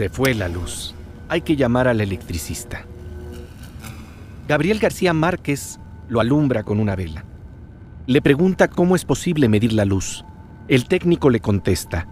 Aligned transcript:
Se 0.00 0.08
fue 0.08 0.32
la 0.32 0.48
luz. 0.48 0.94
Hay 1.28 1.42
que 1.42 1.56
llamar 1.56 1.86
al 1.86 2.00
electricista. 2.00 2.86
Gabriel 4.48 4.78
García 4.78 5.12
Márquez 5.12 5.78
lo 6.08 6.20
alumbra 6.20 6.62
con 6.62 6.80
una 6.80 6.96
vela. 6.96 7.26
Le 8.06 8.22
pregunta 8.22 8.68
cómo 8.68 8.96
es 8.96 9.04
posible 9.04 9.46
medir 9.50 9.74
la 9.74 9.84
luz. 9.84 10.24
El 10.68 10.86
técnico 10.86 11.28
le 11.28 11.40
contesta, 11.40 12.08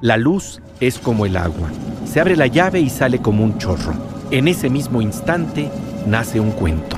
la 0.00 0.16
luz 0.16 0.62
es 0.80 0.98
como 0.98 1.26
el 1.26 1.36
agua. 1.36 1.68
Se 2.06 2.18
abre 2.18 2.34
la 2.34 2.46
llave 2.46 2.80
y 2.80 2.88
sale 2.88 3.18
como 3.18 3.44
un 3.44 3.58
chorro. 3.58 3.92
En 4.30 4.48
ese 4.48 4.70
mismo 4.70 5.02
instante 5.02 5.70
nace 6.06 6.40
un 6.40 6.52
cuento. 6.52 6.96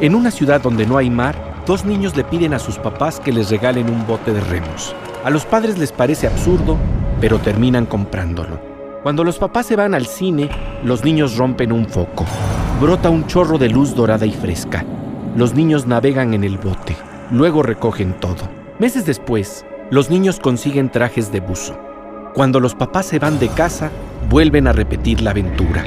En 0.00 0.16
una 0.16 0.32
ciudad 0.32 0.60
donde 0.60 0.86
no 0.86 0.96
hay 0.96 1.08
mar, 1.08 1.62
dos 1.68 1.84
niños 1.84 2.16
le 2.16 2.24
piden 2.24 2.52
a 2.52 2.58
sus 2.58 2.78
papás 2.78 3.20
que 3.20 3.30
les 3.30 3.48
regalen 3.48 3.88
un 3.88 4.08
bote 4.08 4.32
de 4.32 4.40
remos. 4.40 4.96
A 5.22 5.30
los 5.30 5.46
padres 5.46 5.78
les 5.78 5.92
parece 5.92 6.26
absurdo, 6.26 6.76
pero 7.20 7.38
terminan 7.38 7.86
comprándolo. 7.86 8.76
Cuando 9.02 9.22
los 9.22 9.38
papás 9.38 9.66
se 9.66 9.76
van 9.76 9.94
al 9.94 10.06
cine, 10.06 10.50
los 10.82 11.04
niños 11.04 11.36
rompen 11.36 11.70
un 11.70 11.86
foco. 11.86 12.26
Brota 12.80 13.08
un 13.10 13.26
chorro 13.26 13.56
de 13.56 13.68
luz 13.68 13.94
dorada 13.94 14.26
y 14.26 14.32
fresca. 14.32 14.84
Los 15.36 15.54
niños 15.54 15.86
navegan 15.86 16.34
en 16.34 16.42
el 16.42 16.58
bote. 16.58 16.96
Luego 17.30 17.62
recogen 17.62 18.14
todo. 18.14 18.48
Meses 18.80 19.06
después, 19.06 19.64
los 19.90 20.10
niños 20.10 20.40
consiguen 20.40 20.90
trajes 20.90 21.30
de 21.30 21.38
buzo. 21.38 21.78
Cuando 22.34 22.58
los 22.58 22.74
papás 22.74 23.06
se 23.06 23.20
van 23.20 23.38
de 23.38 23.48
casa, 23.48 23.90
vuelven 24.28 24.66
a 24.66 24.72
repetir 24.72 25.22
la 25.22 25.30
aventura. 25.30 25.84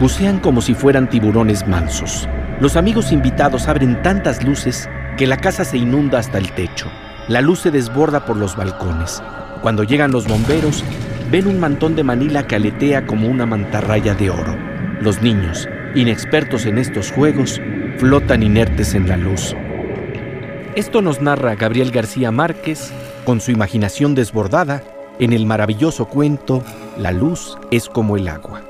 Bucean 0.00 0.40
como 0.40 0.60
si 0.60 0.74
fueran 0.74 1.08
tiburones 1.08 1.66
mansos. 1.66 2.28
Los 2.60 2.76
amigos 2.76 3.12
invitados 3.12 3.68
abren 3.68 4.02
tantas 4.02 4.42
luces 4.42 4.88
que 5.16 5.28
la 5.28 5.36
casa 5.36 5.64
se 5.64 5.78
inunda 5.78 6.18
hasta 6.18 6.38
el 6.38 6.50
techo. 6.52 6.88
La 7.28 7.40
luz 7.40 7.60
se 7.60 7.70
desborda 7.70 8.24
por 8.24 8.36
los 8.36 8.56
balcones. 8.56 9.22
Cuando 9.62 9.84
llegan 9.84 10.10
los 10.10 10.26
bomberos, 10.26 10.82
ven 11.30 11.46
un 11.46 11.60
mantón 11.60 11.94
de 11.94 12.04
Manila 12.04 12.46
que 12.46 12.56
aletea 12.56 13.06
como 13.06 13.28
una 13.28 13.44
mantarraya 13.44 14.14
de 14.14 14.30
oro. 14.30 14.56
Los 15.00 15.20
niños, 15.20 15.68
inexpertos 15.94 16.64
en 16.64 16.78
estos 16.78 17.10
juegos, 17.10 17.60
flotan 17.98 18.42
inertes 18.42 18.94
en 18.94 19.08
la 19.08 19.16
luz. 19.16 19.54
Esto 20.74 21.02
nos 21.02 21.20
narra 21.20 21.54
Gabriel 21.54 21.90
García 21.90 22.30
Márquez 22.30 22.92
con 23.24 23.40
su 23.40 23.50
imaginación 23.50 24.14
desbordada 24.14 24.82
en 25.18 25.32
el 25.32 25.44
maravilloso 25.44 26.06
cuento 26.06 26.62
La 26.96 27.12
luz 27.12 27.58
es 27.70 27.88
como 27.88 28.16
el 28.16 28.28
agua. 28.28 28.62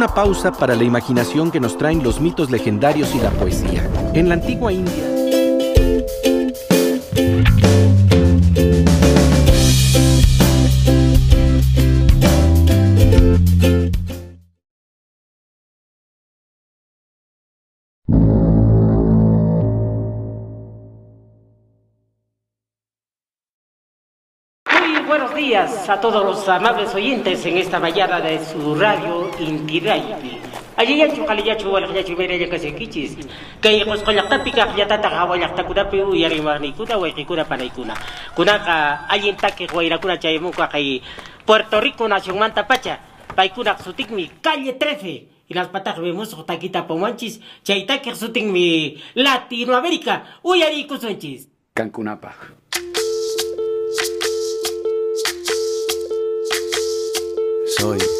Una 0.00 0.14
pausa 0.14 0.50
para 0.50 0.74
la 0.74 0.82
imaginación 0.82 1.50
que 1.50 1.60
nos 1.60 1.76
traen 1.76 2.02
los 2.02 2.22
mitos 2.22 2.50
legendarios 2.50 3.14
y 3.14 3.18
la 3.18 3.28
poesía. 3.32 3.86
En 4.14 4.30
la 4.30 4.34
antigua 4.36 4.72
India, 4.72 5.19
a 25.90 26.00
todos 26.00 26.24
los 26.24 26.48
amables 26.48 26.94
oyentes 26.94 27.44
en 27.46 27.58
esta 27.58 27.80
mañana 27.80 28.20
de 28.20 28.38
su 28.44 28.76
radio 28.76 29.28
Inti 29.40 29.80
Radio. 29.80 30.16
Allí 30.76 30.98
ya 30.98 31.12
chukali 31.12 31.42
ya 31.42 31.56
chuwal 31.56 31.92
ya 31.92 32.04
chumere 32.04 32.38
ya 32.38 32.48
kasi 32.48 32.70
kichis. 32.72 33.18
Kay 33.60 33.82
kos 33.82 34.06
kolak 34.06 34.30
tapi 34.30 34.54
ka 34.54 34.70
ya 34.78 34.86
tata 34.86 35.10
ka 35.10 35.26
walak 35.26 35.56
ta 35.58 35.66
kuda 35.66 35.90
piu 35.90 36.14
yari 36.14 36.40
mani 36.40 36.72
kuda 36.78 36.94
wa 36.96 37.10
kuna 37.10 37.44
panay 37.44 37.70
kuna. 37.74 37.94
Kuna 38.36 38.62
ka 38.62 39.06
ayin 39.10 39.34
take 39.34 39.66
wa 39.74 39.82
ira 39.82 39.98
kuna 39.98 40.16
chay 40.16 40.38
mo 40.38 40.54
ka 40.54 40.68
kay 40.70 41.02
Puerto 41.44 41.80
Rico 41.80 42.06
nación 42.06 42.38
manta 42.38 42.68
pacha. 42.70 43.00
Pay 43.34 43.50
kuna 43.50 43.74
sutik 43.82 44.10
mi 44.14 44.30
calle 44.40 44.78
13. 44.78 45.26
Y 45.50 45.54
las 45.54 45.66
patas 45.74 45.98
vemos 45.98 46.30
taquita 46.46 46.86
pomanchis. 46.86 47.40
Take 47.66 48.14
sutik 48.14 48.44
mi 48.46 48.94
Latinoamérica. 49.14 50.38
Uyari 50.46 50.86
kusonchis. 50.86 51.48
Cancunapa. 51.74 52.60
Soy, 57.80 57.98
soy 57.98 58.08
lo 58.08 58.19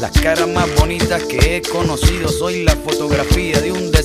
Las 0.00 0.12
caras 0.12 0.48
más 0.48 0.74
bonitas 0.76 1.22
que 1.24 1.56
he 1.56 1.60
conocido, 1.60 2.30
soy 2.30 2.64
la 2.64 2.74
fotografía 2.74 3.60
de 3.60 3.70
un 3.70 3.89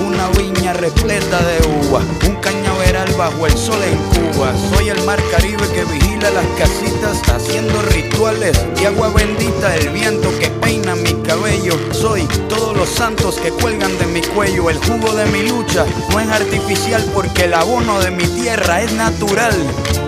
Una 0.00 0.28
viña 0.30 0.72
repleta 0.72 1.38
de 1.40 1.58
uva, 1.86 2.00
un 2.26 2.36
cañaveral 2.36 3.12
bajo 3.14 3.46
el 3.46 3.56
sol 3.56 3.78
en 3.82 3.96
Cuba. 4.32 4.52
Soy 4.74 4.88
el 4.88 5.02
mar 5.04 5.18
Caribe 5.30 5.66
que 5.74 5.84
vigila 5.84 6.30
las 6.30 6.46
casitas, 6.58 7.22
haciendo 7.28 7.80
rituales 7.82 8.58
de 8.76 8.86
agua 8.86 9.10
bendita. 9.10 9.74
El 9.76 9.90
viento 9.90 10.28
que 10.38 10.48
peina 10.48 10.94
mi 10.94 11.14
cabello. 11.22 11.78
Soy 11.92 12.26
todos 12.48 12.76
los 12.76 12.88
santos 12.88 13.36
que 13.36 13.50
cuelgan 13.50 13.96
de 13.98 14.06
mi 14.06 14.20
cuello. 14.20 14.70
El 14.70 14.78
jugo 14.78 15.14
de 15.14 15.26
mi 15.26 15.48
lucha 15.48 15.86
no 16.10 16.20
es 16.20 16.28
artificial 16.28 17.04
porque 17.14 17.44
el 17.44 17.54
abono 17.54 18.00
de 18.00 18.10
mi 18.10 18.24
tierra 18.24 18.82
es 18.82 18.92
natural. 18.92 19.54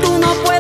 Tú 0.02 0.19
no 0.19 0.34
puedes 0.44 0.57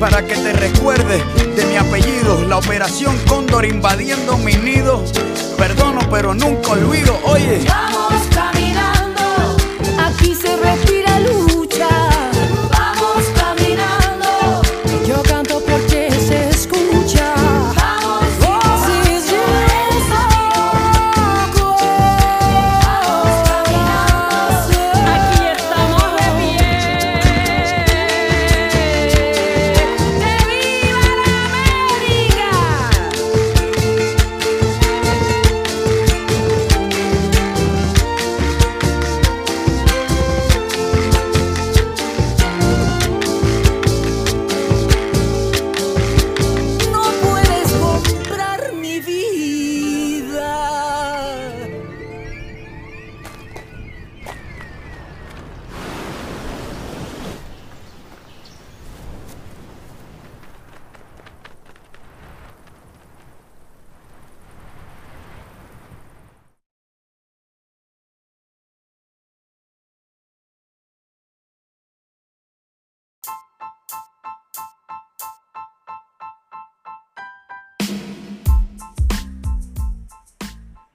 para 0.00 0.26
que 0.26 0.34
te 0.34 0.52
recuerde 0.54 1.22
de 1.54 1.66
mi 1.66 1.76
apellido. 1.76 2.42
La 2.48 2.56
operación 2.56 3.16
Cóndor 3.28 3.66
invadiendo 3.66 4.38
mi 4.38 4.54
nido. 4.54 5.04
Perdono 5.58 6.00
pero 6.10 6.34
nunca 6.34 6.70
olvido. 6.70 7.20
Oye. 7.24 7.60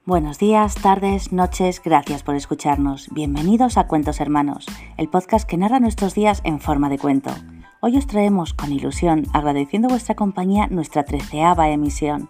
Buenos 0.07 0.37
días, 0.37 0.75
tardes, 0.75 1.31
noches, 1.31 1.81
gracias 1.83 2.21
por 2.21 2.35
escucharnos. 2.35 3.07
Bienvenidos 3.09 3.75
a 3.75 3.87
Cuentos 3.87 4.19
Hermanos, 4.19 4.67
el 4.97 5.09
podcast 5.09 5.49
que 5.49 5.57
narra 5.57 5.79
nuestros 5.79 6.13
días 6.13 6.41
en 6.43 6.59
forma 6.59 6.89
de 6.89 6.99
cuento. 6.99 7.31
Hoy 7.79 7.97
os 7.97 8.05
traemos 8.05 8.53
con 8.53 8.71
ilusión, 8.71 9.25
agradeciendo 9.33 9.87
vuestra 9.87 10.13
compañía, 10.13 10.67
nuestra 10.67 11.05
treceava 11.05 11.71
emisión. 11.71 12.29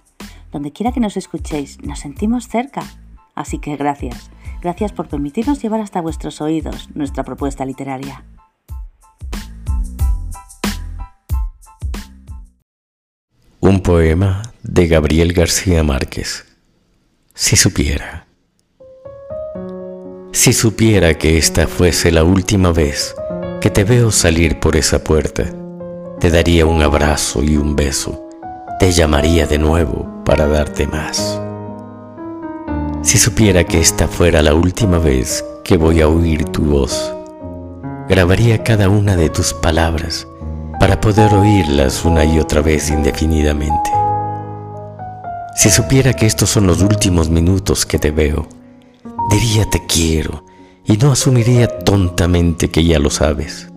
Donde 0.54 0.72
quiera 0.72 0.94
que 0.94 1.01
nos 1.01 1.18
escuchéis, 1.18 1.81
nos 1.83 2.00
sentimos 2.00 2.48
cerca. 2.48 2.81
Así 3.36 3.60
que 3.60 3.75
gracias. 3.75 4.31
Gracias 4.62 4.94
por 4.94 5.10
permitirnos 5.10 5.62
llevar 5.62 5.81
hasta 5.81 6.00
vuestros 6.00 6.39
oídos 6.39 6.88
nuestra 6.95 7.25
propuesta 7.25 7.66
literaria. 7.66 8.24
Un 13.60 13.81
poema 13.81 14.44
de 14.63 14.88
Gabriel 14.88 15.33
García 15.33 15.83
Márquez. 15.83 16.55
Si 17.38 17.58
supiera. 17.58 18.26
Si 20.32 20.54
supiera 20.54 21.16
que 21.16 21.38
esta 21.38 21.68
fuese 21.68 22.10
la 22.10 22.24
última 22.24 22.72
vez 22.72 23.14
que 23.60 23.70
te 23.70 23.84
veo 23.84 24.10
salir 24.10 24.62
por 24.62 24.78
esa 24.78 25.04
puerta, 25.04 25.44
te 26.22 26.30
daría 26.30 26.66
un 26.66 26.82
abrazo 26.82 27.44
y 27.44 27.58
un 27.58 27.76
beso, 27.76 28.26
te 28.80 28.94
llamaría 28.94 29.48
de 29.48 29.58
nuevo 29.58 30.24
para 30.24 30.48
darte 30.48 30.88
más. 30.88 31.42
Si 33.02 33.18
supiera 33.18 33.66
que 33.66 33.82
esta 33.82 34.08
fuera 34.08 34.42
la 34.42 34.54
última 34.54 34.98
vez 34.98 35.44
que 35.66 35.76
voy 35.76 36.00
a 36.00 36.08
oír 36.08 36.46
tu 36.46 36.63
voz, 36.63 37.13
grabaría 38.08 38.63
cada 38.63 38.88
una 38.88 39.18
de 39.18 39.30
tus 39.30 39.54
palabras 39.54 40.25
para 40.80 41.01
poder 41.01 41.34
oírlas 41.34 42.06
una 42.06 42.24
y 42.24 42.39
otra 42.39 42.62
vez 42.62 42.89
indefinidamente. 42.89 44.05
Si 45.56 45.70
supiera 45.70 46.14
que 46.14 46.26
estos 46.26 46.50
son 46.50 46.68
los 46.68 46.82
últimos 46.82 47.30
minutos 47.30 47.86
que 47.86 47.98
te 47.98 48.12
veo, 48.12 48.48
diría 49.30 49.70
te 49.70 49.86
quiero 49.86 50.44
y 50.86 50.98
no 50.98 51.14
asumiría 51.14 51.80
tontamente 51.80 52.70
que 52.70 52.84
ya 52.84 53.00
lo 53.00 53.10
sabes. 53.10 53.70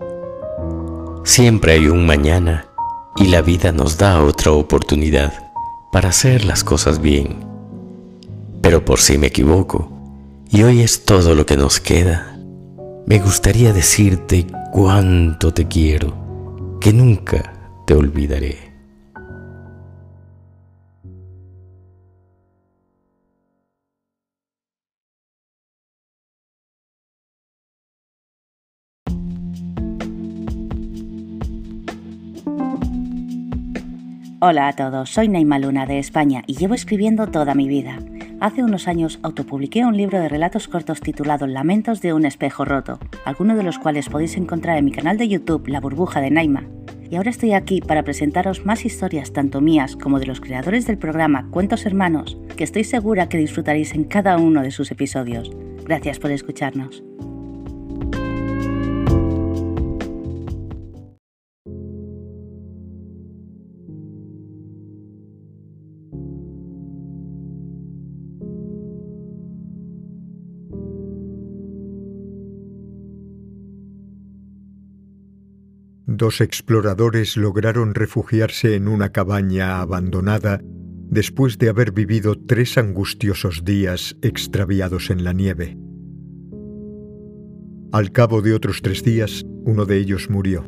Siempre 1.25 1.73
hay 1.75 1.87
un 1.87 2.05
mañana 2.05 2.67
y 3.17 3.29
la 3.29 3.43
vida 3.43 3.71
nos 3.71 3.97
da 3.97 4.23
otra 4.23 4.51
oportunidad 4.51 5.33
para 5.93 6.09
hacer 6.09 6.45
las 6.45 6.65
cosas 6.65 7.01
bien. 7.01 7.47
Pero 8.61 8.85
por 8.85 8.99
si 8.99 9.17
me 9.17 9.29
equivoco, 9.29 9.89
y 10.51 10.63
hoy 10.63 10.81
es 10.81 11.05
todo 11.05 11.35
lo 11.35 11.47
que 11.47 11.57
nos 11.57 11.81
queda, 11.81 12.37
me 13.07 13.21
gustaría 13.21 13.73
decirte 13.73 14.47
cuánto 14.73 15.55
te 15.55 15.69
quiero, 15.69 16.13
que 16.81 16.93
nunca 16.93 17.53
te 17.87 17.95
olvidaré. 17.95 18.68
Hola 34.41 34.69
a 34.69 34.73
todos, 34.73 35.11
soy 35.11 35.27
Naima 35.27 35.59
Luna 35.59 35.85
de 35.85 35.99
España 35.99 36.45
y 36.47 36.55
llevo 36.55 36.75
escribiendo 36.75 37.27
toda 37.27 37.57
mi 37.57 37.67
vida. 37.67 37.99
Hace 38.39 38.63
unos 38.63 38.87
años 38.87 39.19
autopubliqué 39.25 39.85
un 39.85 39.97
libro 39.97 40.21
de 40.21 40.29
relatos 40.29 40.69
cortos 40.69 41.01
titulado 41.01 41.49
Lamentos 41.49 42.01
de 42.03 42.13
un 42.13 42.25
espejo 42.25 42.65
roto, 42.65 43.01
algunos 43.25 43.57
de 43.57 43.65
los 43.65 43.81
cuales 43.81 44.09
podéis 44.09 44.37
encontrar 44.37 44.79
en 44.79 44.85
mi 44.85 44.93
canal 44.93 45.19
de 45.19 45.27
YouTube 45.27 45.67
La 45.67 45.81
burbuja 45.81 46.21
de 46.21 46.31
Naima. 46.31 46.63
Y 47.11 47.17
ahora 47.17 47.31
estoy 47.31 47.53
aquí 47.53 47.81
para 47.81 48.05
presentaros 48.05 48.65
más 48.65 48.85
historias 48.85 49.33
tanto 49.33 49.61
mías 49.61 49.97
como 49.97 50.21
de 50.21 50.27
los 50.27 50.41
creadores 50.41 50.87
del 50.87 50.99
programa 50.99 51.49
Cuentos 51.51 51.85
Hermanos, 51.85 52.39
que 52.57 52.63
estoy 52.63 52.85
segura 52.85 53.29
que 53.29 53.39
disfrutaréis 53.39 53.93
en 53.93 54.05
cada 54.05 54.37
uno 54.37 54.63
de 54.63 54.71
sus 54.71 54.93
episodios. 54.93 55.51
Gracias 55.85 56.21
por 56.21 56.31
escucharnos. 56.31 57.03
Dos 76.19 76.41
exploradores 76.41 77.37
lograron 77.37 77.95
refugiarse 77.95 78.75
en 78.75 78.89
una 78.89 79.13
cabaña 79.13 79.81
abandonada 79.81 80.61
después 80.65 81.59
de 81.59 81.69
haber 81.69 81.93
vivido 81.93 82.35
tres 82.35 82.77
angustiosos 82.77 83.65
días 83.65 84.17
extraviados 84.21 85.11
en 85.11 85.23
la 85.23 85.33
nieve. 85.33 85.79
Al 87.93 88.11
cabo 88.11 88.43
de 88.43 88.53
otros 88.53 88.83
tres 88.83 89.05
días, 89.05 89.45
uno 89.65 89.87
de 89.87 89.97
ellos 89.99 90.29
murió. 90.29 90.65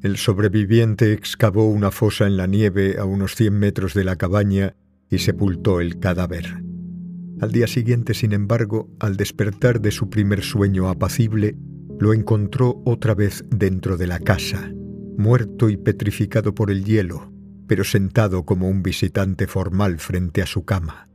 El 0.00 0.16
sobreviviente 0.16 1.12
excavó 1.12 1.68
una 1.68 1.90
fosa 1.90 2.26
en 2.26 2.38
la 2.38 2.46
nieve 2.46 2.96
a 2.98 3.04
unos 3.04 3.34
100 3.34 3.58
metros 3.58 3.92
de 3.92 4.04
la 4.04 4.16
cabaña 4.16 4.74
y 5.10 5.18
sepultó 5.18 5.82
el 5.82 5.98
cadáver. 5.98 6.46
Al 7.42 7.52
día 7.52 7.66
siguiente, 7.66 8.14
sin 8.14 8.32
embargo, 8.32 8.88
al 9.00 9.18
despertar 9.18 9.82
de 9.82 9.90
su 9.90 10.08
primer 10.08 10.42
sueño 10.42 10.88
apacible, 10.88 11.58
lo 11.98 12.12
encontró 12.12 12.82
otra 12.84 13.14
vez 13.14 13.44
dentro 13.50 13.96
de 13.96 14.06
la 14.06 14.18
casa, 14.18 14.72
muerto 15.16 15.68
y 15.68 15.76
petrificado 15.76 16.54
por 16.54 16.70
el 16.70 16.84
hielo, 16.84 17.32
pero 17.66 17.84
sentado 17.84 18.44
como 18.44 18.68
un 18.68 18.82
visitante 18.82 19.46
formal 19.46 19.98
frente 19.98 20.42
a 20.42 20.46
su 20.46 20.64
cama. 20.64 21.08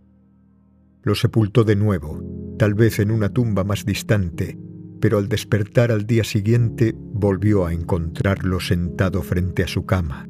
Lo 1.03 1.15
sepultó 1.15 1.63
de 1.63 1.75
nuevo, 1.75 2.21
tal 2.57 2.73
vez 2.73 2.99
en 2.99 3.11
una 3.11 3.29
tumba 3.29 3.63
más 3.63 3.85
distante, 3.85 4.59
pero 4.99 5.17
al 5.17 5.29
despertar 5.29 5.91
al 5.91 6.05
día 6.05 6.23
siguiente 6.23 6.93
volvió 6.95 7.65
a 7.65 7.73
encontrarlo 7.73 8.59
sentado 8.59 9.21
frente 9.21 9.63
a 9.63 9.67
su 9.67 9.85
cama. 9.85 10.27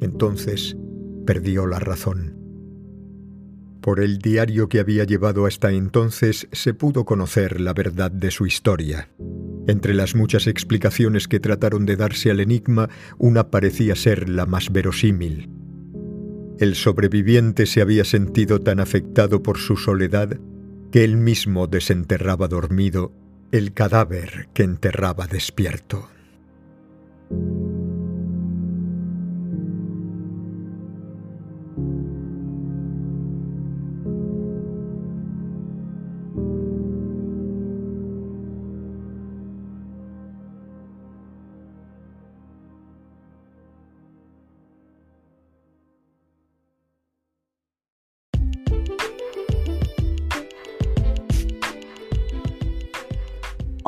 Entonces 0.00 0.76
perdió 1.24 1.66
la 1.66 1.78
razón. 1.78 2.35
Por 3.86 4.00
el 4.00 4.18
diario 4.18 4.68
que 4.68 4.80
había 4.80 5.04
llevado 5.04 5.46
hasta 5.46 5.70
entonces 5.70 6.48
se 6.50 6.74
pudo 6.74 7.04
conocer 7.04 7.60
la 7.60 7.72
verdad 7.72 8.10
de 8.10 8.32
su 8.32 8.44
historia. 8.44 9.10
Entre 9.68 9.94
las 9.94 10.16
muchas 10.16 10.48
explicaciones 10.48 11.28
que 11.28 11.38
trataron 11.38 11.86
de 11.86 11.94
darse 11.94 12.32
al 12.32 12.40
enigma, 12.40 12.90
una 13.16 13.48
parecía 13.48 13.94
ser 13.94 14.28
la 14.28 14.44
más 14.44 14.72
verosímil. 14.72 15.48
el 16.58 16.74
sobreviviente 16.74 17.64
se 17.66 17.80
había 17.80 18.04
sentido 18.04 18.60
tan 18.60 18.80
afectado 18.80 19.44
por 19.44 19.56
su 19.56 19.76
soledad 19.76 20.36
que 20.90 21.04
él 21.04 21.16
mismo 21.16 21.68
desenterraba 21.68 22.48
dormido 22.48 23.12
el 23.52 23.72
cadáver 23.72 24.48
que 24.52 24.64
enterraba 24.64 25.28
despierto. 25.28 26.08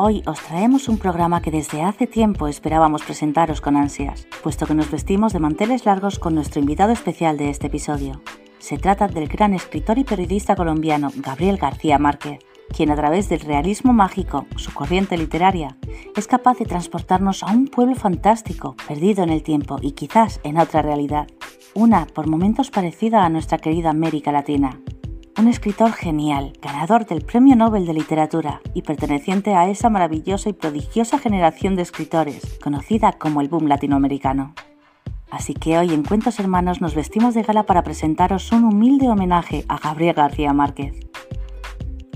Hoy 0.01 0.23
os 0.27 0.39
traemos 0.39 0.89
un 0.89 0.97
programa 0.97 1.43
que 1.43 1.51
desde 1.51 1.83
hace 1.83 2.07
tiempo 2.07 2.47
esperábamos 2.47 3.03
presentaros 3.03 3.61
con 3.61 3.77
ansias, 3.77 4.29
puesto 4.45 4.65
que 4.65 4.77
nos 4.77 4.93
vestimos 4.93 5.33
de 5.33 5.41
manteles 5.41 5.87
largos 5.87 6.21
con 6.21 6.37
nuestro 6.37 6.61
invitado 6.61 6.93
especial 6.93 7.37
de 7.37 7.51
este 7.51 7.67
episodio. 7.67 8.23
Se 8.61 8.79
trata 8.79 9.09
del 9.09 9.27
gran 9.27 9.55
escritor 9.55 9.99
y 9.99 10.05
periodista 10.05 10.55
colombiano 10.55 11.11
Gabriel 11.17 11.57
García 11.57 11.99
Márquez, 11.99 12.39
quien 12.73 12.93
a 12.93 12.95
través 12.95 13.29
del 13.29 13.41
realismo 13.41 13.93
mágico, 13.93 14.47
su 14.55 14.73
corriente 14.73 15.19
literaria, 15.19 15.77
es 16.15 16.29
capaz 16.29 16.59
de 16.59 16.67
transportarnos 16.67 17.43
a 17.43 17.51
un 17.51 17.67
pueblo 17.67 17.97
fantástico, 17.97 18.77
perdido 18.87 19.25
en 19.25 19.31
el 19.31 19.43
tiempo 19.43 19.79
y 19.83 19.95
quizás 19.95 20.39
en 20.45 20.61
otra 20.61 20.81
realidad, 20.81 21.27
una 21.75 22.07
por 22.07 22.29
momentos 22.29 22.71
parecida 22.71 23.25
a 23.25 23.31
nuestra 23.31 23.59
querida 23.59 23.91
América 23.91 24.31
Latina, 24.31 24.79
un 25.39 25.47
escritor 25.47 25.93
genial, 25.93 26.53
ganador 26.61 27.07
del 27.07 27.23
Premio 27.23 27.55
Nobel 27.55 27.87
de 27.87 27.95
Literatura 27.95 28.61
y 28.75 28.83
perteneciente 28.83 29.55
a 29.55 29.69
esa 29.69 29.89
maravillosa 29.89 30.49
y 30.49 30.53
prodigiosa 30.53 31.19
generación 31.19 31.77
de 31.77 31.83
escritores, 31.83 32.59
conocida 32.63 33.13
como 33.13 33.41
el 33.41 33.49
boom 33.49 33.69
latinoamericano. 33.69 34.55
Así 35.31 35.55
que 35.55 35.79
hoy 35.79 35.95
en 35.95 36.03
Cuentos 36.03 36.41
Hermanos 36.41 36.81
nos 36.81 36.97
vestimos 36.97 37.35
de 37.35 37.45
gala 37.45 37.63
para 37.65 37.85
presentaros 37.85 38.51
un 38.51 38.65
humilde 38.65 39.09
homenaje 39.09 39.65
a 39.69 39.79
Gabriel 39.79 40.15
García 40.15 40.53
Márquez. 40.53 41.07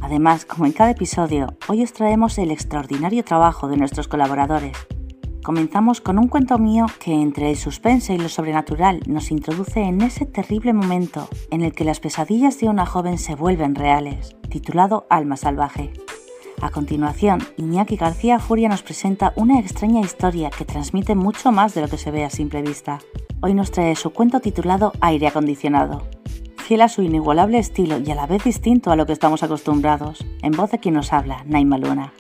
Además, 0.01 0.45
como 0.45 0.67
en 0.67 0.73
cada 0.73 0.91
episodio, 0.91 1.57
hoy 1.69 1.85
os 1.85 1.93
traemos 1.93 2.39
el 2.39 2.51
extraordinario 2.51 3.23
trabajo 3.23 3.69
de 3.69 3.77
nuestros 3.77 4.09
colaboradores, 4.09 4.77
Comenzamos 5.43 6.01
con 6.01 6.21
un 6.21 6.29
cuento 6.29 6.57
mío 6.57 6.87
que 7.01 7.13
entre 7.13 7.51
el 7.51 7.57
suspense 7.57 8.15
y 8.15 8.19
lo 8.19 8.29
sobrenatural 8.29 9.01
nos 9.09 9.33
introduce 9.33 9.81
en 9.81 10.01
ese 10.01 10.25
terrible 10.25 10.73
momento 10.73 11.29
en 11.51 11.63
el 11.63 11.73
que 11.73 11.83
las 11.83 11.99
pesadillas 11.99 12.61
de 12.61 12.69
una 12.69 12.87
joven 12.87 13.19
se 13.19 13.35
vuelven 13.35 13.75
reales, 13.75 14.37
titulado 14.49 15.05
Alma 15.11 15.37
Salvaje. 15.37 15.93
A 16.61 16.71
continuación, 16.71 17.41
Iñaki 17.57 17.97
García 17.97 18.39
Furia 18.39 18.69
nos 18.69 18.85
presenta 18.85 19.33
una 19.35 19.59
extraña 19.59 20.01
historia 20.01 20.49
que 20.51 20.65
transmite 20.65 21.17
mucho 21.17 21.51
más 21.51 21.75
de 21.75 21.81
lo 21.81 21.89
que 21.89 21.99
se 21.99 22.13
ve 22.13 22.25
a 22.25 22.31
simple 22.31 22.63
vista. 22.63 23.01
Hoy 23.41 23.53
nos 23.55 23.73
trae 23.73 23.97
su 23.97 24.11
cuento 24.11 24.39
titulado 24.39 24.93
Aire 25.01 25.27
acondicionado. 25.27 26.07
Fiel 26.59 26.83
a 26.83 26.89
su 26.89 27.03
inigualable 27.03 27.59
estilo 27.59 27.99
y 27.99 28.09
a 28.13 28.15
la 28.15 28.29
vez 28.29 28.45
distinto 28.45 28.93
a 28.93 28.97
lo 28.97 29.07
que 29.07 29.13
estamos 29.13 29.43
acostumbrados, 29.43 30.25
en 30.41 30.53
voz 30.53 30.71
de 30.71 30.79
quien 30.79 30.95
nos 30.95 31.13
habla, 31.13 31.43
Naima 31.47 31.79
Luna. 31.79 32.13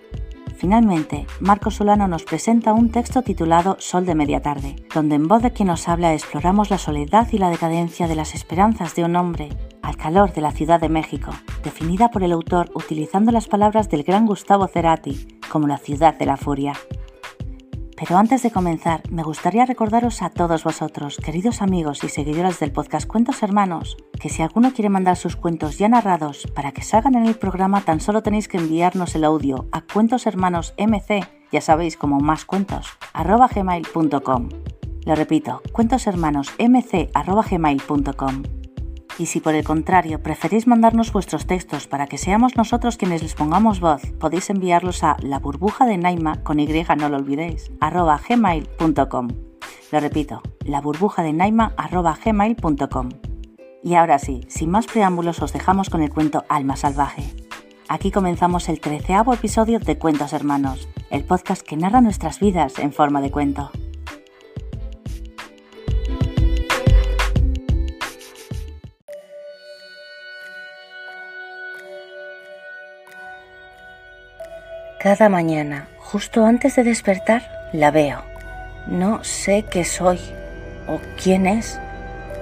Finalmente, 0.62 1.26
Marco 1.40 1.72
Solano 1.72 2.06
nos 2.06 2.22
presenta 2.22 2.72
un 2.72 2.92
texto 2.92 3.22
titulado 3.22 3.74
Sol 3.80 4.06
de 4.06 4.14
Media 4.14 4.42
Tarde, 4.42 4.76
donde 4.94 5.16
en 5.16 5.26
voz 5.26 5.42
de 5.42 5.50
quien 5.50 5.66
nos 5.66 5.88
habla 5.88 6.14
exploramos 6.14 6.70
la 6.70 6.78
soledad 6.78 7.26
y 7.32 7.38
la 7.38 7.50
decadencia 7.50 8.06
de 8.06 8.14
las 8.14 8.36
esperanzas 8.36 8.94
de 8.94 9.02
un 9.02 9.16
hombre 9.16 9.48
al 9.82 9.96
calor 9.96 10.32
de 10.32 10.40
la 10.40 10.52
Ciudad 10.52 10.80
de 10.80 10.88
México, 10.88 11.32
definida 11.64 12.12
por 12.12 12.22
el 12.22 12.30
autor 12.30 12.70
utilizando 12.74 13.32
las 13.32 13.48
palabras 13.48 13.90
del 13.90 14.04
gran 14.04 14.24
Gustavo 14.24 14.68
Cerati 14.68 15.26
como 15.50 15.66
la 15.66 15.78
ciudad 15.78 16.16
de 16.16 16.26
la 16.26 16.36
furia. 16.36 16.74
Pero 18.02 18.18
antes 18.18 18.42
de 18.42 18.50
comenzar, 18.50 19.08
me 19.12 19.22
gustaría 19.22 19.64
recordaros 19.64 20.22
a 20.22 20.30
todos 20.30 20.64
vosotros, 20.64 21.18
queridos 21.18 21.62
amigos 21.62 22.02
y 22.02 22.08
seguidores 22.08 22.58
del 22.58 22.72
podcast 22.72 23.06
Cuentos 23.06 23.44
Hermanos, 23.44 23.96
que 24.20 24.28
si 24.28 24.42
alguno 24.42 24.72
quiere 24.72 24.88
mandar 24.88 25.16
sus 25.16 25.36
cuentos 25.36 25.78
ya 25.78 25.88
narrados 25.88 26.48
para 26.52 26.72
que 26.72 26.82
salgan 26.82 27.14
en 27.14 27.26
el 27.26 27.36
programa, 27.36 27.82
tan 27.82 28.00
solo 28.00 28.24
tenéis 28.24 28.48
que 28.48 28.56
enviarnos 28.56 29.14
el 29.14 29.22
audio 29.22 29.68
a 29.70 29.82
cuentoshermanosmc, 29.82 31.28
ya 31.52 31.60
sabéis 31.60 31.96
como 31.96 32.18
más 32.18 32.44
cuentos, 32.44 32.88
arroba 33.12 33.46
gmail.com. 33.46 34.48
Lo 35.06 35.14
repito, 35.14 35.62
cuentoshermanosmc.gmail.com. 35.70 38.61
Y 39.18 39.26
si 39.26 39.40
por 39.40 39.54
el 39.54 39.64
contrario 39.64 40.22
preferís 40.22 40.66
mandarnos 40.66 41.12
vuestros 41.12 41.46
textos 41.46 41.86
para 41.86 42.06
que 42.06 42.18
seamos 42.18 42.56
nosotros 42.56 42.96
quienes 42.96 43.22
les 43.22 43.34
pongamos 43.34 43.80
voz, 43.80 44.02
podéis 44.18 44.50
enviarlos 44.50 45.04
a 45.04 45.16
la 45.20 45.38
burbuja 45.38 45.86
de 45.86 45.98
Naima 45.98 46.42
con 46.42 46.60
Y, 46.60 46.66
no 46.96 47.08
lo 47.08 47.16
olvidéis, 47.16 47.70
arroba 47.80 48.20
gmail.com. 48.28 49.28
Lo 49.92 50.00
repito, 50.00 50.40
la 50.64 50.80
burbuja 50.80 51.22
de 51.22 51.32
Naima 51.32 51.74
arroba 51.76 52.18
gmail.com. 52.24 53.10
Y 53.84 53.94
ahora 53.94 54.18
sí, 54.18 54.40
sin 54.48 54.70
más 54.70 54.86
preámbulos 54.86 55.42
os 55.42 55.52
dejamos 55.52 55.90
con 55.90 56.02
el 56.02 56.10
cuento 56.10 56.44
Alma 56.48 56.76
Salvaje. 56.76 57.24
Aquí 57.88 58.10
comenzamos 58.10 58.68
el 58.68 58.80
treceavo 58.80 59.34
episodio 59.34 59.78
de 59.78 59.98
Cuentos 59.98 60.32
Hermanos, 60.32 60.88
el 61.10 61.24
podcast 61.24 61.62
que 61.62 61.76
narra 61.76 62.00
nuestras 62.00 62.40
vidas 62.40 62.78
en 62.78 62.92
forma 62.92 63.20
de 63.20 63.30
cuento. 63.30 63.70
Cada 75.02 75.28
mañana, 75.28 75.88
justo 75.98 76.46
antes 76.46 76.76
de 76.76 76.84
despertar, 76.84 77.42
la 77.72 77.90
veo. 77.90 78.22
No 78.86 79.24
sé 79.24 79.64
qué 79.68 79.84
soy 79.84 80.20
o 80.86 81.00
quién 81.20 81.48
es. 81.48 81.80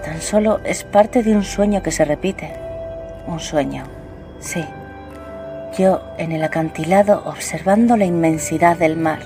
Tan 0.04 0.20
solo 0.20 0.60
es 0.64 0.84
parte 0.84 1.22
de 1.22 1.34
un 1.34 1.42
sueño 1.42 1.82
que 1.82 1.90
se 1.90 2.04
repite. 2.04 2.52
Un 3.26 3.40
sueño, 3.40 3.84
sí. 4.40 4.62
Yo 5.78 6.02
en 6.18 6.32
el 6.32 6.44
acantilado 6.44 7.22
observando 7.24 7.96
la 7.96 8.04
inmensidad 8.04 8.76
del 8.76 8.98
mar, 8.98 9.20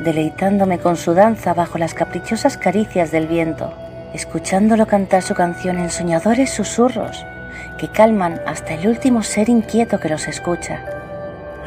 deleitándome 0.00 0.80
con 0.80 0.96
su 0.96 1.14
danza 1.14 1.54
bajo 1.54 1.78
las 1.78 1.94
caprichosas 1.94 2.56
caricias 2.56 3.12
del 3.12 3.28
viento, 3.28 3.72
escuchándolo 4.14 4.88
cantar 4.88 5.22
su 5.22 5.34
canción 5.34 5.78
en 5.78 5.90
soñadores 5.90 6.50
susurros 6.50 7.24
que 7.78 7.86
calman 7.86 8.40
hasta 8.46 8.74
el 8.74 8.88
último 8.88 9.22
ser 9.22 9.48
inquieto 9.48 10.00
que 10.00 10.08
los 10.08 10.26
escucha 10.26 10.99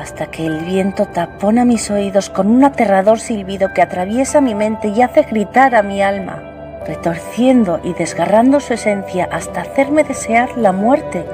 hasta 0.04 0.28
que 0.28 0.46
el 0.46 0.66
viento 0.66 1.06
tapona 1.06 1.64
mis 1.64 1.90
oídos 1.90 2.30
con 2.30 2.48
un 2.48 2.66
aterrador 2.66 3.22
silbido 3.22 3.74
que 3.74 3.82
atraviesa 3.82 4.42
mi 4.42 4.54
mente 4.54 4.90
y 4.90 5.02
hace 5.02 5.22
gritar 5.22 5.76
a 5.76 5.82
mi 5.82 6.02
alma, 6.02 6.44
retorciendo 6.86 7.80
y 7.86 7.94
desgarrando 7.94 8.60
su 8.60 8.74
esencia 8.74 9.30
hasta 9.32 9.62
hacerme 9.62 10.04
desear 10.04 10.58
la 10.58 10.74
muerte. 10.74 11.26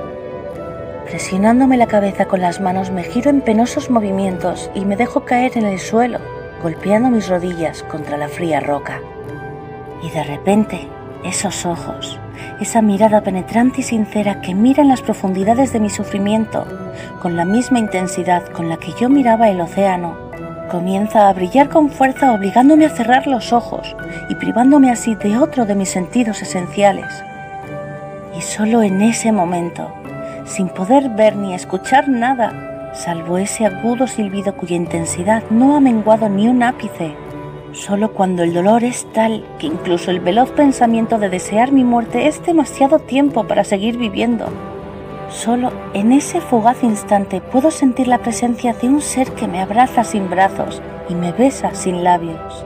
Presionándome 1.10 1.78
la 1.78 1.88
cabeza 1.88 2.26
con 2.26 2.42
las 2.42 2.62
manos 2.62 2.92
me 2.92 3.02
giro 3.02 3.32
en 3.32 3.42
penosos 3.42 3.90
movimientos 3.90 4.70
y 4.76 4.86
me 4.86 4.96
dejo 4.96 5.26
caer 5.26 5.58
en 5.58 5.66
el 5.66 5.80
suelo, 5.80 6.20
golpeando 6.62 7.10
mis 7.10 7.28
rodillas 7.28 7.82
contra 7.82 8.18
la 8.18 8.28
fría 8.28 8.60
roca. 8.60 9.02
Y 10.04 10.12
de 10.12 10.24
repente, 10.24 10.88
esos 11.26 11.66
ojos, 11.66 12.20
esa 12.60 12.82
mirada 12.82 13.22
penetrante 13.22 13.82
y 13.82 13.84
sincera 13.84 14.42
que 14.42 14.54
mira 14.54 14.82
en 14.82 14.90
las 14.90 15.02
profundidades 15.02 15.72
de 15.72 15.80
mi 15.80 15.90
sufrimiento, 15.90 16.66
con 17.22 17.36
la 17.36 17.46
misma 17.46 17.80
intensidad 17.80 18.46
con 18.50 18.70
la 18.70 18.78
que 18.78 18.94
yo 19.00 19.10
miraba 19.10 19.50
el 19.50 19.62
océano, 19.62 20.18
comienza 20.70 21.28
a 21.28 21.34
brillar 21.34 21.70
con 21.70 21.90
fuerza 21.90 22.32
obligándome 22.32 22.86
a 22.86 22.90
cerrar 22.90 23.28
los 23.28 23.54
ojos 23.54 23.96
y 24.30 24.36
privándome 24.36 24.92
así 24.92 25.16
de 25.16 25.38
otro 25.38 25.66
de 25.66 25.76
mis 25.76 25.90
sentidos 25.90 26.42
esenciales. 26.42 27.24
Y 28.38 28.42
solo 28.42 28.84
en 28.84 29.02
ese 29.02 29.32
momento, 29.32 29.92
sin 30.46 30.70
poder 30.70 31.10
ver 31.10 31.36
ni 31.36 31.54
escuchar 31.54 32.08
nada, 32.08 32.92
salvo 32.94 33.38
ese 33.38 33.66
agudo 33.66 34.08
silbido 34.08 34.56
cuya 34.56 34.76
intensidad 34.76 35.44
no 35.50 35.76
ha 35.76 35.80
menguado 35.80 36.30
ni 36.30 36.48
un 36.48 36.64
ápice, 36.64 37.16
Solo 37.74 38.14
cuando 38.14 38.42
el 38.42 38.54
dolor 38.54 38.84
es 38.84 39.06
tal 39.14 39.46
que 39.60 39.68
incluso 39.68 40.10
el 40.10 40.20
veloz 40.20 40.50
pensamiento 40.52 41.20
de 41.20 41.30
desear 41.30 41.72
mi 41.72 41.84
muerte 41.84 42.28
es 42.28 42.44
demasiado 42.44 42.98
tiempo 42.98 43.46
para 43.46 43.64
seguir 43.64 43.98
viviendo. 43.98 44.48
Solo 45.30 45.72
en 45.94 46.12
ese 46.12 46.42
fugaz 46.42 46.84
instante 46.84 47.42
puedo 47.42 47.70
sentir 47.70 48.08
la 48.08 48.18
presencia 48.18 48.74
de 48.74 48.90
un 48.90 49.02
ser 49.02 49.32
que 49.34 49.48
me 49.48 49.62
abraza 49.62 50.04
sin 50.04 50.30
brazos 50.32 50.82
y 51.10 51.14
me 51.14 51.32
besa 51.32 51.76
sin 51.76 52.04
labios, 52.04 52.66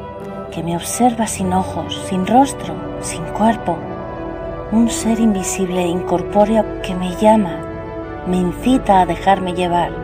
que 0.51 0.63
me 0.63 0.77
observa 0.77 1.27
sin 1.27 1.51
ojos, 1.51 2.01
sin 2.07 2.25
rostro, 2.25 2.74
sin 3.01 3.24
cuerpo. 3.38 3.77
Un 4.72 4.89
ser 4.89 5.19
invisible 5.19 5.83
e 5.83 5.88
incorpóreo 5.88 6.63
que 6.81 6.95
me 6.95 7.13
llama, 7.17 7.60
me 8.25 8.38
incita 8.38 9.01
a 9.01 9.05
dejarme 9.05 9.53
llevar 9.53 10.02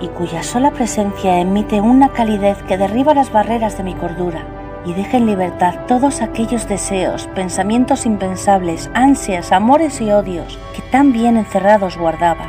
y 0.00 0.08
cuya 0.08 0.42
sola 0.42 0.70
presencia 0.70 1.38
emite 1.38 1.80
una 1.80 2.10
calidez 2.10 2.62
que 2.64 2.76
derriba 2.76 3.14
las 3.14 3.32
barreras 3.32 3.76
de 3.76 3.84
mi 3.84 3.94
cordura 3.94 4.44
y 4.86 4.92
deje 4.92 5.16
en 5.16 5.26
libertad 5.26 5.74
todos 5.88 6.22
aquellos 6.22 6.68
deseos, 6.68 7.28
pensamientos 7.34 8.06
impensables, 8.06 8.88
ansias, 8.94 9.50
amores 9.50 10.00
y 10.00 10.12
odios 10.12 10.58
que 10.74 10.82
tan 10.90 11.12
bien 11.12 11.36
encerrados 11.36 11.96
guardaba, 11.98 12.46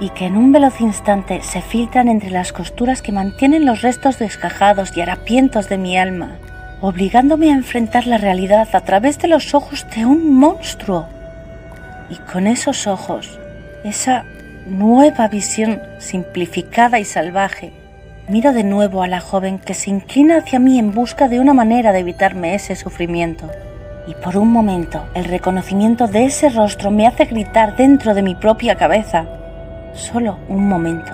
y 0.00 0.08
que 0.10 0.24
en 0.24 0.36
un 0.36 0.52
veloz 0.52 0.80
instante 0.80 1.42
se 1.42 1.60
filtran 1.60 2.08
entre 2.08 2.30
las 2.30 2.52
costuras 2.52 3.02
que 3.02 3.12
mantienen 3.12 3.66
los 3.66 3.82
restos 3.82 4.18
descajados 4.18 4.96
y 4.96 5.02
harapientos 5.02 5.68
de 5.68 5.76
mi 5.76 5.98
alma, 5.98 6.36
obligándome 6.80 7.50
a 7.50 7.54
enfrentar 7.54 8.06
la 8.06 8.18
realidad 8.18 8.68
a 8.72 8.80
través 8.80 9.18
de 9.18 9.28
los 9.28 9.54
ojos 9.54 9.86
de 9.94 10.06
un 10.06 10.34
monstruo. 10.34 11.06
Y 12.08 12.16
con 12.30 12.46
esos 12.46 12.86
ojos, 12.86 13.38
esa 13.84 14.24
nueva 14.66 15.28
visión 15.28 15.80
simplificada 15.98 16.98
y 16.98 17.04
salvaje, 17.04 17.72
miro 18.28 18.52
de 18.52 18.64
nuevo 18.64 19.02
a 19.02 19.06
la 19.06 19.20
joven 19.20 19.60
que 19.60 19.74
se 19.74 19.90
inclina 19.90 20.38
hacia 20.38 20.58
mí 20.58 20.78
en 20.80 20.92
busca 20.92 21.28
de 21.28 21.38
una 21.38 21.54
manera 21.54 21.92
de 21.92 22.00
evitarme 22.00 22.54
ese 22.54 22.74
sufrimiento. 22.74 23.48
Y 24.08 24.14
por 24.14 24.36
un 24.36 24.50
momento 24.50 25.04
el 25.14 25.24
reconocimiento 25.24 26.08
de 26.08 26.24
ese 26.24 26.48
rostro 26.48 26.90
me 26.90 27.06
hace 27.06 27.26
gritar 27.26 27.76
dentro 27.76 28.12
de 28.14 28.22
mi 28.22 28.34
propia 28.34 28.74
cabeza. 28.74 29.26
Solo 29.94 30.38
un 30.48 30.68
momento. 30.68 31.12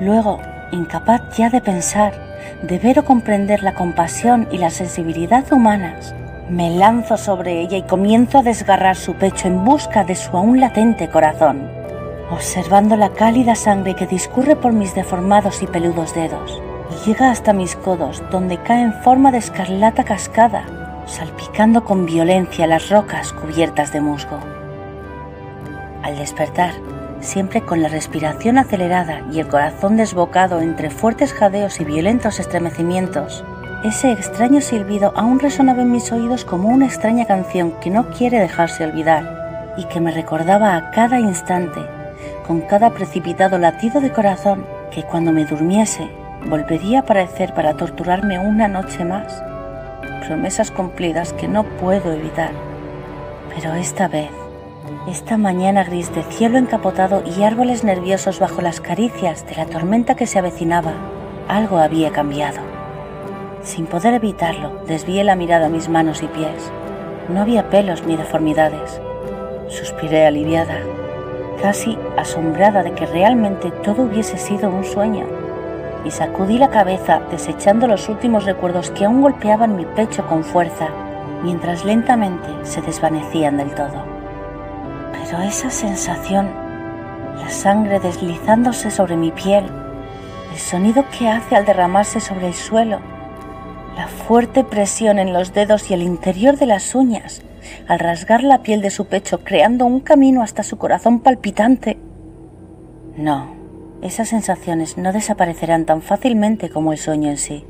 Luego, 0.00 0.40
incapaz 0.70 1.36
ya 1.36 1.50
de 1.50 1.60
pensar, 1.60 2.12
de 2.62 2.78
ver 2.78 3.00
o 3.00 3.04
comprender 3.04 3.64
la 3.64 3.74
compasión 3.74 4.46
y 4.52 4.58
la 4.58 4.70
sensibilidad 4.70 5.44
humanas, 5.52 6.14
me 6.48 6.70
lanzo 6.70 7.16
sobre 7.16 7.60
ella 7.60 7.78
y 7.78 7.82
comienzo 7.82 8.38
a 8.38 8.42
desgarrar 8.42 8.94
su 8.94 9.14
pecho 9.14 9.48
en 9.48 9.64
busca 9.64 10.04
de 10.04 10.14
su 10.14 10.36
aún 10.36 10.60
latente 10.60 11.08
corazón 11.08 11.83
observando 12.30 12.96
la 12.96 13.10
cálida 13.10 13.54
sangre 13.54 13.94
que 13.94 14.06
discurre 14.06 14.56
por 14.56 14.72
mis 14.72 14.94
deformados 14.94 15.62
y 15.62 15.66
peludos 15.66 16.14
dedos 16.14 16.62
y 16.90 17.08
llega 17.08 17.30
hasta 17.30 17.52
mis 17.52 17.76
codos, 17.76 18.22
donde 18.30 18.58
cae 18.58 18.82
en 18.82 18.92
forma 19.02 19.30
de 19.32 19.38
escarlata 19.38 20.04
cascada, 20.04 20.64
salpicando 21.06 21.84
con 21.84 22.06
violencia 22.06 22.66
las 22.66 22.88
rocas 22.88 23.32
cubiertas 23.32 23.92
de 23.92 24.00
musgo. 24.00 24.38
Al 26.02 26.16
despertar, 26.16 26.72
siempre 27.20 27.62
con 27.62 27.82
la 27.82 27.88
respiración 27.88 28.58
acelerada 28.58 29.22
y 29.32 29.40
el 29.40 29.48
corazón 29.48 29.96
desbocado 29.96 30.60
entre 30.60 30.90
fuertes 30.90 31.32
jadeos 31.32 31.80
y 31.80 31.84
violentos 31.84 32.38
estremecimientos, 32.40 33.44
ese 33.82 34.12
extraño 34.12 34.60
silbido 34.60 35.12
aún 35.14 35.40
resonaba 35.40 35.82
en 35.82 35.92
mis 35.92 36.10
oídos 36.10 36.44
como 36.44 36.68
una 36.68 36.86
extraña 36.86 37.26
canción 37.26 37.72
que 37.80 37.90
no 37.90 38.08
quiere 38.10 38.38
dejarse 38.40 38.84
olvidar 38.84 39.74
y 39.76 39.84
que 39.84 40.00
me 40.00 40.10
recordaba 40.10 40.76
a 40.76 40.90
cada 40.90 41.20
instante 41.20 41.80
con 42.46 42.60
cada 42.60 42.90
precipitado 42.90 43.58
latido 43.58 44.00
de 44.00 44.12
corazón 44.12 44.66
que 44.90 45.02
cuando 45.02 45.32
me 45.32 45.44
durmiese 45.44 46.08
volvería 46.46 46.98
a 46.98 47.02
aparecer 47.02 47.54
para 47.54 47.76
torturarme 47.76 48.38
una 48.38 48.68
noche 48.68 49.04
más. 49.04 49.42
Promesas 50.26 50.70
cumplidas 50.70 51.32
que 51.32 51.48
no 51.48 51.64
puedo 51.64 52.12
evitar. 52.12 52.50
Pero 53.54 53.74
esta 53.74 54.08
vez, 54.08 54.30
esta 55.08 55.38
mañana 55.38 55.84
gris 55.84 56.14
de 56.14 56.22
cielo 56.24 56.58
encapotado 56.58 57.22
y 57.24 57.42
árboles 57.42 57.82
nerviosos 57.82 58.40
bajo 58.40 58.60
las 58.60 58.80
caricias 58.80 59.46
de 59.46 59.56
la 59.56 59.66
tormenta 59.66 60.14
que 60.14 60.26
se 60.26 60.38
avecinaba, 60.38 60.92
algo 61.48 61.78
había 61.78 62.10
cambiado. 62.10 62.60
Sin 63.62 63.86
poder 63.86 64.12
evitarlo, 64.12 64.84
desvié 64.86 65.24
la 65.24 65.36
mirada 65.36 65.66
a 65.66 65.70
mis 65.70 65.88
manos 65.88 66.22
y 66.22 66.26
pies. 66.26 66.70
No 67.30 67.40
había 67.40 67.70
pelos 67.70 68.04
ni 68.04 68.16
deformidades. 68.16 69.00
Suspiré 69.68 70.26
aliviada 70.26 70.78
casi 71.64 71.98
asombrada 72.18 72.82
de 72.82 72.92
que 72.92 73.06
realmente 73.06 73.70
todo 73.70 74.02
hubiese 74.02 74.36
sido 74.36 74.68
un 74.68 74.84
sueño, 74.84 75.24
y 76.04 76.10
sacudí 76.10 76.58
la 76.58 76.68
cabeza 76.68 77.22
desechando 77.30 77.86
los 77.86 78.10
últimos 78.10 78.44
recuerdos 78.44 78.90
que 78.90 79.06
aún 79.06 79.22
golpeaban 79.22 79.74
mi 79.74 79.86
pecho 79.86 80.26
con 80.26 80.44
fuerza, 80.44 80.88
mientras 81.42 81.86
lentamente 81.86 82.48
se 82.64 82.82
desvanecían 82.82 83.56
del 83.56 83.74
todo. 83.74 84.04
Pero 85.12 85.40
esa 85.40 85.70
sensación, 85.70 86.50
la 87.38 87.48
sangre 87.48 87.98
deslizándose 87.98 88.90
sobre 88.90 89.16
mi 89.16 89.30
piel, 89.30 89.64
el 90.52 90.58
sonido 90.58 91.06
que 91.18 91.30
hace 91.30 91.56
al 91.56 91.64
derramarse 91.64 92.20
sobre 92.20 92.48
el 92.48 92.54
suelo, 92.54 92.98
la 93.96 94.06
fuerte 94.06 94.64
presión 94.64 95.18
en 95.18 95.32
los 95.32 95.54
dedos 95.54 95.90
y 95.90 95.94
el 95.94 96.02
interior 96.02 96.58
de 96.58 96.66
las 96.66 96.94
uñas, 96.94 97.40
al 97.88 97.98
rasgar 97.98 98.42
la 98.42 98.62
piel 98.62 98.80
de 98.80 98.90
su 98.90 99.06
pecho, 99.06 99.40
creando 99.44 99.86
un 99.86 100.00
camino 100.00 100.42
hasta 100.42 100.62
su 100.62 100.78
corazón 100.78 101.20
palpitante. 101.20 101.98
No, 103.16 103.54
esas 104.02 104.28
sensaciones 104.28 104.98
no 104.98 105.12
desaparecerán 105.12 105.84
tan 105.84 106.02
fácilmente 106.02 106.70
como 106.70 106.92
el 106.92 106.98
sueño 106.98 107.30
en 107.30 107.38
sí. 107.38 107.64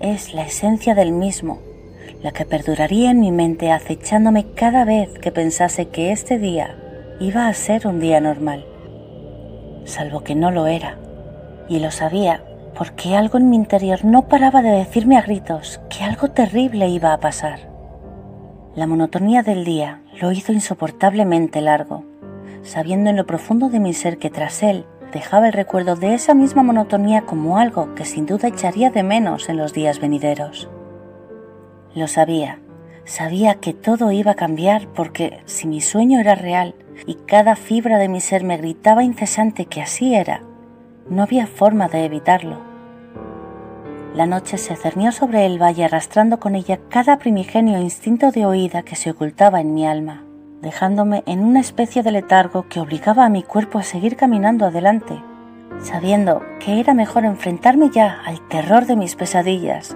Es 0.00 0.34
la 0.34 0.42
esencia 0.42 0.94
del 0.94 1.12
mismo, 1.12 1.60
la 2.22 2.32
que 2.32 2.44
perduraría 2.44 3.10
en 3.10 3.20
mi 3.20 3.32
mente 3.32 3.72
acechándome 3.72 4.52
cada 4.54 4.84
vez 4.84 5.18
que 5.18 5.32
pensase 5.32 5.88
que 5.88 6.12
este 6.12 6.38
día 6.38 6.76
iba 7.20 7.48
a 7.48 7.54
ser 7.54 7.86
un 7.86 8.00
día 8.00 8.20
normal. 8.20 8.66
Salvo 9.84 10.24
que 10.24 10.34
no 10.34 10.50
lo 10.50 10.66
era, 10.66 10.98
y 11.68 11.78
lo 11.78 11.90
sabía 11.90 12.42
porque 12.76 13.16
algo 13.16 13.38
en 13.38 13.48
mi 13.48 13.56
interior 13.56 14.04
no 14.04 14.28
paraba 14.28 14.60
de 14.60 14.70
decirme 14.70 15.16
a 15.16 15.22
gritos 15.22 15.80
que 15.88 16.04
algo 16.04 16.28
terrible 16.28 16.88
iba 16.88 17.12
a 17.12 17.20
pasar. 17.20 17.75
La 18.76 18.86
monotonía 18.86 19.42
del 19.42 19.64
día 19.64 20.02
lo 20.20 20.32
hizo 20.32 20.52
insoportablemente 20.52 21.62
largo, 21.62 22.04
sabiendo 22.62 23.08
en 23.08 23.16
lo 23.16 23.26
profundo 23.26 23.70
de 23.70 23.80
mi 23.80 23.94
ser 23.94 24.18
que 24.18 24.28
tras 24.28 24.62
él 24.62 24.84
dejaba 25.14 25.46
el 25.46 25.54
recuerdo 25.54 25.96
de 25.96 26.12
esa 26.12 26.34
misma 26.34 26.62
monotonía 26.62 27.22
como 27.22 27.56
algo 27.56 27.94
que 27.94 28.04
sin 28.04 28.26
duda 28.26 28.48
echaría 28.48 28.90
de 28.90 29.02
menos 29.02 29.48
en 29.48 29.56
los 29.56 29.72
días 29.72 29.98
venideros. 29.98 30.68
Lo 31.94 32.06
sabía, 32.06 32.58
sabía 33.06 33.54
que 33.54 33.72
todo 33.72 34.12
iba 34.12 34.32
a 34.32 34.36
cambiar 34.36 34.88
porque 34.88 35.40
si 35.46 35.66
mi 35.66 35.80
sueño 35.80 36.20
era 36.20 36.34
real 36.34 36.74
y 37.06 37.14
cada 37.14 37.56
fibra 37.56 37.96
de 37.96 38.10
mi 38.10 38.20
ser 38.20 38.44
me 38.44 38.58
gritaba 38.58 39.02
incesante 39.02 39.64
que 39.64 39.80
así 39.80 40.14
era, 40.14 40.42
no 41.08 41.22
había 41.22 41.46
forma 41.46 41.88
de 41.88 42.04
evitarlo. 42.04 42.75
La 44.16 44.24
noche 44.24 44.56
se 44.56 44.76
cernió 44.76 45.12
sobre 45.12 45.44
el 45.44 45.60
valle 45.60 45.84
arrastrando 45.84 46.40
con 46.40 46.54
ella 46.54 46.80
cada 46.88 47.18
primigenio 47.18 47.78
instinto 47.78 48.30
de 48.30 48.46
oída 48.46 48.82
que 48.82 48.96
se 48.96 49.10
ocultaba 49.10 49.60
en 49.60 49.74
mi 49.74 49.86
alma, 49.86 50.24
dejándome 50.62 51.22
en 51.26 51.40
una 51.40 51.60
especie 51.60 52.02
de 52.02 52.12
letargo 52.12 52.66
que 52.66 52.80
obligaba 52.80 53.26
a 53.26 53.28
mi 53.28 53.42
cuerpo 53.42 53.78
a 53.78 53.82
seguir 53.82 54.16
caminando 54.16 54.64
adelante, 54.64 55.22
sabiendo 55.82 56.42
que 56.60 56.80
era 56.80 56.94
mejor 56.94 57.26
enfrentarme 57.26 57.90
ya 57.90 58.22
al 58.24 58.40
terror 58.48 58.86
de 58.86 58.96
mis 58.96 59.16
pesadillas 59.16 59.94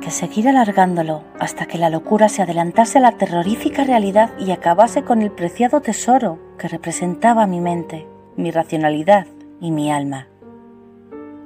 que 0.00 0.10
seguir 0.10 0.48
alargándolo 0.48 1.22
hasta 1.38 1.66
que 1.66 1.78
la 1.78 1.90
locura 1.90 2.30
se 2.30 2.42
adelantase 2.42 2.98
a 2.98 3.02
la 3.02 3.12
terrorífica 3.12 3.84
realidad 3.84 4.30
y 4.38 4.50
acabase 4.50 5.04
con 5.04 5.20
el 5.20 5.30
preciado 5.30 5.82
tesoro 5.82 6.38
que 6.58 6.68
representaba 6.68 7.46
mi 7.46 7.60
mente, 7.60 8.08
mi 8.34 8.50
racionalidad 8.50 9.26
y 9.60 9.70
mi 9.70 9.92
alma. 9.92 10.31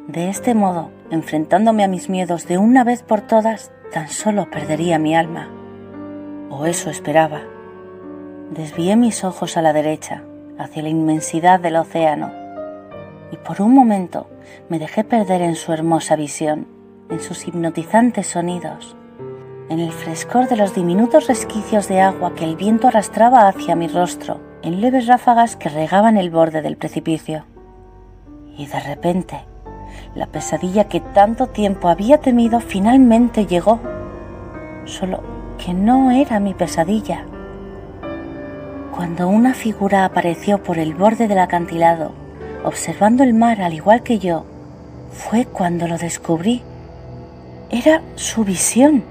De 0.09 0.29
este 0.29 0.55
modo, 0.55 0.90
enfrentándome 1.11 1.83
a 1.83 1.88
mis 1.88 2.09
miedos 2.09 2.47
de 2.47 2.59
una 2.59 2.85
vez 2.85 3.03
por 3.03 3.23
todas, 3.23 3.73
tan 3.92 4.09
solo 4.09 4.49
perdería 4.49 5.01
mi 5.01 5.16
alma. 5.16 5.49
O 6.49 6.64
eso 6.64 6.90
esperaba. 6.90 7.40
Desvié 8.53 8.95
mis 8.95 9.25
ojos 9.25 9.57
a 9.57 9.62
la 9.62 9.73
derecha, 9.73 10.23
hacia 10.59 10.85
la 10.85 10.90
inmensidad 10.90 11.59
del 11.59 11.75
océano, 11.75 12.31
y 13.33 13.37
por 13.37 13.61
un 13.61 13.75
momento 13.75 14.29
me 14.69 14.79
dejé 14.79 15.03
perder 15.03 15.42
en 15.42 15.57
su 15.57 15.73
hermosa 15.73 16.14
visión, 16.14 16.69
en 17.11 17.19
sus 17.19 17.49
hipnotizantes 17.49 18.29
sonidos, 18.29 18.97
en 19.69 19.81
el 19.81 19.90
frescor 19.90 20.49
de 20.49 20.57
los 20.57 20.73
diminutos 20.73 21.27
resquicios 21.27 21.88
de 21.88 22.01
agua 22.01 22.33
que 22.37 22.45
el 22.45 22.55
viento 22.55 22.87
arrastraba 22.87 23.49
hacia 23.49 23.75
mi 23.75 23.88
rostro, 23.88 24.40
en 24.62 24.81
leves 24.81 25.09
ráfagas 25.09 25.57
que 25.57 25.69
regaban 25.69 26.16
el 26.16 26.31
borde 26.31 26.62
del 26.62 26.77
precipicio. 26.77 27.45
Y 28.57 28.66
de 28.66 28.81
repente, 28.81 29.45
la 30.16 30.26
pesadilla 30.26 30.85
que 30.85 31.00
tanto 31.00 31.46
tiempo 31.48 31.88
había 31.88 32.18
temido 32.18 32.61
finalmente 32.61 33.44
llegó, 33.44 33.79
solo 34.87 35.22
que 35.59 35.74
no 35.74 36.11
era 36.11 36.40
mi 36.40 36.55
pesadilla. 36.55 37.26
Cuando 38.94 39.29
una 39.29 39.52
figura 39.52 40.07
apareció 40.07 40.62
por 40.62 40.79
el 40.79 40.94
borde 40.94 41.29
del 41.29 41.38
acantilado, 41.38 42.12
observando 42.64 43.24
el 43.24 43.35
mar 43.35 43.61
al 43.61 43.74
igual 43.74 44.02
que 44.02 44.18
yo, 44.18 44.46
fue 45.12 45.44
cuando 45.44 45.87
lo 45.87 45.98
descubrí. 45.98 46.62
Era 47.68 48.00
su 48.14 48.42
visión. 48.42 49.05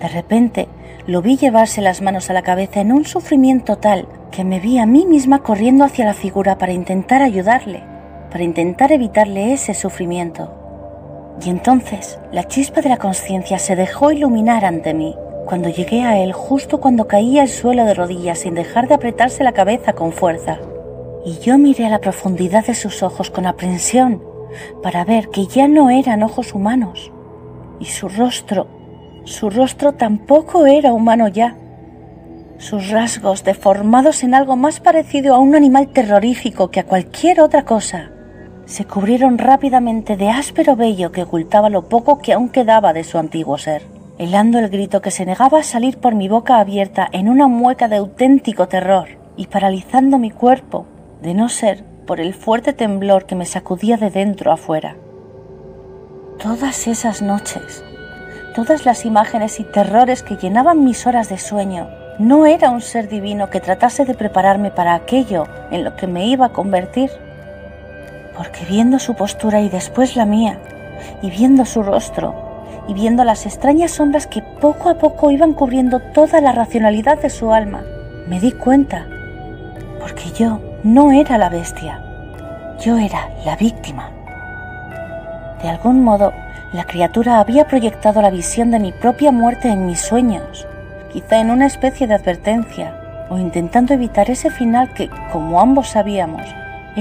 De 0.00 0.08
repente 0.08 0.68
lo 1.06 1.22
vi 1.22 1.36
llevarse 1.36 1.80
las 1.80 2.02
manos 2.02 2.28
a 2.28 2.32
la 2.32 2.42
cabeza 2.42 2.80
en 2.80 2.90
un 2.90 3.04
sufrimiento 3.04 3.76
tal 3.76 4.08
que 4.32 4.42
me 4.42 4.58
vi 4.58 4.78
a 4.78 4.86
mí 4.86 5.06
misma 5.06 5.40
corriendo 5.40 5.84
hacia 5.84 6.04
la 6.04 6.14
figura 6.14 6.58
para 6.58 6.72
intentar 6.72 7.22
ayudarle 7.22 7.89
para 8.30 8.44
intentar 8.44 8.92
evitarle 8.92 9.52
ese 9.52 9.74
sufrimiento. 9.74 10.60
Y 11.44 11.50
entonces 11.50 12.18
la 12.32 12.44
chispa 12.44 12.80
de 12.80 12.88
la 12.90 12.98
conciencia 12.98 13.58
se 13.58 13.76
dejó 13.76 14.12
iluminar 14.12 14.64
ante 14.64 14.94
mí 14.94 15.14
cuando 15.46 15.68
llegué 15.68 16.02
a 16.04 16.18
él 16.18 16.32
justo 16.32 16.80
cuando 16.80 17.08
caía 17.08 17.42
al 17.42 17.48
suelo 17.48 17.84
de 17.84 17.94
rodillas 17.94 18.40
sin 18.40 18.54
dejar 18.54 18.88
de 18.88 18.94
apretarse 18.94 19.42
la 19.42 19.52
cabeza 19.52 19.94
con 19.94 20.12
fuerza. 20.12 20.58
Y 21.24 21.38
yo 21.38 21.58
miré 21.58 21.86
a 21.86 21.90
la 21.90 22.00
profundidad 22.00 22.66
de 22.66 22.74
sus 22.74 23.02
ojos 23.02 23.30
con 23.30 23.46
aprensión 23.46 24.22
para 24.82 25.04
ver 25.04 25.28
que 25.28 25.46
ya 25.46 25.66
no 25.66 25.90
eran 25.90 26.22
ojos 26.22 26.54
humanos. 26.54 27.12
Y 27.78 27.86
su 27.86 28.08
rostro, 28.08 28.66
su 29.24 29.50
rostro 29.50 29.92
tampoco 29.94 30.66
era 30.66 30.92
humano 30.92 31.28
ya. 31.28 31.56
Sus 32.58 32.90
rasgos, 32.90 33.42
deformados 33.42 34.22
en 34.22 34.34
algo 34.34 34.54
más 34.54 34.80
parecido 34.80 35.34
a 35.34 35.38
un 35.38 35.54
animal 35.54 35.88
terrorífico 35.88 36.70
que 36.70 36.80
a 36.80 36.86
cualquier 36.86 37.40
otra 37.40 37.64
cosa, 37.64 38.10
se 38.70 38.84
cubrieron 38.84 39.36
rápidamente 39.38 40.16
de 40.16 40.30
áspero 40.30 40.76
vello 40.76 41.10
que 41.10 41.24
ocultaba 41.24 41.68
lo 41.70 41.88
poco 41.88 42.18
que 42.18 42.32
aún 42.32 42.48
quedaba 42.48 42.92
de 42.92 43.02
su 43.02 43.18
antiguo 43.18 43.58
ser, 43.58 43.82
helando 44.16 44.60
el 44.60 44.68
grito 44.68 45.02
que 45.02 45.10
se 45.10 45.26
negaba 45.26 45.58
a 45.58 45.64
salir 45.64 45.98
por 45.98 46.14
mi 46.14 46.28
boca 46.28 46.60
abierta 46.60 47.08
en 47.10 47.28
una 47.28 47.48
mueca 47.48 47.88
de 47.88 47.96
auténtico 47.96 48.68
terror 48.68 49.08
y 49.36 49.48
paralizando 49.48 50.18
mi 50.18 50.30
cuerpo, 50.30 50.86
de 51.20 51.34
no 51.34 51.48
ser 51.48 51.82
por 52.06 52.20
el 52.20 52.32
fuerte 52.32 52.72
temblor 52.72 53.26
que 53.26 53.34
me 53.34 53.44
sacudía 53.44 53.96
de 53.96 54.10
dentro 54.10 54.52
a 54.52 54.56
fuera. 54.56 54.94
Todas 56.40 56.86
esas 56.86 57.22
noches, 57.22 57.82
todas 58.54 58.86
las 58.86 59.04
imágenes 59.04 59.58
y 59.58 59.64
terrores 59.64 60.22
que 60.22 60.36
llenaban 60.36 60.84
mis 60.84 61.08
horas 61.08 61.28
de 61.28 61.38
sueño, 61.38 61.88
no 62.20 62.46
era 62.46 62.70
un 62.70 62.82
ser 62.82 63.08
divino 63.08 63.50
que 63.50 63.60
tratase 63.60 64.04
de 64.04 64.14
prepararme 64.14 64.70
para 64.70 64.94
aquello 64.94 65.48
en 65.72 65.82
lo 65.82 65.96
que 65.96 66.06
me 66.06 66.26
iba 66.26 66.46
a 66.46 66.52
convertir. 66.52 67.10
Porque 68.36 68.64
viendo 68.64 68.98
su 68.98 69.14
postura 69.14 69.60
y 69.60 69.68
después 69.68 70.16
la 70.16 70.24
mía, 70.24 70.58
y 71.22 71.30
viendo 71.30 71.64
su 71.64 71.82
rostro, 71.82 72.34
y 72.88 72.94
viendo 72.94 73.24
las 73.24 73.46
extrañas 73.46 73.92
sombras 73.92 74.26
que 74.26 74.42
poco 74.42 74.88
a 74.88 74.94
poco 74.94 75.30
iban 75.30 75.52
cubriendo 75.52 76.00
toda 76.00 76.40
la 76.40 76.52
racionalidad 76.52 77.20
de 77.20 77.30
su 77.30 77.52
alma, 77.52 77.82
me 78.28 78.40
di 78.40 78.52
cuenta, 78.52 79.06
porque 80.00 80.30
yo 80.36 80.60
no 80.82 81.12
era 81.12 81.38
la 81.38 81.48
bestia, 81.48 82.02
yo 82.80 82.96
era 82.98 83.28
la 83.44 83.56
víctima. 83.56 84.10
De 85.62 85.68
algún 85.68 86.02
modo, 86.02 86.32
la 86.72 86.84
criatura 86.84 87.40
había 87.40 87.66
proyectado 87.66 88.22
la 88.22 88.30
visión 88.30 88.70
de 88.70 88.78
mi 88.78 88.92
propia 88.92 89.30
muerte 89.30 89.68
en 89.68 89.86
mis 89.86 90.00
sueños, 90.00 90.66
quizá 91.12 91.40
en 91.40 91.50
una 91.50 91.66
especie 91.66 92.06
de 92.06 92.14
advertencia, 92.14 92.94
o 93.28 93.38
intentando 93.38 93.94
evitar 93.94 94.30
ese 94.30 94.50
final 94.50 94.92
que, 94.94 95.10
como 95.32 95.60
ambos 95.60 95.88
sabíamos, 95.88 96.42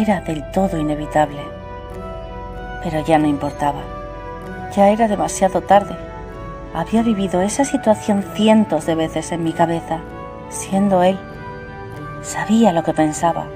era 0.01 0.21
del 0.21 0.43
todo 0.51 0.77
inevitable. 0.77 1.41
Pero 2.83 3.03
ya 3.05 3.17
no 3.17 3.27
importaba. 3.27 3.81
Ya 4.75 4.89
era 4.89 5.07
demasiado 5.07 5.61
tarde. 5.61 5.95
Había 6.73 7.03
vivido 7.03 7.41
esa 7.41 7.65
situación 7.65 8.23
cientos 8.33 8.85
de 8.85 8.95
veces 8.95 9.31
en 9.31 9.43
mi 9.43 9.53
cabeza, 9.53 9.99
siendo 10.49 11.03
él. 11.03 11.17
Sabía 12.21 12.71
lo 12.71 12.83
que 12.83 12.93
pensaba. 12.93 13.47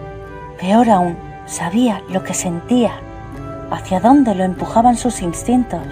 Peor 0.59 0.89
aún, 0.89 1.17
sabía 1.45 2.01
lo 2.09 2.23
que 2.23 2.33
sentía. 2.33 2.91
Hacia 3.71 3.99
dónde 3.99 4.35
lo 4.35 4.43
empujaban 4.43 4.97
sus 4.97 5.21
instintos. 5.21 5.85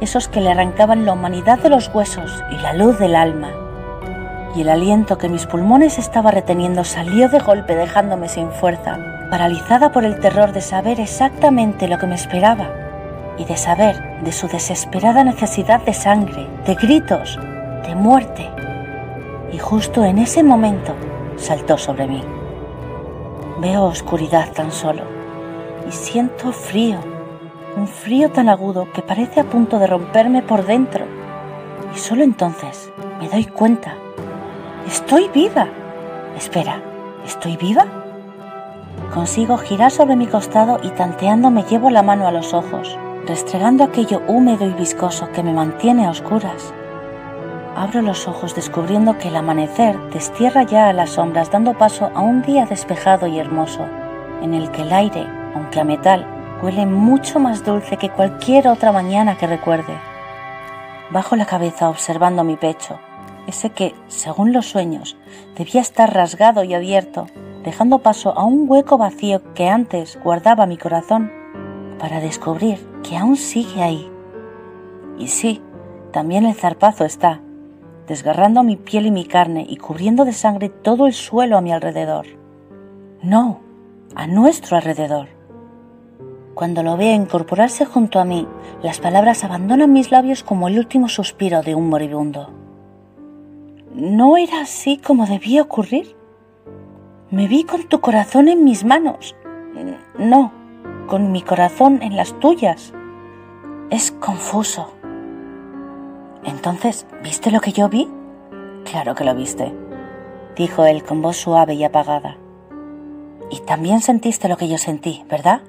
Esos 0.00 0.28
que 0.28 0.40
le 0.40 0.50
arrancaban 0.50 1.04
la 1.04 1.12
humanidad 1.12 1.58
de 1.58 1.70
los 1.70 1.92
huesos 1.94 2.42
y 2.50 2.56
la 2.58 2.72
luz 2.72 2.98
del 2.98 3.16
alma 3.16 3.50
y 4.54 4.60
el 4.60 4.68
aliento 4.68 5.18
que 5.18 5.28
mis 5.28 5.46
pulmones 5.46 5.98
estaba 5.98 6.30
reteniendo 6.30 6.84
salió 6.84 7.28
de 7.28 7.40
golpe 7.40 7.74
dejándome 7.74 8.28
sin 8.28 8.50
fuerza, 8.50 8.98
paralizada 9.34 9.90
por 9.90 10.04
el 10.04 10.20
terror 10.20 10.52
de 10.52 10.60
saber 10.60 11.00
exactamente 11.00 11.88
lo 11.88 11.98
que 11.98 12.06
me 12.06 12.14
esperaba 12.14 12.70
y 13.36 13.44
de 13.44 13.56
saber 13.56 14.20
de 14.22 14.30
su 14.30 14.46
desesperada 14.46 15.24
necesidad 15.24 15.80
de 15.80 15.92
sangre, 15.92 16.46
de 16.64 16.76
gritos, 16.76 17.36
de 17.84 17.96
muerte. 17.96 18.48
Y 19.52 19.58
justo 19.58 20.04
en 20.04 20.18
ese 20.18 20.44
momento 20.44 20.94
saltó 21.36 21.76
sobre 21.78 22.06
mí. 22.06 22.22
Veo 23.58 23.82
oscuridad 23.86 24.52
tan 24.52 24.70
solo 24.70 25.02
y 25.88 25.90
siento 25.90 26.52
frío, 26.52 27.00
un 27.76 27.88
frío 27.88 28.30
tan 28.30 28.48
agudo 28.48 28.86
que 28.92 29.02
parece 29.02 29.40
a 29.40 29.50
punto 29.50 29.80
de 29.80 29.88
romperme 29.88 30.42
por 30.42 30.64
dentro. 30.64 31.06
Y 31.92 31.98
solo 31.98 32.22
entonces 32.22 32.92
me 33.20 33.28
doy 33.28 33.46
cuenta 33.46 33.96
Estoy 34.86 35.28
viva. 35.34 35.66
Espera, 36.36 36.80
¿estoy 37.26 37.56
viva? 37.56 38.03
Consigo 39.12 39.58
girar 39.58 39.90
sobre 39.90 40.16
mi 40.16 40.26
costado 40.26 40.80
y 40.82 40.90
tanteando 40.90 41.50
me 41.50 41.62
llevo 41.62 41.90
la 41.90 42.02
mano 42.02 42.26
a 42.26 42.32
los 42.32 42.52
ojos, 42.52 42.98
restregando 43.26 43.84
aquello 43.84 44.22
húmedo 44.26 44.66
y 44.66 44.72
viscoso 44.72 45.30
que 45.32 45.42
me 45.42 45.52
mantiene 45.52 46.06
a 46.06 46.10
oscuras. 46.10 46.72
Abro 47.76 48.02
los 48.02 48.28
ojos 48.28 48.54
descubriendo 48.54 49.18
que 49.18 49.28
el 49.28 49.36
amanecer 49.36 49.98
destierra 50.10 50.62
ya 50.62 50.88
a 50.88 50.92
las 50.92 51.10
sombras 51.10 51.50
dando 51.50 51.76
paso 51.76 52.10
a 52.14 52.20
un 52.20 52.42
día 52.42 52.66
despejado 52.66 53.26
y 53.26 53.38
hermoso, 53.38 53.86
en 54.42 54.54
el 54.54 54.70
que 54.70 54.82
el 54.82 54.92
aire, 54.92 55.26
aunque 55.54 55.80
a 55.80 55.84
metal, 55.84 56.26
huele 56.62 56.86
mucho 56.86 57.40
más 57.40 57.64
dulce 57.64 57.96
que 57.96 58.10
cualquier 58.10 58.68
otra 58.68 58.92
mañana 58.92 59.36
que 59.36 59.46
recuerde. 59.46 59.98
Bajo 61.10 61.36
la 61.36 61.46
cabeza 61.46 61.88
observando 61.88 62.44
mi 62.44 62.56
pecho, 62.56 62.98
ese 63.46 63.70
que, 63.70 63.94
según 64.08 64.52
los 64.52 64.66
sueños, 64.66 65.16
debía 65.56 65.80
estar 65.80 66.14
rasgado 66.14 66.64
y 66.64 66.74
abierto, 66.74 67.26
dejando 67.64 67.98
paso 68.00 68.38
a 68.38 68.44
un 68.44 68.70
hueco 68.70 68.98
vacío 68.98 69.42
que 69.54 69.68
antes 69.68 70.18
guardaba 70.22 70.66
mi 70.66 70.76
corazón, 70.76 71.32
para 71.98 72.20
descubrir 72.20 72.78
que 73.02 73.16
aún 73.16 73.36
sigue 73.36 73.82
ahí. 73.82 74.10
Y 75.18 75.28
sí, 75.28 75.62
también 76.12 76.44
el 76.44 76.54
zarpazo 76.54 77.04
está, 77.04 77.40
desgarrando 78.06 78.62
mi 78.62 78.76
piel 78.76 79.06
y 79.06 79.10
mi 79.10 79.24
carne 79.24 79.66
y 79.68 79.76
cubriendo 79.76 80.24
de 80.24 80.32
sangre 80.32 80.68
todo 80.68 81.06
el 81.06 81.14
suelo 81.14 81.56
a 81.56 81.60
mi 81.60 81.72
alrededor. 81.72 82.26
No, 83.22 83.60
a 84.14 84.26
nuestro 84.26 84.76
alrededor. 84.76 85.28
Cuando 86.54 86.82
lo 86.82 86.96
veo 86.96 87.14
incorporarse 87.14 87.84
junto 87.84 88.20
a 88.20 88.24
mí, 88.24 88.46
las 88.82 89.00
palabras 89.00 89.42
abandonan 89.42 89.92
mis 89.92 90.12
labios 90.12 90.44
como 90.44 90.68
el 90.68 90.78
último 90.78 91.08
suspiro 91.08 91.62
de 91.62 91.74
un 91.74 91.88
moribundo. 91.88 92.50
¿No 93.92 94.36
era 94.36 94.60
así 94.60 94.98
como 94.98 95.26
debía 95.26 95.62
ocurrir? 95.62 96.14
Me 97.34 97.48
vi 97.48 97.64
con 97.64 97.82
tu 97.82 98.00
corazón 98.00 98.46
en 98.46 98.62
mis 98.62 98.84
manos. 98.84 99.34
No, 100.16 100.52
con 101.08 101.32
mi 101.32 101.42
corazón 101.42 102.00
en 102.00 102.14
las 102.14 102.38
tuyas. 102.38 102.92
Es 103.90 104.12
confuso. 104.12 104.94
Entonces, 106.44 107.08
¿viste 107.24 107.50
lo 107.50 107.60
que 107.60 107.72
yo 107.72 107.88
vi? 107.88 108.08
Claro 108.84 109.16
que 109.16 109.24
lo 109.24 109.34
viste, 109.34 109.74
dijo 110.54 110.84
él 110.84 111.02
con 111.02 111.22
voz 111.22 111.38
suave 111.38 111.74
y 111.74 111.82
apagada. 111.82 112.36
Y 113.50 113.58
también 113.62 114.00
sentiste 114.00 114.48
lo 114.48 114.56
que 114.56 114.68
yo 114.68 114.78
sentí, 114.78 115.24
¿verdad? 115.28 115.62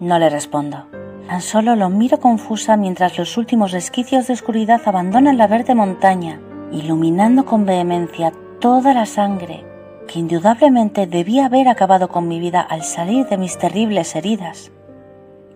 No 0.00 0.18
le 0.18 0.28
respondo. 0.28 0.84
Tan 1.28 1.40
solo 1.40 1.76
lo 1.76 1.88
miro 1.88 2.20
confusa 2.20 2.76
mientras 2.76 3.16
los 3.16 3.38
últimos 3.38 3.72
resquicios 3.72 4.26
de 4.26 4.34
oscuridad 4.34 4.82
abandonan 4.84 5.38
la 5.38 5.46
verde 5.46 5.74
montaña 5.74 6.42
iluminando 6.72 7.46
con 7.46 7.64
vehemencia 7.64 8.34
toda 8.60 8.92
la 8.92 9.06
sangre 9.06 9.64
que 10.08 10.18
indudablemente 10.18 11.06
debía 11.06 11.46
haber 11.46 11.68
acabado 11.68 12.08
con 12.08 12.26
mi 12.26 12.40
vida 12.40 12.60
al 12.60 12.82
salir 12.82 13.28
de 13.28 13.38
mis 13.38 13.56
terribles 13.56 14.16
heridas. 14.16 14.72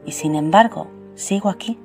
Y 0.07 0.13
sin 0.13 0.37
embargo, 0.37 0.87
sigo 1.17 1.49
aquí. 1.49 1.77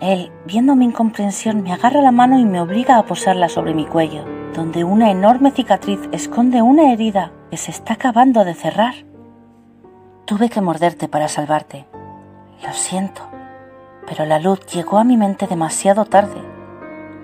Él, 0.00 0.30
viendo 0.44 0.76
mi 0.76 0.84
incomprensión, 0.84 1.62
me 1.62 1.72
agarra 1.72 2.02
la 2.02 2.12
mano 2.12 2.38
y 2.38 2.44
me 2.44 2.60
obliga 2.60 2.98
a 2.98 3.06
posarla 3.06 3.48
sobre 3.48 3.72
mi 3.72 3.86
cuello, 3.86 4.26
donde 4.54 4.84
una 4.84 5.10
enorme 5.10 5.50
cicatriz 5.50 6.00
esconde 6.12 6.60
una 6.60 6.92
herida 6.92 7.32
que 7.50 7.56
se 7.56 7.70
está 7.70 7.94
acabando 7.94 8.44
de 8.44 8.52
cerrar. 8.52 8.94
Tuve 10.26 10.50
que 10.50 10.60
morderte 10.60 11.08
para 11.08 11.28
salvarte. 11.28 11.86
Lo 12.62 12.74
siento, 12.74 13.22
pero 14.06 14.26
la 14.26 14.38
luz 14.38 14.60
llegó 14.66 14.98
a 14.98 15.04
mi 15.04 15.16
mente 15.16 15.46
demasiado 15.46 16.04
tarde 16.04 16.58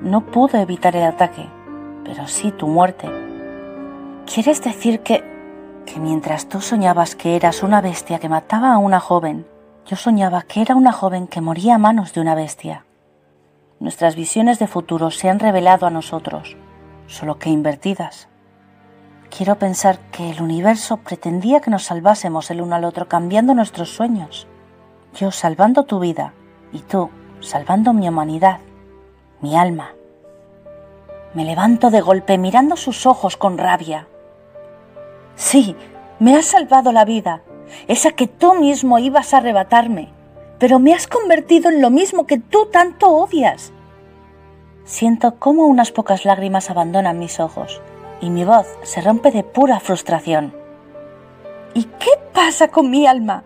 no 0.04 0.20
pudo 0.20 0.58
evitar 0.58 0.94
el 0.96 1.02
ataque, 1.02 1.48
pero 2.04 2.28
sí 2.28 2.52
tu 2.52 2.66
muerte. 2.66 3.08
¿Quieres 4.26 4.62
decir 4.62 5.00
que... 5.00 5.22
que 5.86 6.00
mientras 6.00 6.48
tú 6.48 6.60
soñabas 6.60 7.14
que 7.14 7.36
eras 7.36 7.62
una 7.62 7.80
bestia 7.80 8.18
que 8.18 8.28
mataba 8.28 8.72
a 8.72 8.78
una 8.78 9.00
joven, 9.00 9.46
yo 9.86 9.96
soñaba 9.96 10.42
que 10.42 10.62
era 10.62 10.74
una 10.74 10.92
joven 10.92 11.26
que 11.26 11.40
moría 11.40 11.76
a 11.76 11.78
manos 11.78 12.14
de 12.14 12.20
una 12.20 12.34
bestia? 12.34 12.84
Nuestras 13.80 14.16
visiones 14.16 14.58
de 14.58 14.66
futuro 14.66 15.10
se 15.10 15.28
han 15.28 15.40
revelado 15.40 15.86
a 15.86 15.90
nosotros, 15.90 16.56
solo 17.06 17.38
que 17.38 17.50
invertidas. 17.50 18.28
Quiero 19.36 19.58
pensar 19.58 19.98
que 20.10 20.30
el 20.30 20.40
universo 20.40 20.98
pretendía 20.98 21.60
que 21.60 21.70
nos 21.70 21.84
salvásemos 21.84 22.50
el 22.50 22.60
uno 22.60 22.76
al 22.76 22.84
otro 22.84 23.08
cambiando 23.08 23.54
nuestros 23.54 23.90
sueños. 23.90 24.46
Yo 25.14 25.30
salvando 25.30 25.84
tu 25.84 25.98
vida 25.98 26.32
y 26.72 26.78
tú 26.78 27.10
salvando 27.40 27.92
mi 27.92 28.08
humanidad 28.08 28.60
mi 29.44 29.56
alma. 29.58 29.92
Me 31.34 31.44
levanto 31.44 31.90
de 31.90 32.00
golpe 32.00 32.38
mirando 32.38 32.76
sus 32.76 33.04
ojos 33.04 33.36
con 33.36 33.58
rabia. 33.58 34.08
Sí, 35.36 35.74
me 36.20 36.36
has 36.36 36.46
salvado 36.46 36.92
la 36.92 37.04
vida, 37.04 37.42
esa 37.88 38.12
que 38.12 38.26
tú 38.28 38.54
mismo 38.54 38.98
ibas 38.98 39.34
a 39.34 39.38
arrebatarme, 39.38 40.12
pero 40.58 40.78
me 40.78 40.94
has 40.94 41.06
convertido 41.06 41.70
en 41.70 41.80
lo 41.80 41.90
mismo 41.90 42.26
que 42.26 42.38
tú 42.38 42.66
tanto 42.66 43.10
odias. 43.10 43.72
Siento 44.84 45.36
cómo 45.38 45.66
unas 45.66 45.90
pocas 45.90 46.24
lágrimas 46.24 46.70
abandonan 46.70 47.18
mis 47.18 47.40
ojos 47.40 47.80
y 48.20 48.30
mi 48.30 48.44
voz 48.44 48.66
se 48.82 49.00
rompe 49.00 49.30
de 49.32 49.42
pura 49.42 49.80
frustración. 49.80 50.54
¿Y 51.74 51.84
qué 51.84 52.10
pasa 52.32 52.68
con 52.68 52.90
mi 52.90 53.06
alma? 53.06 53.42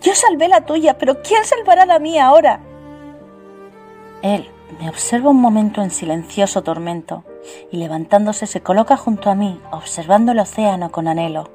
Yo 0.00 0.14
salvé 0.14 0.48
la 0.48 0.64
tuya, 0.64 0.96
pero 0.96 1.20
¿quién 1.22 1.44
salvará 1.44 1.84
la 1.84 1.98
mía 1.98 2.26
ahora? 2.26 2.60
Él 4.22 4.48
me 4.80 4.88
observa 4.88 5.30
un 5.30 5.40
momento 5.40 5.82
en 5.82 5.90
silencioso 5.90 6.62
tormento 6.62 7.24
y 7.70 7.76
levantándose 7.76 8.46
se 8.46 8.60
coloca 8.60 8.96
junto 8.96 9.30
a 9.30 9.34
mí, 9.34 9.60
observando 9.70 10.32
el 10.32 10.38
océano 10.38 10.90
con 10.90 11.08
anhelo. 11.08 11.50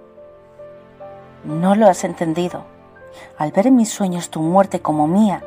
No 1.43 1.75
lo 1.75 1.87
has 1.87 2.03
entendido. 2.03 2.63
Al 3.37 3.51
ver 3.51 3.67
en 3.67 3.75
mis 3.75 3.89
sueños 3.89 4.29
tu 4.29 4.41
muerte 4.41 4.81
como 4.81 5.07
mía, 5.07 5.43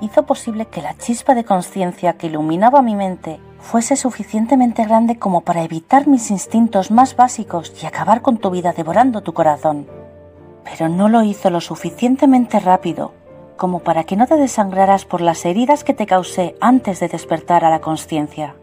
hizo 0.00 0.24
posible 0.24 0.66
que 0.66 0.82
la 0.82 0.96
chispa 0.96 1.34
de 1.34 1.44
conciencia 1.44 2.14
que 2.14 2.26
iluminaba 2.26 2.82
mi 2.82 2.94
mente 2.94 3.40
fuese 3.60 3.96
suficientemente 3.96 4.84
grande 4.84 5.18
como 5.18 5.40
para 5.42 5.62
evitar 5.62 6.06
mis 6.06 6.30
instintos 6.30 6.90
más 6.90 7.16
básicos 7.16 7.72
y 7.82 7.86
acabar 7.86 8.20
con 8.20 8.38
tu 8.38 8.50
vida 8.50 8.72
devorando 8.72 9.22
tu 9.22 9.32
corazón. 9.32 9.86
Pero 10.64 10.88
no 10.88 11.08
lo 11.08 11.22
hizo 11.22 11.50
lo 11.50 11.60
suficientemente 11.60 12.58
rápido 12.58 13.12
como 13.56 13.80
para 13.80 14.04
que 14.04 14.16
no 14.16 14.26
te 14.26 14.36
desangraras 14.36 15.04
por 15.04 15.20
las 15.20 15.44
heridas 15.44 15.84
que 15.84 15.94
te 15.94 16.06
causé 16.06 16.56
antes 16.60 17.00
de 17.00 17.08
despertar 17.08 17.64
a 17.64 17.70
la 17.70 17.80
conciencia. 17.80 18.56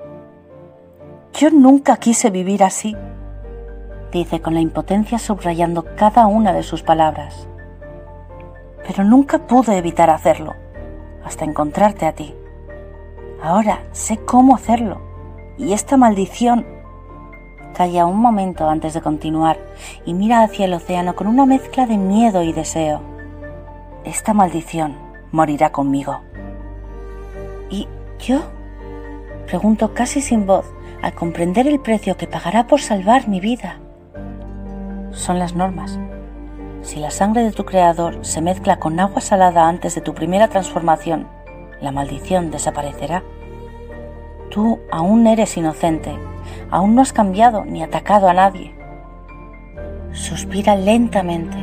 Yo 1.33 1.49
nunca 1.49 1.97
quise 1.97 2.29
vivir 2.29 2.63
así, 2.63 2.95
dice 4.11 4.41
con 4.41 4.53
la 4.53 4.59
impotencia 4.59 5.17
subrayando 5.17 5.85
cada 5.95 6.27
una 6.27 6.51
de 6.53 6.61
sus 6.61 6.83
palabras. 6.83 7.47
Pero 8.85 9.03
nunca 9.05 9.39
pude 9.47 9.77
evitar 9.77 10.09
hacerlo, 10.09 10.53
hasta 11.23 11.45
encontrarte 11.45 12.05
a 12.05 12.13
ti. 12.13 12.35
Ahora 13.41 13.79
sé 13.91 14.17
cómo 14.17 14.55
hacerlo, 14.55 15.01
y 15.57 15.73
esta 15.73 15.97
maldición... 15.97 16.65
Calla 17.73 18.05
un 18.05 18.17
momento 18.17 18.69
antes 18.69 18.93
de 18.93 19.01
continuar 19.01 19.57
y 20.05 20.13
mira 20.13 20.43
hacia 20.43 20.65
el 20.65 20.73
océano 20.73 21.15
con 21.15 21.27
una 21.27 21.45
mezcla 21.45 21.87
de 21.87 21.97
miedo 21.97 22.43
y 22.43 22.51
deseo. 22.51 22.99
Esta 24.03 24.33
maldición 24.33 24.97
morirá 25.31 25.71
conmigo. 25.71 26.19
¿Y 27.69 27.87
yo? 28.19 28.41
Pregunto 29.47 29.93
casi 29.93 30.21
sin 30.21 30.45
voz 30.45 30.65
al 31.01 31.13
comprender 31.13 31.67
el 31.67 31.79
precio 31.79 32.17
que 32.17 32.27
pagará 32.27 32.67
por 32.67 32.81
salvar 32.81 33.27
mi 33.27 33.39
vida. 33.39 33.79
Son 35.11 35.39
las 35.39 35.55
normas. 35.55 35.99
Si 36.81 36.99
la 36.99 37.11
sangre 37.11 37.43
de 37.43 37.51
tu 37.51 37.65
creador 37.65 38.25
se 38.25 38.41
mezcla 38.41 38.77
con 38.79 38.99
agua 38.99 39.21
salada 39.21 39.67
antes 39.67 39.95
de 39.95 40.01
tu 40.01 40.13
primera 40.13 40.47
transformación, 40.47 41.27
la 41.79 41.91
maldición 41.91 42.51
desaparecerá. 42.51 43.23
Tú 44.49 44.79
aún 44.91 45.27
eres 45.27 45.57
inocente, 45.57 46.17
aún 46.69 46.95
no 46.95 47.01
has 47.01 47.13
cambiado 47.13 47.65
ni 47.65 47.83
atacado 47.83 48.27
a 48.27 48.33
nadie. 48.33 48.73
Suspira 50.11 50.75
lentamente, 50.75 51.57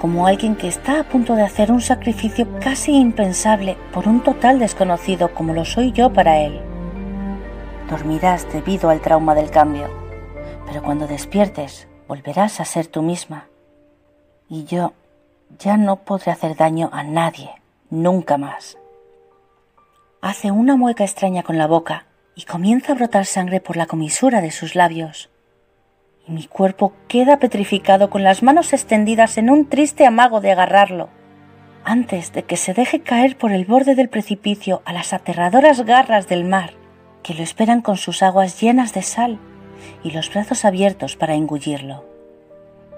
como 0.00 0.26
alguien 0.26 0.56
que 0.56 0.68
está 0.68 1.00
a 1.00 1.04
punto 1.04 1.36
de 1.36 1.42
hacer 1.42 1.70
un 1.70 1.80
sacrificio 1.80 2.48
casi 2.60 2.96
impensable 2.96 3.76
por 3.92 4.08
un 4.08 4.20
total 4.20 4.58
desconocido 4.58 5.32
como 5.32 5.54
lo 5.54 5.64
soy 5.64 5.92
yo 5.92 6.12
para 6.12 6.40
él. 6.40 6.71
Dormirás 7.92 8.50
debido 8.50 8.88
al 8.88 9.02
trauma 9.02 9.34
del 9.34 9.50
cambio, 9.50 9.90
pero 10.66 10.82
cuando 10.82 11.06
despiertes 11.06 11.88
volverás 12.08 12.58
a 12.58 12.64
ser 12.64 12.86
tú 12.86 13.02
misma. 13.02 13.48
Y 14.48 14.64
yo 14.64 14.94
ya 15.58 15.76
no 15.76 15.96
podré 15.96 16.32
hacer 16.32 16.56
daño 16.56 16.88
a 16.90 17.02
nadie, 17.02 17.50
nunca 17.90 18.38
más. 18.38 18.78
Hace 20.22 20.50
una 20.50 20.74
mueca 20.74 21.04
extraña 21.04 21.42
con 21.42 21.58
la 21.58 21.66
boca 21.66 22.06
y 22.34 22.44
comienza 22.44 22.92
a 22.92 22.94
brotar 22.94 23.26
sangre 23.26 23.60
por 23.60 23.76
la 23.76 23.84
comisura 23.84 24.40
de 24.40 24.52
sus 24.52 24.74
labios. 24.74 25.28
Y 26.26 26.32
mi 26.32 26.46
cuerpo 26.46 26.94
queda 27.08 27.40
petrificado 27.40 28.08
con 28.08 28.22
las 28.22 28.42
manos 28.42 28.72
extendidas 28.72 29.36
en 29.36 29.50
un 29.50 29.68
triste 29.68 30.06
amago 30.06 30.40
de 30.40 30.52
agarrarlo, 30.52 31.10
antes 31.84 32.32
de 32.32 32.44
que 32.44 32.56
se 32.56 32.72
deje 32.72 33.00
caer 33.00 33.36
por 33.36 33.52
el 33.52 33.66
borde 33.66 33.94
del 33.94 34.08
precipicio 34.08 34.80
a 34.86 34.94
las 34.94 35.12
aterradoras 35.12 35.84
garras 35.84 36.26
del 36.26 36.44
mar, 36.46 36.72
que 37.22 37.34
lo 37.34 37.42
esperan 37.42 37.82
con 37.82 37.96
sus 37.96 38.22
aguas 38.22 38.60
llenas 38.60 38.92
de 38.92 39.02
sal 39.02 39.38
y 40.02 40.10
los 40.10 40.32
brazos 40.32 40.64
abiertos 40.64 41.16
para 41.16 41.34
engullirlo. 41.34 42.04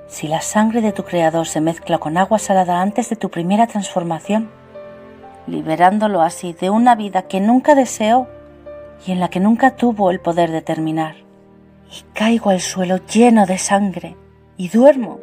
Si 0.07 0.29
la 0.29 0.41
sangre 0.41 0.81
de 0.81 0.93
tu 0.93 1.05
creador 1.05 1.47
se 1.47 1.61
mezcla 1.61 1.99
con 1.99 2.17
agua 2.17 2.39
salada 2.39 2.81
antes 2.81 3.09
de 3.11 3.17
tu 3.17 3.31
primera 3.31 3.67
transformación, 3.67 4.51
liberándolo 5.47 6.23
así 6.23 6.53
de 6.53 6.71
una 6.71 6.95
vida 6.95 7.23
que 7.23 7.41
nunca 7.41 7.75
deseó 7.75 8.29
y 9.07 9.13
en 9.13 9.21
la 9.21 9.29
que 9.29 9.41
nunca 9.41 9.77
tuvo 9.77 10.11
el 10.11 10.21
poder 10.21 10.51
de 10.51 10.63
terminar. 10.63 11.17
Y 11.91 12.03
caigo 12.13 12.51
al 12.51 12.61
suelo 12.61 12.99
lleno 13.07 13.47
de 13.47 13.59
sangre 13.59 14.17
y 14.57 14.69
duermo. 14.69 15.21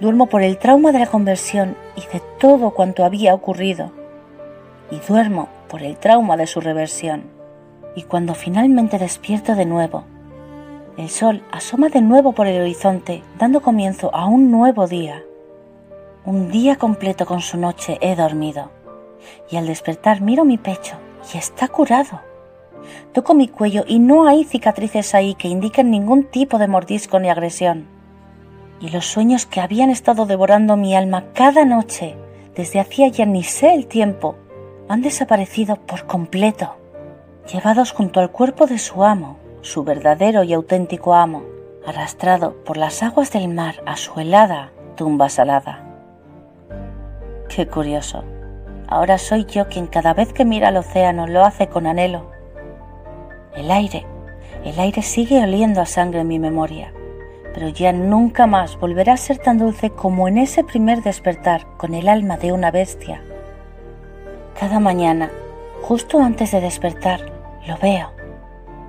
Duermo 0.00 0.26
por 0.26 0.42
el 0.42 0.58
trauma 0.58 0.92
de 0.92 0.98
la 0.98 1.06
conversión 1.06 1.76
y 1.96 2.00
de 2.12 2.20
todo 2.40 2.72
cuanto 2.72 3.04
había 3.04 3.34
ocurrido. 3.34 3.92
Y 4.90 4.98
duermo 5.06 5.48
por 5.68 5.82
el 5.82 5.96
trauma 5.96 6.36
de 6.36 6.46
su 6.46 6.60
reversión. 6.60 7.39
Y 8.00 8.04
cuando 8.04 8.32
finalmente 8.32 8.98
despierto 8.98 9.54
de 9.54 9.66
nuevo, 9.66 10.04
el 10.96 11.10
sol 11.10 11.42
asoma 11.52 11.90
de 11.90 12.00
nuevo 12.00 12.32
por 12.32 12.46
el 12.46 12.58
horizonte, 12.62 13.22
dando 13.38 13.60
comienzo 13.60 14.08
a 14.14 14.24
un 14.24 14.50
nuevo 14.50 14.86
día. 14.86 15.22
Un 16.24 16.50
día 16.50 16.76
completo 16.76 17.26
con 17.26 17.42
su 17.42 17.58
noche 17.58 17.98
he 18.00 18.16
dormido. 18.16 18.70
Y 19.50 19.56
al 19.56 19.66
despertar 19.66 20.22
miro 20.22 20.46
mi 20.46 20.56
pecho 20.56 20.96
y 21.30 21.36
está 21.36 21.68
curado. 21.68 22.22
Toco 23.12 23.34
mi 23.34 23.48
cuello 23.48 23.84
y 23.86 23.98
no 23.98 24.26
hay 24.26 24.44
cicatrices 24.44 25.14
ahí 25.14 25.34
que 25.34 25.48
indiquen 25.48 25.90
ningún 25.90 26.24
tipo 26.24 26.56
de 26.56 26.68
mordisco 26.68 27.20
ni 27.20 27.28
agresión. 27.28 27.86
Y 28.80 28.88
los 28.88 29.04
sueños 29.04 29.44
que 29.44 29.60
habían 29.60 29.90
estado 29.90 30.24
devorando 30.24 30.78
mi 30.78 30.96
alma 30.96 31.26
cada 31.34 31.66
noche 31.66 32.16
desde 32.56 32.80
hacía 32.80 33.08
ya 33.08 33.26
ni 33.26 33.42
sé 33.42 33.74
el 33.74 33.86
tiempo 33.86 34.36
han 34.88 35.02
desaparecido 35.02 35.76
por 35.76 36.06
completo, 36.06 36.79
llevados 37.52 37.92
junto 37.92 38.20
al 38.20 38.30
cuerpo 38.30 38.66
de 38.66 38.78
su 38.78 39.04
amo, 39.04 39.36
su 39.62 39.84
verdadero 39.84 40.42
y 40.42 40.52
auténtico 40.52 41.14
amo, 41.14 41.42
arrastrado 41.86 42.54
por 42.64 42.76
las 42.76 43.02
aguas 43.02 43.32
del 43.32 43.48
mar 43.48 43.82
a 43.86 43.96
su 43.96 44.18
helada 44.20 44.72
tumba 44.96 45.28
salada. 45.28 45.84
Qué 47.48 47.66
curioso. 47.66 48.24
Ahora 48.86 49.18
soy 49.18 49.44
yo 49.44 49.68
quien 49.68 49.86
cada 49.86 50.14
vez 50.14 50.32
que 50.32 50.44
mira 50.44 50.68
al 50.68 50.76
océano 50.76 51.26
lo 51.26 51.44
hace 51.44 51.68
con 51.68 51.86
anhelo 51.86 52.40
el 53.54 53.70
aire, 53.72 54.06
el 54.64 54.78
aire 54.78 55.02
sigue 55.02 55.42
oliendo 55.42 55.80
a 55.80 55.86
sangre 55.86 56.20
en 56.20 56.28
mi 56.28 56.38
memoria, 56.38 56.92
pero 57.52 57.68
ya 57.68 57.92
nunca 57.92 58.46
más 58.46 58.78
volverá 58.78 59.14
a 59.14 59.16
ser 59.16 59.38
tan 59.38 59.58
dulce 59.58 59.90
como 59.90 60.28
en 60.28 60.38
ese 60.38 60.62
primer 60.62 61.02
despertar 61.02 61.66
con 61.76 61.94
el 61.94 62.08
alma 62.08 62.36
de 62.36 62.52
una 62.52 62.70
bestia. 62.70 63.22
Cada 64.58 64.78
mañana, 64.78 65.30
justo 65.82 66.20
antes 66.20 66.52
de 66.52 66.60
despertar, 66.60 67.39
lo 67.66 67.76
veo. 67.78 68.10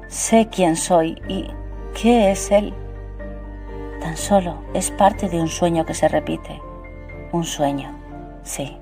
Sé 0.07 0.47
quién 0.49 0.75
soy 0.75 1.21
y 1.27 1.47
qué 1.99 2.31
es 2.31 2.51
él. 2.51 2.73
Tan 4.01 4.17
solo 4.17 4.57
es 4.73 4.91
parte 4.91 5.29
de 5.29 5.39
un 5.39 5.47
sueño 5.47 5.85
que 5.85 5.93
se 5.93 6.07
repite. 6.07 6.61
Un 7.31 7.43
sueño, 7.43 7.95
sí. 8.43 8.77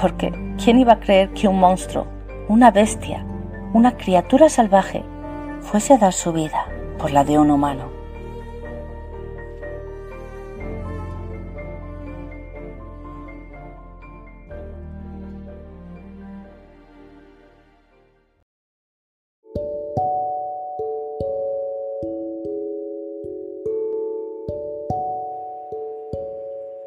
Porque, 0.00 0.32
¿quién 0.62 0.78
iba 0.78 0.94
a 0.94 1.00
creer 1.00 1.30
que 1.30 1.48
un 1.48 1.58
monstruo, 1.58 2.06
una 2.48 2.70
bestia, 2.70 3.24
una 3.72 3.96
criatura 3.96 4.48
salvaje 4.48 5.04
fuese 5.60 5.94
a 5.94 5.98
dar 5.98 6.12
su 6.12 6.32
vida 6.32 6.66
por 6.98 7.10
la 7.10 7.24
de 7.24 7.38
un 7.38 7.50
humano. 7.50 7.95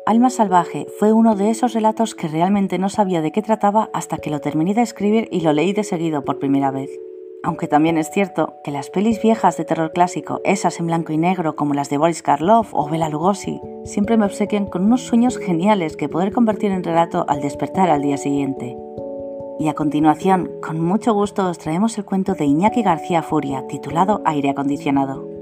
Alma 0.09 0.31
Salvaje 0.31 0.87
fue 0.97 1.13
uno 1.13 1.35
de 1.35 1.51
esos 1.51 1.73
relatos 1.73 2.15
que 2.15 2.27
realmente 2.27 2.79
no 2.79 2.89
sabía 2.89 3.21
de 3.21 3.31
qué 3.31 3.43
trataba 3.43 3.91
hasta 3.93 4.17
que 4.17 4.31
lo 4.31 4.41
terminé 4.41 4.73
de 4.73 4.81
escribir 4.81 5.27
y 5.31 5.41
lo 5.41 5.53
leí 5.53 5.71
de 5.71 5.83
seguido 5.83 6.25
por 6.25 6.39
primera 6.39 6.71
vez. 6.71 6.89
Aunque 7.43 7.67
también 7.67 7.95
es 7.95 8.09
cierto 8.09 8.55
que 8.63 8.71
las 8.71 8.89
pelis 8.89 9.21
viejas 9.21 9.55
de 9.55 9.65
terror 9.65 9.91
clásico, 9.93 10.41
esas 10.45 10.79
en 10.79 10.87
blanco 10.87 11.13
y 11.13 11.19
negro 11.19 11.55
como 11.55 11.75
las 11.75 11.91
de 11.91 11.99
Boris 11.99 12.23
Karloff 12.23 12.73
o 12.73 12.89
Bela 12.89 13.07
Lugosi, 13.07 13.61
siempre 13.83 14.17
me 14.17 14.25
obsequian 14.25 14.65
con 14.65 14.83
unos 14.83 15.01
sueños 15.01 15.37
geniales 15.37 15.95
que 15.95 16.09
poder 16.09 16.31
convertir 16.31 16.71
en 16.71 16.83
relato 16.83 17.25
al 17.27 17.41
despertar 17.41 17.91
al 17.91 18.01
día 18.01 18.17
siguiente. 18.17 18.75
Y 19.59 19.67
a 19.67 19.75
continuación, 19.75 20.49
con 20.59 20.83
mucho 20.83 21.13
gusto 21.13 21.47
os 21.47 21.59
traemos 21.59 21.99
el 21.99 22.05
cuento 22.05 22.33
de 22.33 22.45
Iñaki 22.45 22.81
García 22.81 23.21
Furia 23.21 23.67
titulado 23.67 24.23
Aire 24.25 24.49
acondicionado. 24.49 25.38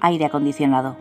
Aire 0.00 0.26
acondicionado. 0.26 0.96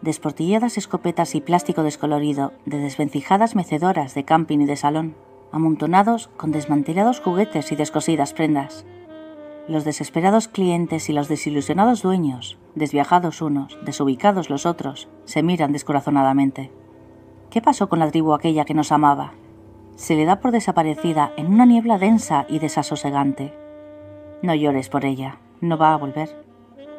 Desportilladas 0.00 0.78
escopetas 0.78 1.34
y 1.34 1.40
plástico 1.40 1.82
descolorido 1.82 2.52
de 2.66 2.78
desvencijadas 2.78 3.54
mecedoras 3.54 4.14
de 4.14 4.24
camping 4.24 4.60
y 4.60 4.66
de 4.66 4.76
salón, 4.76 5.14
amontonados 5.52 6.28
con 6.36 6.50
desmantelados 6.50 7.20
juguetes 7.20 7.70
y 7.70 7.76
descosidas 7.76 8.32
prendas. 8.32 8.84
Los 9.68 9.84
desesperados 9.84 10.48
clientes 10.48 11.08
y 11.08 11.12
los 11.12 11.28
desilusionados 11.28 12.02
dueños, 12.02 12.58
desviajados 12.74 13.40
unos, 13.42 13.78
desubicados 13.84 14.50
los 14.50 14.66
otros, 14.66 15.08
se 15.24 15.44
miran 15.44 15.72
descorazonadamente. 15.72 16.72
¿Qué 17.50 17.62
pasó 17.62 17.88
con 17.88 18.00
la 18.00 18.10
tribu 18.10 18.32
aquella 18.32 18.64
que 18.64 18.74
nos 18.74 18.90
amaba? 18.90 19.34
Se 19.94 20.16
le 20.16 20.24
da 20.24 20.40
por 20.40 20.50
desaparecida 20.50 21.32
en 21.36 21.46
una 21.46 21.66
niebla 21.66 21.98
densa 21.98 22.44
y 22.48 22.58
desasosegante. 22.58 23.54
No 24.42 24.54
llores 24.54 24.88
por 24.88 25.04
ella, 25.04 25.38
no 25.60 25.78
va 25.78 25.92
a 25.92 25.96
volver. 25.96 26.44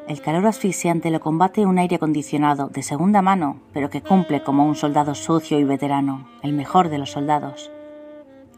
El 0.05 0.19
calor 0.19 0.45
asfixiante 0.47 1.11
lo 1.11 1.21
combate 1.21 1.65
un 1.65 1.79
aire 1.79 1.95
acondicionado 1.95 2.67
de 2.67 2.83
segunda 2.83 3.21
mano, 3.21 3.61
pero 3.71 3.89
que 3.89 4.01
cumple 4.01 4.43
como 4.43 4.65
un 4.65 4.75
soldado 4.75 5.15
sucio 5.15 5.59
y 5.59 5.63
veterano, 5.63 6.27
el 6.41 6.51
mejor 6.51 6.89
de 6.89 6.97
los 6.97 7.11
soldados. 7.11 7.71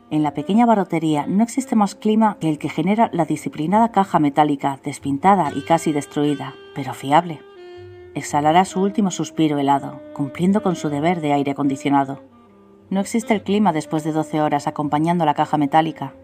En 0.09 0.23
la 0.23 0.33
pequeña 0.33 0.65
barrotería 0.65 1.27
no 1.27 1.43
existe 1.43 1.75
más 1.75 1.93
clima 1.93 2.37
que 2.39 2.49
el 2.49 2.57
que 2.57 2.69
genera 2.69 3.11
la 3.13 3.25
disciplinada 3.25 3.91
caja 3.91 4.17
metálica, 4.17 4.79
despintada 4.83 5.51
y 5.55 5.61
casi 5.61 5.91
destruida, 5.91 6.55
pero 6.73 6.95
fiable. 6.95 7.41
Exhalará 8.15 8.65
su 8.65 8.81
último 8.81 9.11
suspiro 9.11 9.59
helado, 9.59 10.01
cumpliendo 10.13 10.63
con 10.63 10.75
su 10.75 10.89
deber 10.89 11.21
de 11.21 11.33
aire 11.33 11.51
acondicionado. 11.51 12.23
No 12.89 12.99
existe 12.99 13.35
el 13.35 13.43
clima 13.43 13.71
después 13.71 14.03
de 14.03 14.13
12 14.13 14.41
horas 14.41 14.65
acompañando 14.65 15.25
la 15.25 15.35
caja 15.35 15.57
metálica. 15.57 16.15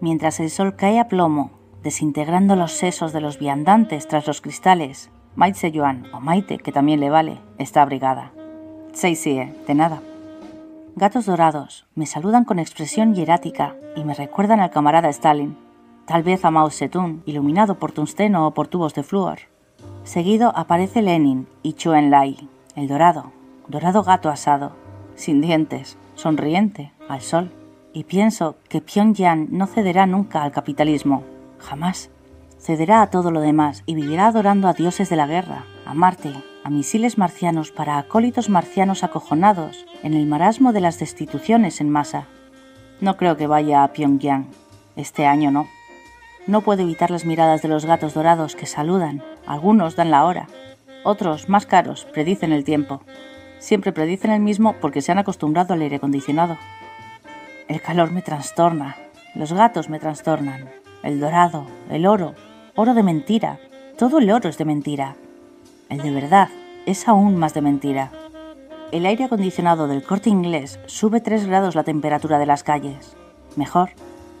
Mientras 0.00 0.40
el 0.40 0.50
sol 0.50 0.74
cae 0.74 0.98
a 0.98 1.06
plomo 1.06 1.52
desintegrando 1.82 2.56
los 2.56 2.72
sesos 2.72 3.12
de 3.12 3.20
los 3.20 3.38
viandantes 3.38 4.08
tras 4.08 4.26
los 4.26 4.40
cristales. 4.40 5.10
Maite 5.34 5.70
Yuan, 5.70 6.06
o 6.12 6.20
Maite, 6.20 6.58
que 6.58 6.72
también 6.72 7.00
le 7.00 7.10
vale, 7.10 7.38
está 7.58 7.82
abrigada. 7.82 8.32
Seisie, 8.92 9.52
de 9.66 9.74
nada. 9.74 10.00
Gatos 10.94 11.26
dorados 11.26 11.86
me 11.94 12.06
saludan 12.06 12.44
con 12.44 12.58
expresión 12.58 13.14
hierática 13.14 13.76
y 13.94 14.04
me 14.04 14.14
recuerdan 14.14 14.60
al 14.60 14.70
camarada 14.70 15.10
Stalin, 15.10 15.56
tal 16.06 16.22
vez 16.22 16.44
a 16.44 16.50
Mao 16.50 16.70
Zedong, 16.70 17.20
iluminado 17.26 17.78
por 17.78 17.92
tungsteno 17.92 18.46
o 18.46 18.52
por 18.52 18.68
tubos 18.68 18.94
de 18.94 19.02
flúor. 19.02 19.40
Seguido 20.04 20.52
aparece 20.56 21.02
Lenin 21.02 21.46
y 21.62 21.74
Chu 21.74 21.92
Enlai, 21.92 22.48
el 22.74 22.88
dorado, 22.88 23.32
dorado 23.68 24.02
gato 24.04 24.30
asado, 24.30 24.72
sin 25.16 25.42
dientes, 25.42 25.98
sonriente, 26.14 26.92
al 27.08 27.20
sol. 27.20 27.50
Y 27.92 28.04
pienso 28.04 28.56
que 28.68 28.80
Pyongyang 28.80 29.48
no 29.50 29.66
cederá 29.66 30.06
nunca 30.06 30.42
al 30.42 30.52
capitalismo, 30.52 31.24
jamás. 31.58 32.10
Cederá 32.58 33.02
a 33.02 33.10
todo 33.10 33.30
lo 33.30 33.40
demás 33.40 33.82
y 33.86 33.94
vivirá 33.94 34.26
adorando 34.26 34.66
a 34.68 34.72
dioses 34.72 35.08
de 35.08 35.16
la 35.16 35.26
guerra, 35.26 35.64
a 35.84 35.94
Marte, 35.94 36.32
a 36.64 36.70
misiles 36.70 37.16
marcianos 37.16 37.70
para 37.70 37.98
acólitos 37.98 38.48
marcianos 38.48 39.04
acojonados 39.04 39.86
en 40.02 40.14
el 40.14 40.26
marasmo 40.26 40.72
de 40.72 40.80
las 40.80 40.98
destituciones 40.98 41.80
en 41.80 41.90
masa. 41.90 42.26
No 43.00 43.16
creo 43.16 43.36
que 43.36 43.46
vaya 43.46 43.84
a 43.84 43.92
Pyongyang. 43.92 44.48
Este 44.96 45.26
año 45.26 45.50
no. 45.50 45.68
No 46.46 46.62
puedo 46.62 46.82
evitar 46.82 47.10
las 47.10 47.24
miradas 47.24 47.62
de 47.62 47.68
los 47.68 47.84
gatos 47.84 48.14
dorados 48.14 48.56
que 48.56 48.66
saludan. 48.66 49.22
Algunos 49.46 49.94
dan 49.94 50.10
la 50.10 50.24
hora. 50.24 50.48
Otros, 51.04 51.48
más 51.48 51.66
caros, 51.66 52.04
predicen 52.06 52.52
el 52.52 52.64
tiempo. 52.64 53.00
Siempre 53.58 53.92
predicen 53.92 54.32
el 54.32 54.40
mismo 54.40 54.74
porque 54.80 55.02
se 55.02 55.12
han 55.12 55.18
acostumbrado 55.18 55.74
al 55.74 55.82
aire 55.82 55.96
acondicionado. 55.96 56.56
El 57.68 57.80
calor 57.80 58.10
me 58.10 58.22
trastorna. 58.22 58.96
Los 59.34 59.52
gatos 59.52 59.88
me 59.88 60.00
trastornan 60.00 60.68
el 61.02 61.20
dorado, 61.20 61.66
el 61.90 62.06
oro, 62.06 62.34
oro 62.74 62.94
de 62.94 63.02
mentira. 63.02 63.58
Todo 63.98 64.18
el 64.18 64.30
oro 64.30 64.48
es 64.48 64.58
de 64.58 64.64
mentira. 64.64 65.16
El 65.88 65.98
de 65.98 66.10
verdad 66.10 66.48
es 66.84 67.08
aún 67.08 67.36
más 67.36 67.54
de 67.54 67.62
mentira. 67.62 68.10
El 68.92 69.06
aire 69.06 69.24
acondicionado 69.24 69.88
del 69.88 70.02
corte 70.02 70.30
inglés 70.30 70.78
sube 70.86 71.20
3 71.20 71.46
grados 71.46 71.74
la 71.74 71.84
temperatura 71.84 72.38
de 72.38 72.46
las 72.46 72.62
calles. 72.62 73.16
Mejor, 73.56 73.90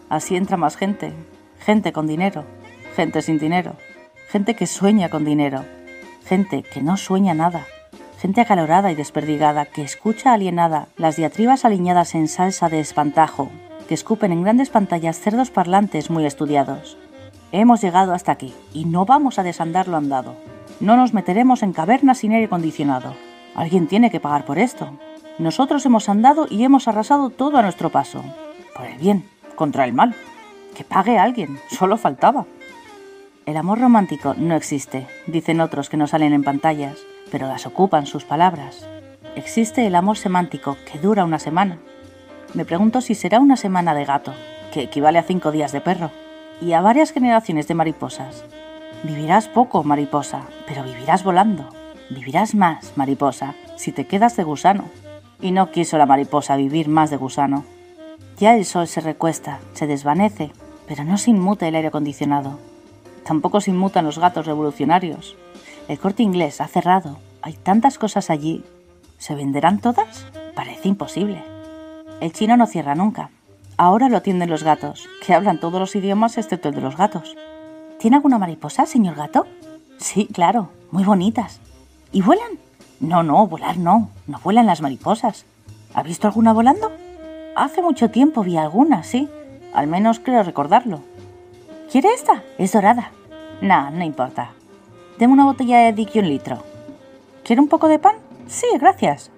así 0.08 0.36
entra 0.36 0.56
más 0.56 0.76
gente. 0.76 1.12
Gente 1.58 1.92
con 1.92 2.06
dinero, 2.06 2.44
gente 2.94 3.22
sin 3.22 3.38
dinero, 3.38 3.74
gente 4.28 4.54
que 4.54 4.66
sueña 4.66 5.08
con 5.08 5.24
dinero, 5.24 5.64
gente 6.24 6.62
que 6.62 6.82
no 6.82 6.96
sueña 6.96 7.34
nada, 7.34 7.66
gente 8.18 8.40
acalorada 8.40 8.92
y 8.92 8.94
desperdigada 8.94 9.66
que 9.66 9.82
escucha 9.82 10.32
alienada 10.32 10.88
las 10.96 11.16
diatribas 11.16 11.64
alineadas 11.64 12.14
en 12.14 12.28
salsa 12.28 12.68
de 12.68 12.78
espantajo 12.78 13.50
que 13.86 13.94
escupen 13.94 14.32
en 14.32 14.42
grandes 14.42 14.70
pantallas 14.70 15.18
cerdos 15.18 15.50
parlantes 15.50 16.10
muy 16.10 16.26
estudiados. 16.26 16.96
Hemos 17.52 17.80
llegado 17.80 18.12
hasta 18.12 18.32
aquí 18.32 18.52
y 18.72 18.84
no 18.84 19.06
vamos 19.06 19.38
a 19.38 19.42
desandar 19.42 19.88
lo 19.88 19.96
andado. 19.96 20.34
No 20.80 20.96
nos 20.96 21.14
meteremos 21.14 21.62
en 21.62 21.72
cavernas 21.72 22.18
sin 22.18 22.32
aire 22.32 22.46
acondicionado. 22.46 23.14
Alguien 23.54 23.86
tiene 23.86 24.10
que 24.10 24.20
pagar 24.20 24.44
por 24.44 24.58
esto. 24.58 24.90
Nosotros 25.38 25.86
hemos 25.86 26.08
andado 26.08 26.46
y 26.50 26.64
hemos 26.64 26.88
arrasado 26.88 27.30
todo 27.30 27.56
a 27.56 27.62
nuestro 27.62 27.90
paso. 27.90 28.22
Por 28.74 28.86
el 28.86 28.98
bien, 28.98 29.28
contra 29.54 29.84
el 29.84 29.92
mal. 29.92 30.14
Que 30.76 30.84
pague 30.84 31.18
alguien, 31.18 31.58
solo 31.70 31.96
faltaba. 31.96 32.46
El 33.46 33.56
amor 33.56 33.78
romántico 33.78 34.34
no 34.36 34.56
existe, 34.56 35.06
dicen 35.26 35.60
otros 35.60 35.88
que 35.88 35.96
no 35.96 36.06
salen 36.06 36.32
en 36.32 36.42
pantallas, 36.42 36.98
pero 37.30 37.46
las 37.46 37.64
ocupan 37.64 38.06
sus 38.06 38.24
palabras. 38.24 38.88
Existe 39.36 39.86
el 39.86 39.94
amor 39.94 40.18
semántico 40.18 40.76
que 40.90 40.98
dura 40.98 41.24
una 41.24 41.38
semana, 41.38 41.78
me 42.56 42.64
pregunto 42.64 43.02
si 43.02 43.14
será 43.14 43.38
una 43.38 43.58
semana 43.58 43.94
de 43.94 44.06
gato, 44.06 44.32
que 44.72 44.80
equivale 44.80 45.18
a 45.18 45.22
cinco 45.22 45.52
días 45.52 45.72
de 45.72 45.82
perro, 45.82 46.10
y 46.62 46.72
a 46.72 46.80
varias 46.80 47.12
generaciones 47.12 47.68
de 47.68 47.74
mariposas. 47.74 48.44
Vivirás 49.02 49.46
poco, 49.46 49.84
mariposa, 49.84 50.40
pero 50.66 50.82
vivirás 50.82 51.22
volando. 51.22 51.68
Vivirás 52.08 52.54
más, 52.54 52.94
mariposa, 52.96 53.54
si 53.76 53.92
te 53.92 54.06
quedas 54.06 54.36
de 54.36 54.44
gusano. 54.44 54.84
Y 55.38 55.50
no 55.50 55.70
quiso 55.70 55.98
la 55.98 56.06
mariposa 56.06 56.56
vivir 56.56 56.88
más 56.88 57.10
de 57.10 57.18
gusano. 57.18 57.64
Ya 58.38 58.56
el 58.56 58.64
sol 58.64 58.86
se 58.86 59.02
recuesta, 59.02 59.60
se 59.74 59.86
desvanece, 59.86 60.50
pero 60.88 61.04
no 61.04 61.18
se 61.18 61.32
inmuta 61.32 61.68
el 61.68 61.74
aire 61.74 61.88
acondicionado. 61.88 62.58
Tampoco 63.26 63.60
se 63.60 63.70
inmutan 63.70 64.06
los 64.06 64.18
gatos 64.18 64.46
revolucionarios. 64.46 65.36
El 65.88 65.98
corte 65.98 66.22
inglés 66.22 66.62
ha 66.62 66.68
cerrado. 66.68 67.18
Hay 67.42 67.52
tantas 67.52 67.98
cosas 67.98 68.30
allí. 68.30 68.64
¿Se 69.18 69.34
venderán 69.34 69.78
todas? 69.78 70.24
Parece 70.54 70.88
imposible. 70.88 71.55
El 72.20 72.32
chino 72.32 72.56
no 72.56 72.66
cierra 72.66 72.94
nunca. 72.94 73.30
Ahora 73.76 74.08
lo 74.08 74.16
atienden 74.16 74.48
los 74.48 74.62
gatos, 74.62 75.06
que 75.24 75.34
hablan 75.34 75.60
todos 75.60 75.78
los 75.78 75.94
idiomas 75.94 76.38
excepto 76.38 76.70
el 76.70 76.74
de 76.74 76.80
los 76.80 76.96
gatos. 76.96 77.36
¿Tiene 77.98 78.16
alguna 78.16 78.38
mariposa, 78.38 78.86
señor 78.86 79.16
gato? 79.16 79.46
Sí, 79.98 80.26
claro, 80.32 80.70
muy 80.90 81.04
bonitas. 81.04 81.60
¿Y 82.12 82.22
vuelan? 82.22 82.52
No, 83.00 83.22
no, 83.22 83.46
volar 83.46 83.76
no, 83.76 84.08
no 84.26 84.40
vuelan 84.42 84.64
las 84.64 84.80
mariposas. 84.80 85.44
¿Ha 85.92 86.02
visto 86.02 86.26
alguna 86.26 86.54
volando? 86.54 86.90
Hace 87.54 87.82
mucho 87.82 88.10
tiempo 88.10 88.42
vi 88.42 88.56
alguna, 88.56 89.02
sí. 89.02 89.28
Al 89.74 89.86
menos 89.86 90.18
creo 90.18 90.42
recordarlo. 90.42 91.00
¿Quiere 91.92 92.14
esta? 92.14 92.42
Es 92.56 92.72
dorada. 92.72 93.10
Nah, 93.60 93.90
no 93.90 94.04
importa. 94.04 94.52
Deme 95.18 95.34
una 95.34 95.44
botella 95.44 95.80
de 95.80 95.92
Dick 95.92 96.16
y 96.16 96.20
un 96.20 96.28
litro. 96.28 96.62
¿Quiere 97.44 97.60
un 97.60 97.68
poco 97.68 97.88
de 97.88 97.98
pan? 97.98 98.16
Sí, 98.46 98.66
gracias. 98.80 99.30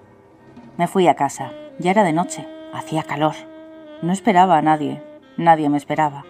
Me 0.76 0.86
fui 0.86 1.08
a 1.08 1.16
casa. 1.16 1.50
Ya 1.80 1.90
era 1.90 2.04
de 2.04 2.12
noche. 2.12 2.57
Hacía 2.72 3.02
calor. 3.02 3.34
No 4.02 4.12
esperaba 4.12 4.58
a 4.58 4.62
nadie. 4.62 5.02
Nadie 5.36 5.68
me 5.68 5.78
esperaba. 5.78 6.24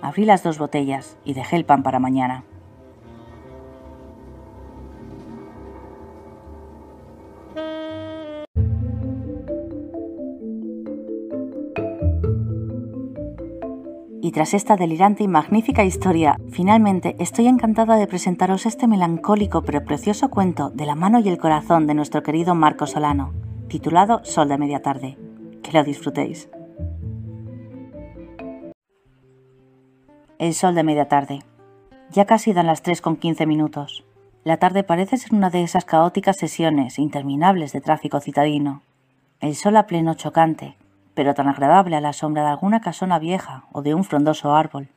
Abrí 0.00 0.24
las 0.24 0.42
dos 0.42 0.58
botellas 0.58 1.16
y 1.24 1.34
dejé 1.34 1.56
el 1.56 1.64
pan 1.64 1.82
para 1.82 1.98
mañana. 1.98 2.44
Y 14.20 14.32
tras 14.32 14.54
esta 14.54 14.76
delirante 14.76 15.22
y 15.22 15.28
magnífica 15.28 15.84
historia, 15.84 16.38
finalmente 16.50 17.14
estoy 17.18 17.46
encantada 17.46 17.96
de 17.96 18.06
presentaros 18.06 18.64
este 18.64 18.86
melancólico 18.86 19.62
pero 19.62 19.84
precioso 19.84 20.30
cuento 20.30 20.70
de 20.70 20.86
la 20.86 20.94
mano 20.94 21.20
y 21.20 21.28
el 21.28 21.38
corazón 21.38 21.86
de 21.86 21.94
nuestro 21.94 22.22
querido 22.22 22.54
Marco 22.54 22.86
Solano, 22.86 23.34
titulado 23.68 24.24
Sol 24.24 24.48
de 24.48 24.58
Media 24.58 24.80
Tarde 24.80 25.18
que 25.64 25.76
lo 25.76 25.82
disfrutéis. 25.82 26.48
El 30.38 30.54
sol 30.54 30.74
de 30.74 30.84
media 30.84 31.08
tarde. 31.08 31.40
Ya 32.10 32.26
casi 32.26 32.52
dan 32.52 32.66
las 32.66 32.82
3 32.82 33.00
con 33.00 33.16
15 33.16 33.46
minutos. 33.46 34.04
La 34.44 34.58
tarde 34.58 34.84
parece 34.84 35.16
ser 35.16 35.32
una 35.32 35.48
de 35.48 35.62
esas 35.62 35.86
caóticas 35.86 36.36
sesiones 36.36 36.98
interminables 36.98 37.72
de 37.72 37.80
tráfico 37.80 38.20
citadino. 38.20 38.82
El 39.40 39.54
sol 39.56 39.76
a 39.76 39.86
pleno 39.86 40.14
chocante, 40.14 40.76
pero 41.14 41.34
tan 41.34 41.48
agradable 41.48 41.96
a 41.96 42.00
la 42.00 42.12
sombra 42.12 42.42
de 42.42 42.50
alguna 42.50 42.80
casona 42.80 43.18
vieja 43.18 43.64
o 43.72 43.80
de 43.80 43.94
un 43.94 44.04
frondoso 44.04 44.54
árbol. 44.54 44.88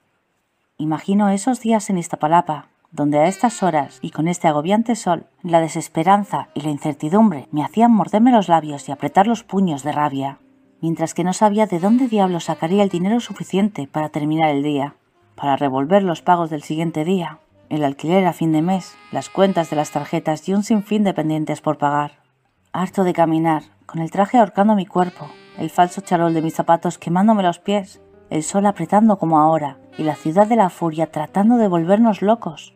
Imagino 0.78 1.30
esos 1.30 1.62
días 1.62 1.90
en 1.90 1.98
Iztapalapa, 1.98 2.68
donde 2.92 3.20
a 3.20 3.28
estas 3.28 3.64
horas 3.64 4.00
y 4.02 4.12
con 4.12 4.28
este 4.28 4.48
agobiante 4.48 4.96
sol, 4.96 5.28
la 5.44 5.62
desesperanza 5.62 6.50
y 6.54 6.62
la 6.62 6.72
incertidumbre 6.72 7.48
me 7.52 7.64
hacían 7.64 7.92
morderme 7.92 8.32
los 8.32 8.50
labios 8.50 8.90
y 8.90 8.92
apretar 8.92 9.28
los 9.28 9.44
puños 9.44 9.84
de 9.84 9.92
rabia 9.92 10.40
mientras 10.82 11.14
que 11.14 11.24
no 11.24 11.34
sabía 11.34 11.66
de 11.66 11.80
dónde 11.80 12.08
diablos 12.08 12.46
sacaría 12.46 12.84
el 12.84 12.90
dinero 12.90 13.20
suficiente 13.20 13.88
para 13.88 14.10
terminar 14.10 14.50
el 14.50 14.64
día, 14.64 14.96
para 15.36 15.56
revolver 15.56 16.04
los 16.04 16.22
pagos 16.22 16.50
del 16.50 16.64
siguiente 16.64 17.06
día, 17.06 17.40
el 17.70 17.84
alquiler 17.84 18.26
a 18.26 18.34
fin 18.34 18.52
de 18.52 18.62
mes, 18.62 18.96
las 19.12 19.30
cuentas 19.30 19.70
de 19.70 19.76
las 19.76 19.92
tarjetas 19.92 20.48
y 20.48 20.54
un 20.54 20.64
sinfín 20.64 21.04
de 21.04 21.14
pendientes 21.14 21.62
por 21.62 21.78
pagar. 21.78 22.24
Harto 22.72 23.04
de 23.04 23.14
caminar, 23.14 23.64
con 23.86 24.02
el 24.02 24.12
traje 24.12 24.38
ahorcando 24.38 24.76
mi 24.76 24.86
cuerpo, 24.86 25.28
el 25.58 25.70
falso 25.70 26.02
charol 26.02 26.34
de 26.34 26.42
mis 26.42 26.54
zapatos 26.54 26.98
quemándome 26.98 27.44
los 27.44 27.60
pies, 27.60 28.02
el 28.30 28.44
sol 28.44 28.66
apretando 28.66 29.18
como 29.18 29.40
ahora, 29.40 29.78
y 29.98 30.04
la 30.04 30.16
ciudad 30.16 30.48
de 30.48 30.56
la 30.56 30.70
furia 30.70 31.12
tratando 31.12 31.58
de 31.58 31.68
volvernos 31.68 32.22
locos. 32.22 32.74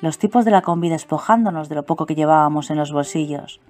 Los 0.00 0.18
tipos 0.18 0.44
de 0.44 0.50
la 0.50 0.62
combi 0.62 0.88
despojándonos 0.88 1.68
de 1.68 1.74
lo 1.74 1.84
poco 1.84 2.06
que 2.06 2.14
llevábamos 2.14 2.70
en 2.70 2.76
los 2.76 2.92
bolsillos, 2.92 3.60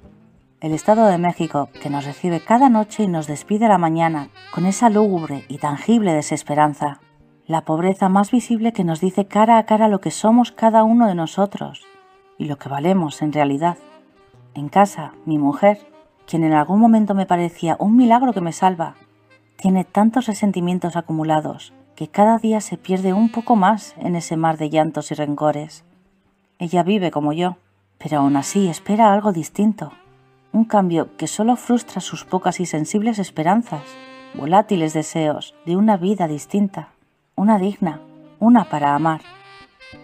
el 0.60 0.72
Estado 0.72 1.06
de 1.06 1.18
México 1.18 1.68
que 1.82 1.90
nos 1.90 2.06
recibe 2.06 2.40
cada 2.40 2.70
noche 2.70 3.02
y 3.02 3.08
nos 3.08 3.26
despide 3.26 3.66
a 3.66 3.68
la 3.68 3.78
mañana 3.78 4.30
con 4.52 4.64
esa 4.64 4.88
lúgubre 4.88 5.44
y 5.48 5.58
tangible 5.58 6.14
desesperanza, 6.14 7.00
la 7.46 7.60
pobreza 7.60 8.08
más 8.08 8.30
visible 8.30 8.72
que 8.72 8.82
nos 8.82 9.00
dice 9.00 9.26
cara 9.26 9.58
a 9.58 9.66
cara 9.66 9.88
lo 9.88 10.00
que 10.00 10.10
somos 10.10 10.52
cada 10.52 10.82
uno 10.82 11.06
de 11.06 11.14
nosotros 11.14 11.84
y 12.38 12.46
lo 12.46 12.56
que 12.56 12.70
valemos 12.70 13.20
en 13.20 13.32
realidad. 13.32 13.76
En 14.54 14.68
casa, 14.70 15.12
mi 15.26 15.36
mujer, 15.36 15.86
quien 16.26 16.42
en 16.42 16.54
algún 16.54 16.80
momento 16.80 17.14
me 17.14 17.26
parecía 17.26 17.76
un 17.78 17.94
milagro 17.94 18.32
que 18.32 18.40
me 18.40 18.52
salva, 18.52 18.94
tiene 19.56 19.84
tantos 19.84 20.26
resentimientos 20.26 20.96
acumulados 20.96 21.74
que 21.94 22.08
cada 22.08 22.38
día 22.38 22.60
se 22.60 22.78
pierde 22.78 23.12
un 23.12 23.30
poco 23.30 23.56
más 23.56 23.94
en 23.98 24.16
ese 24.16 24.36
mar 24.36 24.56
de 24.56 24.70
llantos 24.70 25.10
y 25.10 25.14
rencores. 25.14 25.84
Ella 26.58 26.82
vive 26.82 27.10
como 27.10 27.34
yo, 27.34 27.58
pero 27.98 28.18
aún 28.18 28.36
así 28.36 28.68
espera 28.68 29.12
algo 29.12 29.32
distinto, 29.32 29.92
un 30.52 30.64
cambio 30.64 31.16
que 31.16 31.26
solo 31.26 31.56
frustra 31.56 32.00
sus 32.00 32.24
pocas 32.24 32.60
y 32.60 32.66
sensibles 32.66 33.18
esperanzas, 33.18 33.82
volátiles 34.34 34.94
deseos 34.94 35.54
de 35.64 35.76
una 35.76 35.96
vida 35.96 36.28
distinta, 36.28 36.90
una 37.34 37.58
digna, 37.58 38.00
una 38.38 38.64
para 38.64 38.94
amar, 38.94 39.20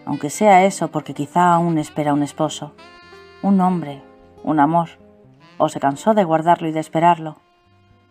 aunque 0.05 0.31
sea 0.31 0.65
eso 0.65 0.89
porque 0.89 1.15
quizá 1.15 1.53
aún 1.53 1.79
espera 1.79 2.15
un 2.15 2.23
esposo, 2.23 2.73
un 3.43 3.61
hombre, 3.61 4.03
un 4.43 4.61
amor, 4.61 4.91
o 5.59 5.69
se 5.69 5.81
cansó 5.81 6.15
de 6.15 6.25
guardarlo 6.25 6.69
y 6.69 6.73
de 6.73 6.81
esperarlo. 6.81 7.39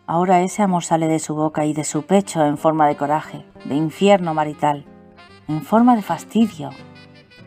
Ahora 0.06 0.40
ese 0.42 0.62
amor 0.62 0.84
sale 0.84 1.08
de 1.08 1.18
su 1.18 1.34
boca 1.34 1.64
y 1.64 1.72
de 1.72 1.84
su 1.84 2.02
pecho 2.02 2.44
en 2.44 2.58
forma 2.58 2.86
de 2.86 2.96
coraje, 2.96 3.44
de 3.64 3.76
infierno 3.76 4.34
marital, 4.34 4.84
en 5.48 5.62
forma 5.62 5.96
de 5.96 6.02
fastidio, 6.02 6.70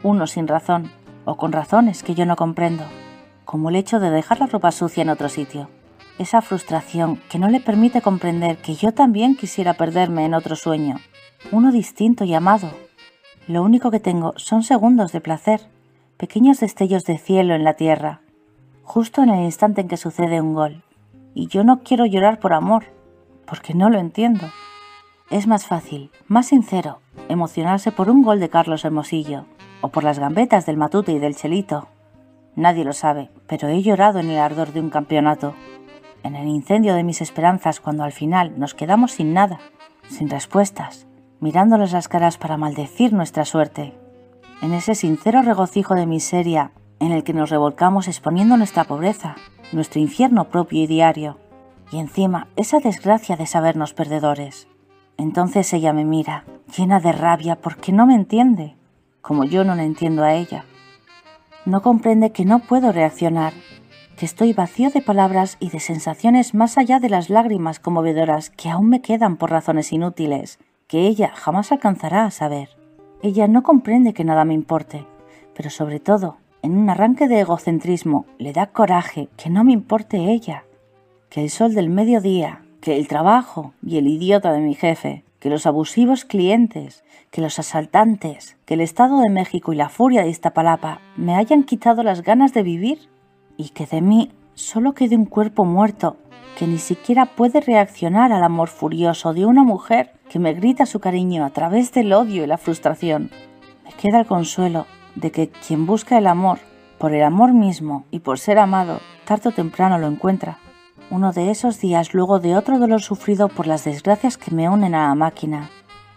uno 0.04 0.28
sin 0.28 0.48
razón 0.48 0.92
o 1.26 1.38
con 1.38 1.52
razones 1.52 2.04
que 2.04 2.16
yo 2.16 2.26
no 2.26 2.36
comprendo, 2.36 2.86
como 3.46 3.70
el 3.70 3.76
hecho 3.76 4.00
de 4.00 4.10
dejar 4.10 4.40
la 4.40 4.48
ropa 4.48 4.72
sucia 4.72 5.04
en 5.04 5.10
otro 5.10 5.30
sitio, 5.30 5.70
esa 6.20 6.42
frustración 6.42 7.22
que 7.30 7.40
no 7.40 7.48
le 7.50 7.60
permite 7.60 8.02
comprender 8.02 8.58
que 8.58 8.76
yo 8.76 8.94
también 8.94 9.36
quisiera 9.36 9.74
perderme 9.74 10.26
en 10.26 10.34
otro 10.34 10.56
sueño, 10.56 11.00
uno 11.52 11.72
distinto 11.72 12.24
y 12.24 12.34
amado. 12.34 12.72
Lo 13.48 13.64
único 13.64 13.92
que 13.92 14.00
tengo 14.00 14.34
son 14.38 14.64
segundos 14.64 15.12
de 15.12 15.22
placer, 15.22 15.62
pequeños 16.18 16.60
destellos 16.60 17.06
de 17.06 17.18
cielo 17.18 17.54
en 17.54 17.64
la 17.64 17.76
tierra, 17.76 18.22
justo 18.84 19.24
en 19.24 19.30
el 19.30 19.46
instante 19.46 19.82
en 19.82 19.88
que 19.88 19.98
sucede 19.98 20.42
un 20.42 20.54
gol 20.54 20.84
y 21.36 21.48
yo 21.48 21.64
no 21.64 21.84
quiero 21.84 22.08
llorar 22.08 22.40
por 22.40 22.54
amor, 22.54 22.86
porque 23.46 23.76
no 23.76 23.92
lo 23.92 24.00
entiendo. 24.00 24.48
Es 25.30 25.46
más 25.46 25.68
fácil, 25.68 26.10
más 26.28 26.48
sincero, 26.48 27.00
emocionarse 27.30 27.92
por 27.92 28.10
un 28.10 28.24
gol 28.24 28.40
de 28.40 28.50
Carlos 28.50 28.86
Hermosillo 28.86 29.46
o 29.82 29.90
por 29.90 30.04
las 30.04 30.18
gambetas 30.18 30.66
del 30.66 30.78
Matute 30.78 31.12
y 31.12 31.20
del 31.20 31.36
Chelito. 31.36 31.90
Nadie 32.56 32.86
lo 32.86 32.94
sabe, 32.94 33.30
pero 33.48 33.68
he 33.68 33.82
llorado 33.82 34.20
en 34.20 34.30
el 34.30 34.40
ardor 34.40 34.72
de 34.72 34.80
un 34.80 34.90
campeonato, 34.90 35.54
en 36.24 36.36
el 36.36 36.48
incendio 36.48 36.96
de 36.96 37.04
mis 37.04 37.22
esperanzas 37.22 37.80
cuando 37.80 38.04
al 38.04 38.12
final 38.12 38.58
nos 38.58 38.74
quedamos 38.74 39.12
sin 39.12 39.34
nada, 39.34 39.60
sin 40.08 40.30
respuestas, 40.30 41.06
mirándoles 41.40 41.92
las 41.92 42.08
caras 42.08 42.38
para 42.38 42.58
maldecir 42.58 43.14
nuestra 43.14 43.46
suerte, 43.46 43.94
en 44.62 44.74
ese 44.74 44.96
sincero 44.96 45.42
regocijo 45.42 45.96
de 45.96 46.06
miseria 46.06 46.72
en 47.00 47.12
el 47.12 47.24
que 47.24 47.34
nos 47.34 47.50
revolcamos 47.50 48.08
exponiendo 48.08 48.58
nuestra 48.58 48.86
pobreza, 48.86 49.36
nuestro 49.72 50.00
infierno 50.00 50.46
propio 50.46 50.82
y 50.82 50.88
diario, 50.88 51.38
y 51.92 52.00
encima 52.00 52.48
esa 52.56 52.80
desgracia 52.80 53.36
de 53.36 53.46
sabernos 53.46 53.94
perdedores. 53.94 54.68
Entonces 55.18 55.72
ella 55.74 55.94
me 55.94 56.06
mira, 56.06 56.46
llena 56.76 57.00
de 57.00 57.12
rabia 57.12 57.58
porque 57.58 57.92
no 57.92 58.06
me 58.06 58.16
entiende, 58.16 58.76
como 59.22 59.44
yo 59.44 59.64
no 59.64 59.76
la 59.76 59.84
entiendo 59.84 60.24
a 60.24 60.34
ella. 60.34 60.66
No 61.66 61.82
comprende 61.82 62.32
que 62.32 62.46
no 62.46 62.60
puedo 62.60 62.92
reaccionar, 62.92 63.54
que 64.18 64.26
estoy 64.26 64.54
vacío 64.54 64.92
de 64.92 65.02
palabras 65.02 65.58
y 65.60 65.72
de 65.72 65.80
sensaciones 65.80 66.54
más 66.54 66.78
allá 66.78 67.00
de 67.00 67.10
las 67.10 67.32
lágrimas 67.32 67.80
conmovedoras 67.80 68.52
que 68.52 68.70
aún 68.70 68.88
me 68.88 69.02
quedan 69.02 69.36
por 69.38 69.50
razones 69.50 69.92
inútiles, 69.92 70.60
que 70.88 71.08
ella 71.08 71.32
jamás 71.34 71.72
alcanzará 71.72 72.26
a 72.26 72.32
saber. 72.32 72.70
Ella 73.24 73.48
no 73.48 73.64
comprende 73.64 74.14
que 74.14 74.24
nada 74.24 74.46
me 74.46 74.54
importe, 74.54 75.08
pero 75.56 75.72
sobre 75.72 76.00
todo 76.00 76.38
en 76.62 76.78
un 76.78 76.90
arranque 76.90 77.28
de 77.28 77.42
egocentrismo, 77.42 78.26
le 78.38 78.54
da 78.54 78.68
coraje 78.68 79.30
que 79.38 79.50
no 79.50 79.64
me 79.64 79.72
importe 79.72 80.32
ella, 80.32 80.66
que 81.30 81.44
el 81.44 81.50
sol 81.50 81.74
del 81.74 81.90
mediodía, 81.90 82.64
que 82.82 82.98
el 82.98 83.08
trabajo 83.08 83.74
y 83.84 83.98
el 83.98 84.08
idiota 84.08 84.52
de 84.52 84.62
mi 84.62 84.74
jefe, 84.74 85.25
que 85.46 85.52
los 85.52 85.68
abusivos 85.68 86.26
clientes, 86.26 87.04
que 87.30 87.40
los 87.40 87.60
asaltantes, 87.60 88.58
que 88.66 88.74
el 88.74 88.82
Estado 88.82 89.20
de 89.20 89.30
México 89.30 89.74
y 89.74 89.76
la 89.76 89.90
furia 89.90 90.24
de 90.24 90.30
Iztapalapa 90.30 91.02
me 91.18 91.36
hayan 91.36 91.62
quitado 91.62 92.02
las 92.02 92.24
ganas 92.24 92.52
de 92.52 92.64
vivir 92.64 93.12
y 93.56 93.70
que 93.70 93.86
de 93.86 94.02
mí 94.02 94.32
solo 94.56 94.94
quede 94.94 95.16
un 95.16 95.28
cuerpo 95.28 95.64
muerto 95.64 96.18
que 96.58 96.66
ni 96.66 96.80
siquiera 96.80 97.28
puede 97.28 97.62
reaccionar 97.62 98.34
al 98.34 98.44
amor 98.44 98.70
furioso 98.70 99.36
de 99.36 99.46
una 99.46 99.64
mujer 99.64 100.14
que 100.32 100.40
me 100.40 100.54
grita 100.54 100.88
su 100.88 101.00
cariño 101.00 101.46
a 101.46 101.52
través 101.52 101.94
del 101.94 102.14
odio 102.14 102.44
y 102.44 102.48
la 102.48 102.58
frustración. 102.58 103.30
Me 103.84 103.92
queda 103.92 104.22
el 104.22 104.26
consuelo 104.26 104.88
de 105.14 105.30
que 105.30 105.50
quien 105.50 105.86
busca 105.86 106.18
el 106.18 106.26
amor, 106.26 106.58
por 106.98 107.14
el 107.14 107.22
amor 107.22 107.54
mismo 107.54 108.06
y 108.10 108.22
por 108.22 108.40
ser 108.40 108.58
amado, 108.58 109.00
tarde 109.26 109.50
o 109.50 109.52
temprano 109.52 110.00
lo 110.00 110.08
encuentra. 110.08 110.58
Uno 111.12 111.32
de 111.32 111.52
esos 111.52 111.80
días 111.80 112.16
luego 112.16 112.40
de 112.40 112.58
otro 112.58 112.80
dolor 112.80 113.02
sufrido 113.02 113.48
por 113.48 113.68
las 113.68 113.84
desgracias 113.84 114.38
que 114.38 114.50
me 114.50 114.68
unen 114.70 114.96
a 114.96 115.08
la 115.08 115.16
máquina, 115.16 115.70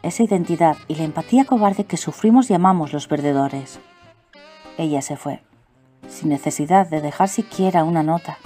esa 0.02 0.22
identidad 0.22 0.76
y 0.88 0.94
la 0.94 1.04
empatía 1.04 1.44
cobarde 1.44 1.84
que 1.84 1.98
sufrimos 1.98 2.48
y 2.50 2.54
amamos 2.54 2.94
los 2.94 3.06
perdedores. 3.06 3.80
Ella 4.78 5.02
se 5.02 5.16
fue, 5.16 5.42
sin 6.08 6.30
necesidad 6.30 6.88
de 6.88 7.02
dejar 7.02 7.28
siquiera 7.28 7.84
una 7.84 8.02
nota. 8.02 8.38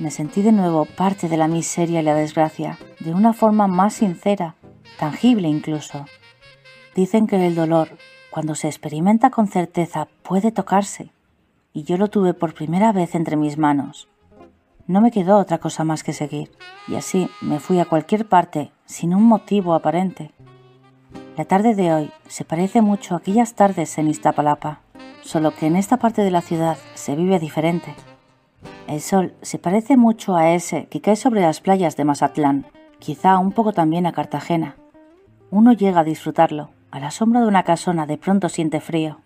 Me 0.00 0.10
sentí 0.10 0.42
de 0.42 0.50
nuevo 0.50 0.86
parte 0.86 1.28
de 1.28 1.36
la 1.36 1.46
miseria 1.46 2.00
y 2.00 2.04
la 2.04 2.14
desgracia, 2.14 2.76
de 2.98 3.14
una 3.14 3.32
forma 3.32 3.68
más 3.68 3.94
sincera, 3.94 4.56
tangible 4.98 5.46
incluso. 5.46 6.04
Dicen 6.96 7.28
que 7.28 7.46
el 7.46 7.54
dolor 7.54 7.96
cuando 8.30 8.56
se 8.56 8.66
experimenta 8.66 9.30
con 9.30 9.46
certeza 9.46 10.08
puede 10.22 10.50
tocarse, 10.50 11.12
y 11.72 11.84
yo 11.84 11.96
lo 11.96 12.08
tuve 12.08 12.34
por 12.34 12.54
primera 12.54 12.90
vez 12.92 13.14
entre 13.14 13.36
mis 13.36 13.56
manos. 13.56 14.09
No 14.90 15.00
me 15.00 15.12
quedó 15.12 15.38
otra 15.38 15.58
cosa 15.58 15.84
más 15.84 16.02
que 16.02 16.12
seguir, 16.12 16.50
y 16.88 16.96
así 16.96 17.30
me 17.40 17.60
fui 17.60 17.78
a 17.78 17.84
cualquier 17.84 18.26
parte 18.26 18.72
sin 18.86 19.14
un 19.14 19.22
motivo 19.22 19.74
aparente. 19.74 20.32
La 21.36 21.44
tarde 21.44 21.76
de 21.76 21.94
hoy 21.94 22.10
se 22.26 22.44
parece 22.44 22.82
mucho 22.82 23.14
a 23.14 23.18
aquellas 23.18 23.54
tardes 23.54 23.96
en 23.98 24.08
Iztapalapa, 24.08 24.80
solo 25.22 25.54
que 25.54 25.68
en 25.68 25.76
esta 25.76 25.98
parte 25.98 26.22
de 26.22 26.32
la 26.32 26.40
ciudad 26.40 26.76
se 26.94 27.14
vive 27.14 27.38
diferente. 27.38 27.94
El 28.88 29.00
sol 29.00 29.32
se 29.42 29.60
parece 29.60 29.96
mucho 29.96 30.34
a 30.34 30.50
ese 30.50 30.86
que 30.86 31.00
cae 31.00 31.14
sobre 31.14 31.42
las 31.42 31.60
playas 31.60 31.96
de 31.96 32.04
Mazatlán, 32.04 32.66
quizá 32.98 33.38
un 33.38 33.52
poco 33.52 33.72
también 33.72 34.06
a 34.06 34.12
Cartagena. 34.12 34.74
Uno 35.52 35.72
llega 35.72 36.00
a 36.00 36.04
disfrutarlo, 36.04 36.70
a 36.90 36.98
la 36.98 37.12
sombra 37.12 37.42
de 37.42 37.46
una 37.46 37.62
casona 37.62 38.06
de 38.06 38.18
pronto 38.18 38.48
siente 38.48 38.80
frío. 38.80 39.20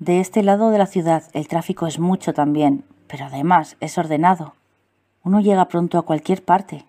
De 0.00 0.20
este 0.20 0.42
lado 0.42 0.68
de 0.68 0.76
la 0.76 0.86
ciudad 0.86 1.22
el 1.32 1.48
tráfico 1.48 1.86
es 1.86 1.98
mucho 1.98 2.34
también, 2.34 2.84
pero 3.06 3.24
además 3.24 3.78
es 3.80 3.96
ordenado. 3.96 4.57
Uno 5.28 5.40
llega 5.40 5.68
pronto 5.68 5.98
a 5.98 6.06
cualquier 6.06 6.42
parte. 6.42 6.86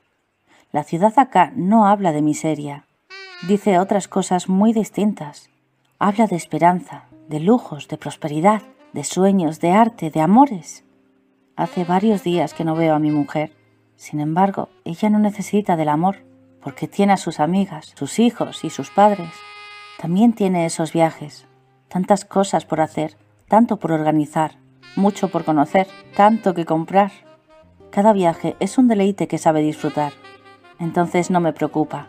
La 0.72 0.86
ciudad 0.86 1.12
acá 1.20 1.52
no 1.58 1.88
habla 1.88 2.14
de 2.14 2.22
miseria, 2.22 2.86
dice 3.50 3.80
otras 3.80 4.08
cosas 4.08 4.48
muy 4.48 4.72
distintas. 4.72 5.50
Habla 6.00 6.26
de 6.26 6.38
esperanza, 6.38 7.04
de 7.28 7.42
lujos, 7.42 7.90
de 7.90 7.98
prosperidad, 7.98 8.62
de 8.94 9.04
sueños, 9.04 9.60
de 9.60 9.72
arte, 9.72 10.10
de 10.10 10.22
amores. 10.22 10.86
Hace 11.58 11.84
varios 11.84 12.24
días 12.24 12.54
que 12.54 12.64
no 12.64 12.76
veo 12.76 12.96
a 12.96 13.00
mi 13.00 13.12
mujer. 13.12 13.52
Sin 13.98 14.22
embargo, 14.22 14.70
ella 14.86 15.10
no 15.10 15.20
necesita 15.20 15.76
del 15.76 15.90
amor, 15.90 16.24
porque 16.64 16.88
tiene 16.88 17.12
a 17.12 17.18
sus 17.18 17.42
amigas, 17.42 17.92
sus 17.98 18.20
hijos 18.20 18.64
y 18.64 18.70
sus 18.70 18.90
padres. 18.90 19.34
También 20.00 20.32
tiene 20.32 20.66
esos 20.66 20.94
viajes, 20.94 21.46
tantas 21.90 22.24
cosas 22.24 22.64
por 22.64 22.80
hacer, 22.80 23.18
tanto 23.50 23.80
por 23.80 23.92
organizar, 23.92 24.54
mucho 24.96 25.28
por 25.28 25.44
conocer, 25.44 25.88
tanto 26.16 26.54
que 26.54 26.64
comprar. 26.64 27.12
Cada 27.92 28.14
viaje 28.14 28.56
es 28.60 28.78
un 28.78 28.88
deleite 28.88 29.28
que 29.28 29.38
sabe 29.38 29.62
disfrutar. 29.62 30.14
Entonces 30.80 31.32
no 31.32 31.40
me 31.40 31.54
preocupa. 31.54 32.08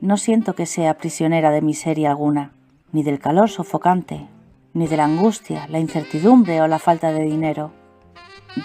No 0.00 0.16
siento 0.16 0.54
que 0.54 0.66
sea 0.66 0.98
prisionera 0.98 1.50
de 1.50 1.62
miseria 1.62 2.10
alguna, 2.10 2.52
ni 2.92 3.02
del 3.02 3.18
calor 3.18 3.48
sofocante, 3.48 4.28
ni 4.74 4.86
de 4.86 4.96
la 4.96 5.04
angustia, 5.04 5.66
la 5.68 5.78
incertidumbre 5.78 6.60
o 6.60 6.68
la 6.68 6.78
falta 6.78 7.12
de 7.12 7.22
dinero. 7.22 7.72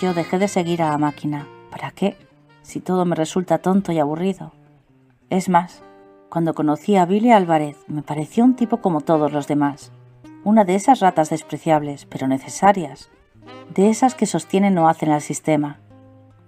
Yo 0.02 0.14
dejé 0.14 0.40
de 0.40 0.48
seguir 0.48 0.82
a 0.82 0.90
la 0.90 0.98
máquina. 0.98 1.48
¿Para 1.70 1.92
qué? 1.92 2.18
Si 2.64 2.82
todo 2.82 3.06
me 3.06 3.16
resulta 3.16 3.58
tonto 3.58 3.92
y 3.92 4.00
aburrido. 4.00 4.52
Es 5.30 5.48
más, 5.50 5.84
cuando 6.32 6.54
conocí 6.54 6.96
a 6.96 7.06
Billy 7.06 7.32
Álvarez 7.32 7.78
me 7.88 8.04
pareció 8.04 8.46
un 8.46 8.56
tipo 8.56 8.78
como 8.78 9.02
todos 9.02 9.34
los 9.34 9.48
demás, 9.48 9.92
una 10.46 10.64
de 10.64 10.76
esas 10.76 11.02
ratas 11.02 11.30
despreciables, 11.30 12.06
pero 12.06 12.28
necesarias, 12.28 13.10
de 13.76 13.90
esas 13.90 14.16
que 14.16 14.26
sostienen 14.26 14.78
o 14.78 14.88
hacen 14.88 15.12
al 15.12 15.22
sistema. 15.22 15.81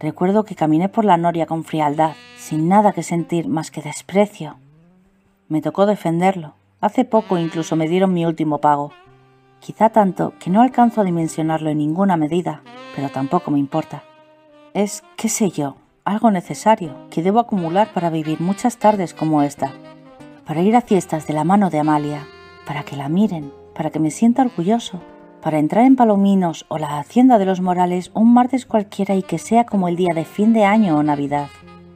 Recuerdo 0.03 0.43
que 0.43 0.55
caminé 0.55 0.89
por 0.89 1.05
la 1.05 1.15
noria 1.15 1.45
con 1.45 1.63
frialdad, 1.63 2.11
sin 2.35 2.67
nada 2.67 2.91
que 2.91 3.03
sentir 3.03 3.47
más 3.47 3.71
que 3.71 3.81
desprecio. 3.81 4.57
Me 5.47 5.61
tocó 5.61 5.85
defenderlo. 5.85 6.55
Hace 6.81 7.05
poco 7.05 7.37
incluso 7.37 7.77
me 7.77 7.87
dieron 7.87 8.13
mi 8.13 8.25
último 8.25 8.57
pago. 8.57 8.91
Quizá 9.61 9.91
tanto 9.91 10.33
que 10.41 10.49
no 10.49 10.61
alcanzo 10.61 10.99
a 10.99 11.03
dimensionarlo 11.05 11.69
en 11.69 11.77
ninguna 11.77 12.17
medida, 12.17 12.63
pero 12.97 13.07
tampoco 13.11 13.49
me 13.49 13.59
importa. 13.59 14.03
Es, 14.73 15.05
qué 15.15 15.29
sé 15.29 15.51
yo, 15.51 15.77
algo 16.03 16.31
necesario 16.31 16.93
que 17.09 17.23
debo 17.23 17.39
acumular 17.39 17.93
para 17.93 18.09
vivir 18.09 18.41
muchas 18.41 18.75
tardes 18.75 19.13
como 19.13 19.41
esta, 19.41 19.71
para 20.45 20.63
ir 20.63 20.75
a 20.75 20.81
fiestas 20.81 21.27
de 21.27 21.33
la 21.33 21.45
mano 21.45 21.69
de 21.69 21.79
Amalia, 21.79 22.27
para 22.67 22.83
que 22.83 22.97
la 22.97 23.07
miren, 23.07 23.53
para 23.73 23.89
que 23.89 23.99
me 23.99 24.11
sienta 24.11 24.41
orgulloso, 24.41 24.99
para 25.43 25.59
entrar 25.59 25.85
en 25.85 25.97
Palominos 25.97 26.65
o 26.69 26.77
la 26.77 26.99
Hacienda 26.99 27.37
de 27.37 27.45
los 27.45 27.59
Morales 27.59 28.11
un 28.13 28.33
martes 28.33 28.65
cualquiera 28.65 29.15
y 29.15 29.23
que 29.23 29.37
sea 29.37 29.65
como 29.65 29.89
el 29.89 29.97
día 29.97 30.13
de 30.13 30.23
fin 30.23 30.53
de 30.53 30.63
año 30.63 30.97
o 30.97 31.03
Navidad, 31.03 31.49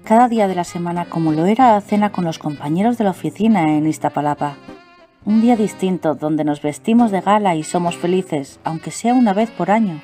cada 0.04 0.28
día 0.28 0.50
de 0.50 0.56
la 0.56 0.66
semana 0.66 1.06
como 1.06 1.32
lo 1.32 1.46
era 1.46 1.72
la 1.72 1.82
cena 1.82 2.12
con 2.12 2.26
los 2.26 2.40
compañeros 2.40 2.98
de 2.98 3.06
la 3.06 3.12
oficina 3.12 3.78
en 3.78 3.88
Iztapalapa. 3.88 4.58
Un 5.24 5.40
día 5.40 5.56
distinto 5.56 6.14
donde 6.14 6.44
nos 6.44 6.62
vestimos 6.62 7.10
de 7.10 7.22
gala 7.22 7.56
y 7.56 7.64
somos 7.64 7.96
felices, 7.96 8.60
aunque 8.66 8.92
sea 8.92 9.14
una 9.14 9.34
vez 9.34 9.50
por 9.50 9.72
año. 9.72 10.02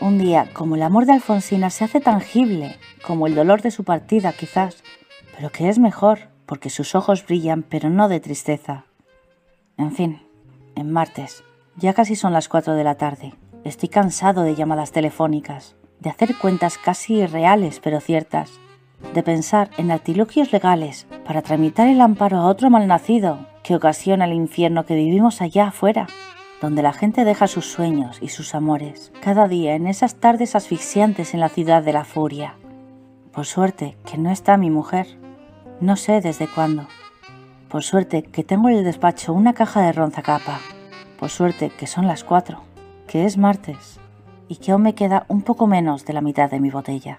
Un 0.00 0.18
día 0.18 0.48
como 0.52 0.76
el 0.76 0.82
amor 0.82 1.06
de 1.06 1.14
Alfonsina 1.14 1.70
se 1.70 1.84
hace 1.84 2.00
tangible, 2.00 2.76
como 3.02 3.26
el 3.26 3.34
dolor 3.34 3.62
de 3.62 3.70
su 3.70 3.84
partida 3.84 4.34
quizás, 4.34 4.82
pero 5.34 5.50
que 5.50 5.70
es 5.70 5.78
mejor 5.78 6.28
porque 6.44 6.68
sus 6.68 6.94
ojos 6.94 7.26
brillan 7.26 7.62
pero 7.62 7.88
no 7.88 8.08
de 8.08 8.20
tristeza. 8.20 8.84
En 9.78 9.92
fin, 9.92 10.20
en 10.74 10.90
martes, 10.92 11.44
ya 11.78 11.94
casi 11.94 12.16
son 12.16 12.32
las 12.32 12.48
cuatro 12.48 12.74
de 12.74 12.84
la 12.84 12.96
tarde. 12.96 13.34
Estoy 13.64 13.88
cansado 13.88 14.42
de 14.42 14.54
llamadas 14.54 14.92
telefónicas, 14.92 15.76
de 16.00 16.10
hacer 16.10 16.36
cuentas 16.36 16.76
casi 16.78 17.14
irreales 17.14 17.80
pero 17.80 18.00
ciertas, 18.00 18.50
de 19.14 19.22
pensar 19.22 19.70
en 19.78 19.90
artilugios 19.90 20.52
legales 20.52 21.06
para 21.24 21.42
tramitar 21.42 21.86
el 21.86 22.00
amparo 22.00 22.38
a 22.38 22.46
otro 22.46 22.68
malnacido 22.68 23.46
que 23.62 23.76
ocasiona 23.76 24.24
el 24.24 24.32
infierno 24.32 24.86
que 24.86 24.96
vivimos 24.96 25.40
allá 25.40 25.68
afuera, 25.68 26.08
donde 26.60 26.82
la 26.82 26.92
gente 26.92 27.24
deja 27.24 27.46
sus 27.46 27.66
sueños 27.66 28.18
y 28.20 28.28
sus 28.28 28.54
amores 28.56 29.12
cada 29.22 29.46
día 29.46 29.74
en 29.74 29.86
esas 29.86 30.16
tardes 30.16 30.56
asfixiantes 30.56 31.32
en 31.32 31.40
la 31.40 31.48
ciudad 31.48 31.82
de 31.82 31.92
la 31.92 32.04
furia. 32.04 32.54
Por 33.32 33.46
suerte 33.46 33.96
que 34.04 34.18
no 34.18 34.30
está 34.32 34.56
mi 34.56 34.70
mujer, 34.70 35.06
no 35.80 35.94
sé 35.94 36.20
desde 36.20 36.48
cuándo. 36.48 36.88
Por 37.68 37.84
suerte 37.84 38.24
que 38.24 38.42
tengo 38.42 38.68
en 38.68 38.78
el 38.78 38.84
despacho 38.84 39.32
una 39.32 39.52
caja 39.52 39.82
de 39.82 39.92
ronzacapa. 39.92 40.58
Por 41.18 41.30
suerte 41.30 41.70
que 41.70 41.88
son 41.88 42.06
las 42.06 42.22
cuatro, 42.22 42.62
que 43.08 43.24
es 43.24 43.36
martes 43.36 43.98
y 44.46 44.56
que 44.56 44.70
aún 44.70 44.82
me 44.82 44.94
queda 44.94 45.26
un 45.28 45.42
poco 45.42 45.66
menos 45.66 46.04
de 46.04 46.12
la 46.12 46.20
mitad 46.20 46.48
de 46.48 46.60
mi 46.60 46.70
botella. 46.70 47.18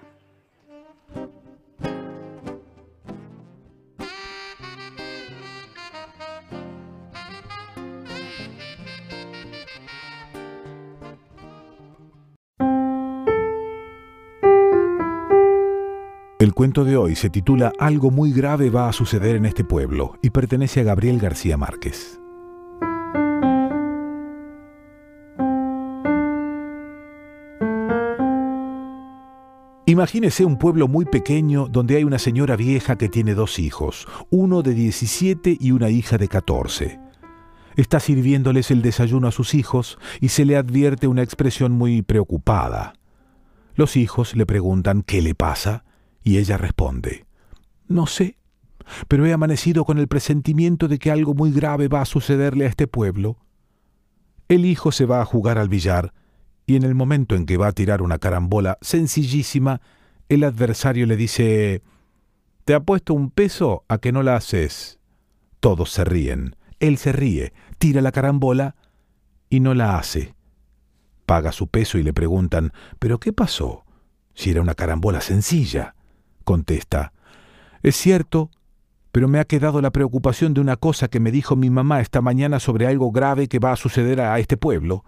El 16.38 16.54
cuento 16.54 16.84
de 16.84 16.96
hoy 16.96 17.16
se 17.16 17.28
titula 17.28 17.70
Algo 17.78 18.10
muy 18.10 18.32
grave 18.32 18.70
va 18.70 18.88
a 18.88 18.94
suceder 18.94 19.36
en 19.36 19.44
este 19.44 19.62
pueblo 19.62 20.14
y 20.22 20.30
pertenece 20.30 20.80
a 20.80 20.84
Gabriel 20.84 21.18
García 21.18 21.58
Márquez. 21.58 22.19
Imagínese 30.00 30.46
un 30.46 30.56
pueblo 30.56 30.88
muy 30.88 31.04
pequeño 31.04 31.68
donde 31.68 31.96
hay 31.96 32.04
una 32.04 32.18
señora 32.18 32.56
vieja 32.56 32.96
que 32.96 33.10
tiene 33.10 33.34
dos 33.34 33.58
hijos, 33.58 34.08
uno 34.30 34.62
de 34.62 34.72
17 34.72 35.58
y 35.60 35.72
una 35.72 35.90
hija 35.90 36.16
de 36.16 36.26
14. 36.26 36.98
Está 37.76 38.00
sirviéndoles 38.00 38.70
el 38.70 38.80
desayuno 38.80 39.28
a 39.28 39.30
sus 39.30 39.52
hijos 39.52 39.98
y 40.18 40.28
se 40.28 40.46
le 40.46 40.56
advierte 40.56 41.06
una 41.06 41.22
expresión 41.22 41.72
muy 41.72 42.00
preocupada. 42.00 42.94
Los 43.74 43.94
hijos 43.98 44.34
le 44.34 44.46
preguntan 44.46 45.02
qué 45.02 45.20
le 45.20 45.34
pasa 45.34 45.84
y 46.24 46.38
ella 46.38 46.56
responde, 46.56 47.26
No 47.86 48.06
sé, 48.06 48.38
pero 49.06 49.26
he 49.26 49.34
amanecido 49.34 49.84
con 49.84 49.98
el 49.98 50.08
presentimiento 50.08 50.88
de 50.88 50.98
que 50.98 51.10
algo 51.10 51.34
muy 51.34 51.52
grave 51.52 51.88
va 51.88 52.00
a 52.00 52.06
sucederle 52.06 52.64
a 52.64 52.68
este 52.68 52.86
pueblo. 52.86 53.36
El 54.48 54.64
hijo 54.64 54.92
se 54.92 55.04
va 55.04 55.20
a 55.20 55.26
jugar 55.26 55.58
al 55.58 55.68
billar, 55.68 56.14
y 56.70 56.76
en 56.76 56.84
el 56.84 56.94
momento 56.94 57.34
en 57.34 57.46
que 57.46 57.56
va 57.56 57.66
a 57.66 57.72
tirar 57.72 58.00
una 58.00 58.20
carambola 58.20 58.78
sencillísima, 58.80 59.80
el 60.28 60.44
adversario 60.44 61.04
le 61.04 61.16
dice, 61.16 61.82
Te 62.64 62.74
apuesto 62.74 63.12
un 63.12 63.32
peso 63.32 63.84
a 63.88 63.98
que 63.98 64.12
no 64.12 64.22
la 64.22 64.36
haces. 64.36 65.00
Todos 65.58 65.90
se 65.90 66.04
ríen. 66.04 66.54
Él 66.78 66.96
se 66.96 67.10
ríe, 67.10 67.52
tira 67.78 68.00
la 68.02 68.12
carambola 68.12 68.76
y 69.48 69.58
no 69.58 69.74
la 69.74 69.98
hace. 69.98 70.36
Paga 71.26 71.50
su 71.50 71.66
peso 71.66 71.98
y 71.98 72.04
le 72.04 72.12
preguntan, 72.12 72.72
¿pero 73.00 73.18
qué 73.18 73.32
pasó? 73.32 73.84
Si 74.34 74.52
era 74.52 74.62
una 74.62 74.76
carambola 74.76 75.20
sencilla 75.22 75.96
contesta. 76.44 77.12
Es 77.82 77.96
cierto, 77.96 78.52
pero 79.10 79.26
me 79.26 79.40
ha 79.40 79.44
quedado 79.44 79.80
la 79.80 79.90
preocupación 79.90 80.54
de 80.54 80.60
una 80.60 80.76
cosa 80.76 81.08
que 81.08 81.18
me 81.18 81.32
dijo 81.32 81.56
mi 81.56 81.68
mamá 81.68 82.00
esta 82.00 82.20
mañana 82.20 82.60
sobre 82.60 82.86
algo 82.86 83.10
grave 83.10 83.48
que 83.48 83.58
va 83.58 83.72
a 83.72 83.76
suceder 83.76 84.20
a 84.20 84.38
este 84.38 84.56
pueblo. 84.56 85.04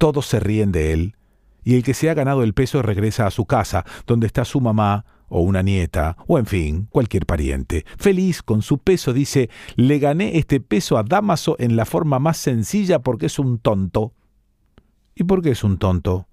Todos 0.00 0.24
se 0.24 0.40
ríen 0.40 0.72
de 0.72 0.94
él, 0.94 1.14
y 1.62 1.74
el 1.74 1.82
que 1.82 1.92
se 1.92 2.08
ha 2.08 2.14
ganado 2.14 2.42
el 2.42 2.54
peso 2.54 2.80
regresa 2.80 3.26
a 3.26 3.30
su 3.30 3.44
casa, 3.44 3.84
donde 4.06 4.26
está 4.26 4.46
su 4.46 4.58
mamá, 4.58 5.04
o 5.28 5.42
una 5.42 5.62
nieta, 5.62 6.16
o 6.26 6.38
en 6.38 6.46
fin, 6.46 6.88
cualquier 6.88 7.26
pariente. 7.26 7.84
Feliz 7.98 8.42
con 8.42 8.62
su 8.62 8.78
peso, 8.78 9.12
dice, 9.12 9.50
le 9.76 9.98
gané 9.98 10.38
este 10.38 10.58
peso 10.58 10.96
a 10.96 11.02
Damaso 11.02 11.54
en 11.58 11.76
la 11.76 11.84
forma 11.84 12.18
más 12.18 12.38
sencilla 12.38 13.00
porque 13.00 13.26
es 13.26 13.38
un 13.38 13.58
tonto. 13.58 14.14
¿Y 15.14 15.24
por 15.24 15.42
qué 15.42 15.50
es 15.50 15.64
un 15.64 15.76
tonto? 15.76 16.26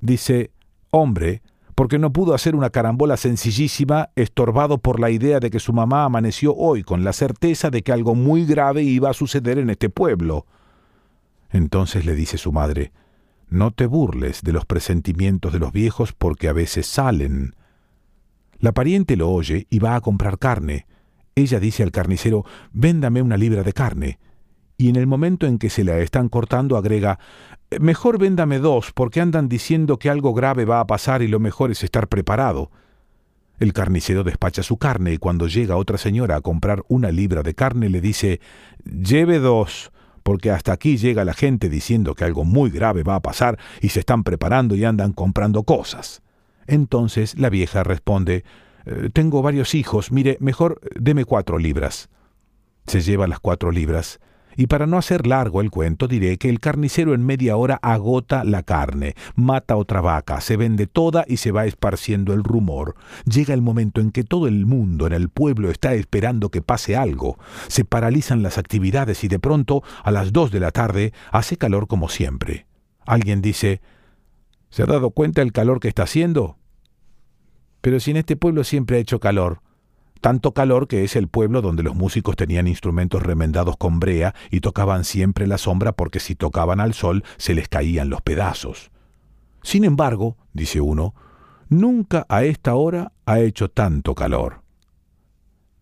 Dice, 0.00 0.52
hombre, 0.90 1.42
porque 1.74 1.98
no 1.98 2.12
pudo 2.12 2.34
hacer 2.34 2.54
una 2.54 2.70
carambola 2.70 3.16
sencillísima, 3.16 4.10
estorbado 4.14 4.78
por 4.78 5.00
la 5.00 5.10
idea 5.10 5.40
de 5.40 5.50
que 5.50 5.58
su 5.58 5.72
mamá 5.72 6.04
amaneció 6.04 6.54
hoy 6.54 6.84
con 6.84 7.02
la 7.02 7.12
certeza 7.12 7.68
de 7.68 7.82
que 7.82 7.90
algo 7.90 8.14
muy 8.14 8.46
grave 8.46 8.84
iba 8.84 9.10
a 9.10 9.14
suceder 9.14 9.58
en 9.58 9.70
este 9.70 9.90
pueblo. 9.90 10.46
Entonces 11.52 12.04
le 12.04 12.14
dice 12.14 12.38
su 12.38 12.50
madre, 12.50 12.92
no 13.48 13.70
te 13.70 13.86
burles 13.86 14.42
de 14.42 14.52
los 14.52 14.64
presentimientos 14.64 15.52
de 15.52 15.58
los 15.60 15.72
viejos 15.72 16.12
porque 16.12 16.48
a 16.48 16.52
veces 16.52 16.86
salen. 16.86 17.54
La 18.58 18.72
pariente 18.72 19.16
lo 19.16 19.30
oye 19.30 19.66
y 19.70 19.78
va 19.78 19.94
a 19.94 20.00
comprar 20.00 20.38
carne. 20.38 20.86
Ella 21.34 21.60
dice 21.60 21.82
al 21.82 21.92
carnicero, 21.92 22.44
véndame 22.72 23.22
una 23.22 23.36
libra 23.36 23.62
de 23.62 23.72
carne. 23.72 24.18
Y 24.78 24.88
en 24.88 24.96
el 24.96 25.06
momento 25.06 25.46
en 25.46 25.58
que 25.58 25.70
se 25.70 25.84
la 25.84 25.98
están 25.98 26.28
cortando 26.28 26.76
agrega, 26.76 27.18
Mejor 27.80 28.18
véndame 28.18 28.58
dos, 28.58 28.92
porque 28.92 29.20
andan 29.20 29.48
diciendo 29.48 29.98
que 29.98 30.10
algo 30.10 30.34
grave 30.34 30.64
va 30.64 30.80
a 30.80 30.86
pasar 30.86 31.22
y 31.22 31.28
lo 31.28 31.40
mejor 31.40 31.70
es 31.70 31.82
estar 31.82 32.08
preparado. 32.08 32.70
El 33.58 33.72
carnicero 33.72 34.24
despacha 34.24 34.62
su 34.62 34.76
carne 34.76 35.12
y 35.12 35.18
cuando 35.18 35.46
llega 35.46 35.76
otra 35.76 35.96
señora 35.96 36.36
a 36.36 36.40
comprar 36.40 36.82
una 36.88 37.10
libra 37.10 37.42
de 37.42 37.54
carne 37.54 37.88
le 37.88 38.00
dice 38.00 38.40
Lleve 38.84 39.38
dos, 39.38 39.92
porque 40.22 40.50
hasta 40.50 40.72
aquí 40.72 40.96
llega 40.96 41.24
la 41.24 41.34
gente 41.34 41.68
diciendo 41.68 42.14
que 42.14 42.24
algo 42.24 42.44
muy 42.44 42.70
grave 42.70 43.02
va 43.02 43.16
a 43.16 43.22
pasar 43.22 43.58
y 43.80 43.90
se 43.90 44.00
están 44.00 44.24
preparando 44.24 44.74
y 44.74 44.84
andan 44.84 45.12
comprando 45.12 45.64
cosas. 45.64 46.22
Entonces 46.66 47.38
la 47.38 47.50
vieja 47.50 47.82
responde 47.82 48.44
eh, 48.86 49.10
Tengo 49.12 49.42
varios 49.42 49.74
hijos, 49.74 50.12
mire, 50.12 50.36
mejor 50.40 50.80
deme 50.98 51.24
cuatro 51.24 51.58
libras. 51.58 52.08
Se 52.86 53.00
lleva 53.00 53.26
las 53.26 53.40
cuatro 53.40 53.70
libras 53.70 54.20
y 54.56 54.66
para 54.66 54.86
no 54.86 54.98
hacer 54.98 55.26
largo 55.26 55.60
el 55.60 55.70
cuento 55.70 56.08
diré 56.08 56.38
que 56.38 56.48
el 56.48 56.60
carnicero 56.60 57.14
en 57.14 57.24
media 57.24 57.56
hora 57.56 57.78
agota 57.82 58.44
la 58.44 58.62
carne, 58.62 59.14
mata 59.34 59.76
otra 59.76 60.00
vaca, 60.00 60.40
se 60.40 60.56
vende 60.56 60.86
toda 60.86 61.24
y 61.26 61.38
se 61.38 61.52
va 61.52 61.66
esparciendo 61.66 62.32
el 62.32 62.44
rumor. 62.44 62.94
Llega 63.24 63.54
el 63.54 63.62
momento 63.62 64.00
en 64.00 64.10
que 64.10 64.24
todo 64.24 64.46
el 64.46 64.66
mundo 64.66 65.06
en 65.06 65.12
el 65.12 65.28
pueblo 65.28 65.70
está 65.70 65.94
esperando 65.94 66.50
que 66.50 66.62
pase 66.62 66.96
algo. 66.96 67.38
Se 67.68 67.84
paralizan 67.84 68.42
las 68.42 68.58
actividades 68.58 69.24
y 69.24 69.28
de 69.28 69.38
pronto, 69.38 69.82
a 70.04 70.10
las 70.10 70.32
dos 70.32 70.50
de 70.50 70.60
la 70.60 70.70
tarde, 70.70 71.12
hace 71.30 71.56
calor 71.56 71.86
como 71.86 72.08
siempre. 72.08 72.66
Alguien 73.04 73.42
dice, 73.42 73.80
¿se 74.70 74.82
ha 74.82 74.86
dado 74.86 75.10
cuenta 75.10 75.42
el 75.42 75.52
calor 75.52 75.80
que 75.80 75.88
está 75.88 76.04
haciendo? 76.04 76.56
Pero 77.80 77.98
si 78.00 78.12
en 78.12 78.18
este 78.18 78.36
pueblo 78.36 78.64
siempre 78.64 78.96
ha 78.96 79.00
hecho 79.00 79.18
calor, 79.18 79.60
tanto 80.22 80.54
calor 80.54 80.86
que 80.86 81.02
es 81.02 81.16
el 81.16 81.26
pueblo 81.26 81.62
donde 81.62 81.82
los 81.82 81.96
músicos 81.96 82.36
tenían 82.36 82.68
instrumentos 82.68 83.24
remendados 83.24 83.76
con 83.76 83.98
brea 83.98 84.36
y 84.52 84.60
tocaban 84.60 85.04
siempre 85.04 85.48
la 85.48 85.58
sombra 85.58 85.90
porque 85.92 86.20
si 86.20 86.36
tocaban 86.36 86.78
al 86.78 86.94
sol 86.94 87.24
se 87.38 87.54
les 87.54 87.68
caían 87.68 88.08
los 88.08 88.22
pedazos. 88.22 88.92
Sin 89.64 89.84
embargo, 89.84 90.36
dice 90.52 90.80
uno, 90.80 91.14
nunca 91.68 92.24
a 92.28 92.44
esta 92.44 92.76
hora 92.76 93.12
ha 93.26 93.40
hecho 93.40 93.68
tanto 93.68 94.14
calor. 94.14 94.62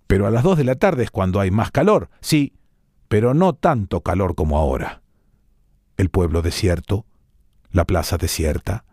Pero 0.07 0.27
a 0.27 0.31
las 0.31 0.43
dos 0.43 0.57
de 0.57 0.65
la 0.65 0.75
tarde 0.75 1.05
es 1.05 1.11
cuando 1.11 1.39
hay 1.39 1.51
más 1.51 1.71
calor, 1.71 2.09
sí, 2.23 2.55
pero 3.09 3.35
no 3.35 3.53
tanto 3.53 4.01
calor 4.01 4.35
como 4.35 4.59
ahora. 4.59 5.03
El 5.99 6.09
pueblo 6.09 6.41
desierto, 6.41 7.05
la 7.73 7.85
plaza 7.85 8.17
desierta. 8.17 8.87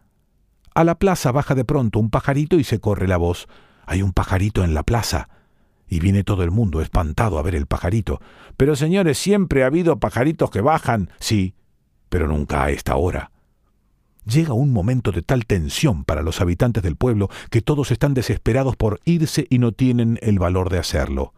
A 0.76 0.84
la 0.84 1.00
plaza 1.00 1.32
baja 1.32 1.56
de 1.56 1.64
pronto 1.64 2.00
un 2.00 2.10
pajarito 2.10 2.58
y 2.58 2.66
se 2.66 2.82
corre 2.82 3.08
la 3.08 3.16
voz. 3.16 3.48
Hay 3.86 4.02
un 4.02 4.12
pajarito 4.12 4.66
en 4.66 4.74
la 4.74 4.84
plaza 4.84 5.30
y 5.88 6.00
viene 6.00 6.24
todo 6.24 6.44
el 6.44 6.52
mundo 6.52 6.82
espantado 6.82 7.38
a 7.38 7.42
ver 7.42 7.56
el 7.56 7.66
pajarito. 7.66 8.20
Pero 8.58 8.76
señores, 8.76 9.18
siempre 9.18 9.64
ha 9.64 9.68
habido 9.68 10.00
pajaritos 10.00 10.50
que 10.50 10.62
bajan, 10.62 11.10
sí, 11.20 11.56
pero 12.10 12.28
nunca 12.28 12.64
a 12.64 12.72
esta 12.72 12.96
hora. 12.96 13.32
Llega 14.26 14.54
un 14.54 14.74
momento 14.74 15.12
de 15.12 15.22
tal 15.22 15.46
tensión 15.46 16.04
para 16.04 16.22
los 16.22 16.42
habitantes 16.42 16.84
del 16.84 16.98
pueblo 16.98 17.30
que 17.50 17.62
todos 17.62 17.92
están 17.92 18.14
desesperados 18.14 18.76
por 18.76 19.00
irse 19.06 19.48
y 19.50 19.60
no 19.60 19.72
tienen 19.72 20.20
el 20.22 20.38
valor 20.38 20.70
de 20.70 20.80
hacerlo. 20.80 21.34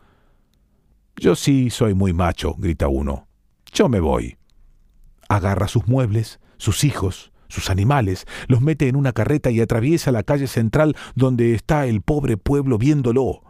Yo 1.16 1.36
sí 1.36 1.70
soy 1.70 1.94
muy 1.94 2.14
macho, 2.14 2.56
grita 2.58 2.88
uno. 2.88 3.28
Yo 3.72 3.90
me 3.90 4.00
voy. 4.00 4.38
Agarra 5.28 5.68
sus 5.68 5.88
muebles, 5.88 6.40
sus 6.58 6.84
hijos, 6.84 7.32
sus 7.48 7.70
animales, 7.70 8.26
los 8.48 8.62
mete 8.62 8.88
en 8.88 8.96
una 8.96 9.12
carreta 9.12 9.52
y 9.52 9.60
atraviesa 9.60 10.12
la 10.12 10.24
calle 10.24 10.48
central 10.48 10.96
donde 11.16 11.54
está 11.54 11.86
el 11.86 12.02
pobre 12.02 12.38
pueblo 12.38 12.78
viéndolo. 12.78 13.44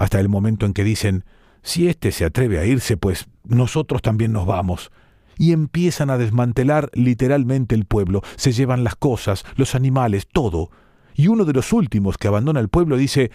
Hasta 0.00 0.18
el 0.18 0.30
momento 0.30 0.64
en 0.64 0.72
que 0.72 0.82
dicen, 0.82 1.26
si 1.60 1.86
éste 1.86 2.10
se 2.10 2.24
atreve 2.24 2.58
a 2.58 2.64
irse, 2.64 2.96
pues 2.96 3.28
nosotros 3.44 4.00
también 4.00 4.32
nos 4.32 4.46
vamos 4.46 4.90
y 5.36 5.52
empiezan 5.52 6.08
a 6.08 6.16
desmantelar 6.16 6.88
literalmente 6.94 7.74
el 7.74 7.84
pueblo. 7.84 8.22
Se 8.36 8.52
llevan 8.52 8.82
las 8.82 8.96
cosas, 8.96 9.44
los 9.56 9.74
animales, 9.74 10.26
todo. 10.26 10.70
Y 11.14 11.28
uno 11.28 11.44
de 11.44 11.52
los 11.52 11.74
últimos 11.74 12.16
que 12.16 12.28
abandona 12.28 12.60
el 12.60 12.70
pueblo 12.70 12.96
dice, 12.96 13.30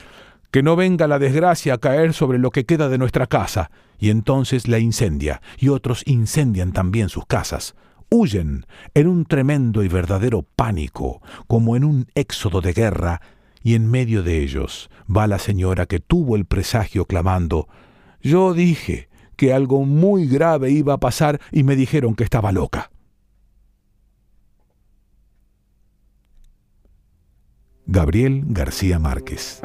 que 0.49 0.63
no 0.63 0.75
venga 0.75 1.07
la 1.07 1.19
desgracia 1.19 1.75
a 1.75 1.77
caer 1.77 2.13
sobre 2.13 2.39
lo 2.39 2.49
que 2.49 2.65
queda 2.65 2.89
de 2.89 2.97
nuestra 2.97 3.27
casa. 3.27 3.69
Y 3.99 4.09
entonces 4.09 4.67
la 4.67 4.79
incendia, 4.79 5.43
y 5.59 5.69
otros 5.69 6.01
incendian 6.07 6.71
también 6.71 7.09
sus 7.09 7.27
casas. 7.27 7.75
Huyen 8.09 8.65
en 8.95 9.07
un 9.07 9.25
tremendo 9.25 9.83
y 9.83 9.87
verdadero 9.87 10.41
pánico, 10.55 11.21
como 11.45 11.75
en 11.75 11.83
un 11.83 12.07
éxodo 12.15 12.61
de 12.61 12.73
guerra, 12.73 13.21
y 13.65 13.73
en 13.73 13.89
medio 13.89 14.21
de 14.21 14.43
ellos 14.43 14.91
va 15.13 15.25
la 15.25 15.39
señora 15.39 15.87
que 15.87 15.99
tuvo 15.99 16.35
el 16.35 16.45
presagio 16.45 17.05
clamando, 17.05 17.67
Yo 18.21 18.53
dije, 18.53 19.09
que 19.35 19.53
algo 19.53 19.85
muy 19.85 20.27
grave 20.27 20.69
iba 20.69 20.93
a 20.93 20.99
pasar 20.99 21.41
y 21.51 21.63
me 21.63 21.75
dijeron 21.75 22.15
que 22.15 22.23
estaba 22.23 22.51
loca. 22.51 22.91
Gabriel 27.87 28.43
García 28.45 28.99
Márquez 28.99 29.61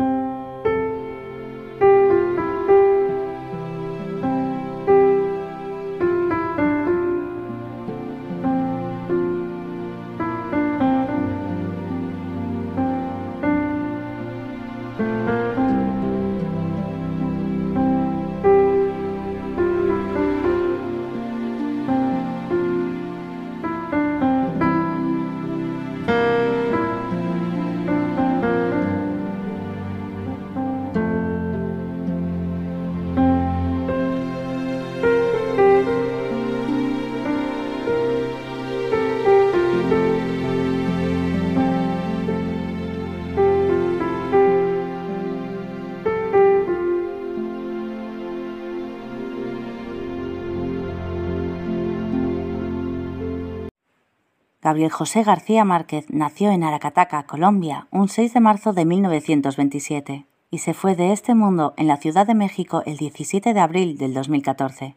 Gabriel 54.70 54.92
José 54.92 55.24
García 55.24 55.64
Márquez 55.64 56.06
nació 56.10 56.52
en 56.52 56.62
Aracataca, 56.62 57.24
Colombia, 57.24 57.88
un 57.90 58.08
6 58.08 58.34
de 58.34 58.38
marzo 58.38 58.72
de 58.72 58.84
1927 58.84 60.26
y 60.48 60.58
se 60.58 60.74
fue 60.74 60.94
de 60.94 61.10
este 61.10 61.34
mundo 61.34 61.74
en 61.76 61.88
la 61.88 61.96
Ciudad 61.96 62.24
de 62.24 62.36
México 62.36 62.84
el 62.86 62.96
17 62.96 63.52
de 63.52 63.58
abril 63.58 63.98
del 63.98 64.14
2014. 64.14 64.94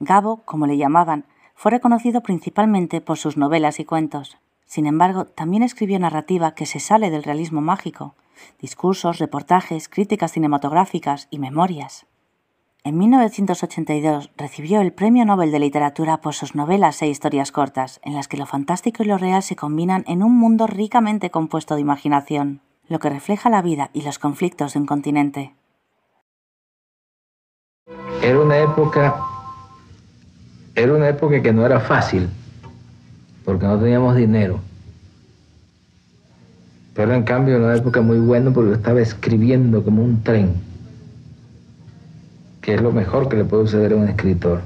Gabo, 0.00 0.42
como 0.44 0.66
le 0.66 0.76
llamaban, 0.76 1.24
fue 1.54 1.70
reconocido 1.70 2.20
principalmente 2.20 3.00
por 3.00 3.16
sus 3.16 3.38
novelas 3.38 3.80
y 3.80 3.86
cuentos. 3.86 4.36
Sin 4.66 4.84
embargo, 4.84 5.24
también 5.24 5.62
escribió 5.62 5.98
narrativa 5.98 6.54
que 6.54 6.66
se 6.66 6.78
sale 6.78 7.08
del 7.08 7.22
realismo 7.22 7.62
mágico, 7.62 8.16
discursos, 8.60 9.18
reportajes, 9.18 9.88
críticas 9.88 10.32
cinematográficas 10.32 11.26
y 11.30 11.38
memorias. 11.38 12.04
En 12.82 12.96
1982 12.96 14.30
recibió 14.38 14.80
el 14.80 14.94
Premio 14.94 15.26
Nobel 15.26 15.52
de 15.52 15.58
Literatura 15.58 16.22
por 16.22 16.32
sus 16.32 16.54
novelas 16.54 17.02
e 17.02 17.08
historias 17.08 17.52
cortas, 17.52 18.00
en 18.02 18.14
las 18.14 18.26
que 18.26 18.38
lo 18.38 18.46
fantástico 18.46 19.02
y 19.02 19.06
lo 19.06 19.18
real 19.18 19.42
se 19.42 19.54
combinan 19.54 20.02
en 20.06 20.22
un 20.22 20.34
mundo 20.38 20.66
ricamente 20.66 21.28
compuesto 21.28 21.74
de 21.74 21.82
imaginación, 21.82 22.62
lo 22.88 22.98
que 22.98 23.10
refleja 23.10 23.50
la 23.50 23.60
vida 23.60 23.90
y 23.92 24.00
los 24.00 24.18
conflictos 24.18 24.72
de 24.72 24.78
un 24.78 24.86
continente. 24.86 25.52
Era 28.22 28.40
una 28.40 28.56
época, 28.56 29.14
era 30.74 30.94
una 30.94 31.10
época 31.10 31.42
que 31.42 31.52
no 31.52 31.66
era 31.66 31.80
fácil, 31.80 32.30
porque 33.44 33.66
no 33.66 33.78
teníamos 33.78 34.16
dinero. 34.16 34.58
Pero 36.94 37.12
en 37.12 37.24
cambio 37.24 37.56
era 37.56 37.64
una 37.66 37.76
época 37.76 38.00
muy 38.00 38.20
buena 38.20 38.50
porque 38.50 38.72
estaba 38.72 39.02
escribiendo 39.02 39.84
como 39.84 40.02
un 40.02 40.22
tren 40.22 40.69
que 42.60 42.74
es 42.74 42.80
lo 42.80 42.92
mejor 42.92 43.28
que 43.28 43.36
le 43.36 43.44
puede 43.44 43.66
suceder 43.66 43.92
a 43.92 43.96
un 43.96 44.08
escritor. 44.08 44.60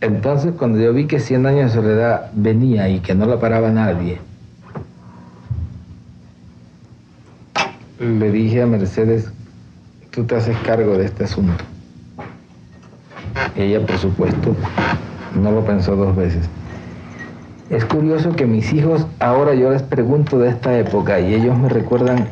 Entonces, 0.00 0.52
cuando 0.56 0.78
yo 0.78 0.92
vi 0.92 1.06
que 1.06 1.18
100 1.18 1.46
años 1.46 1.74
de 1.74 1.80
soledad 1.80 2.30
venía 2.34 2.88
y 2.88 3.00
que 3.00 3.14
no 3.14 3.26
la 3.26 3.40
paraba 3.40 3.70
nadie, 3.70 4.18
le 7.98 8.30
dije 8.30 8.62
a 8.62 8.66
Mercedes, 8.66 9.32
tú 10.10 10.24
te 10.24 10.36
haces 10.36 10.56
cargo 10.58 10.96
de 10.96 11.06
este 11.06 11.24
asunto. 11.24 11.64
Ella, 13.56 13.84
por 13.84 13.98
supuesto, 13.98 14.54
no 15.34 15.50
lo 15.50 15.64
pensó 15.64 15.96
dos 15.96 16.14
veces. 16.14 16.48
Es 17.70 17.84
curioso 17.84 18.36
que 18.36 18.46
mis 18.46 18.72
hijos, 18.72 19.04
ahora 19.18 19.54
yo 19.54 19.70
les 19.70 19.82
pregunto 19.82 20.38
de 20.38 20.50
esta 20.50 20.78
época 20.78 21.18
y 21.20 21.34
ellos 21.34 21.58
me 21.58 21.68
recuerdan 21.68 22.28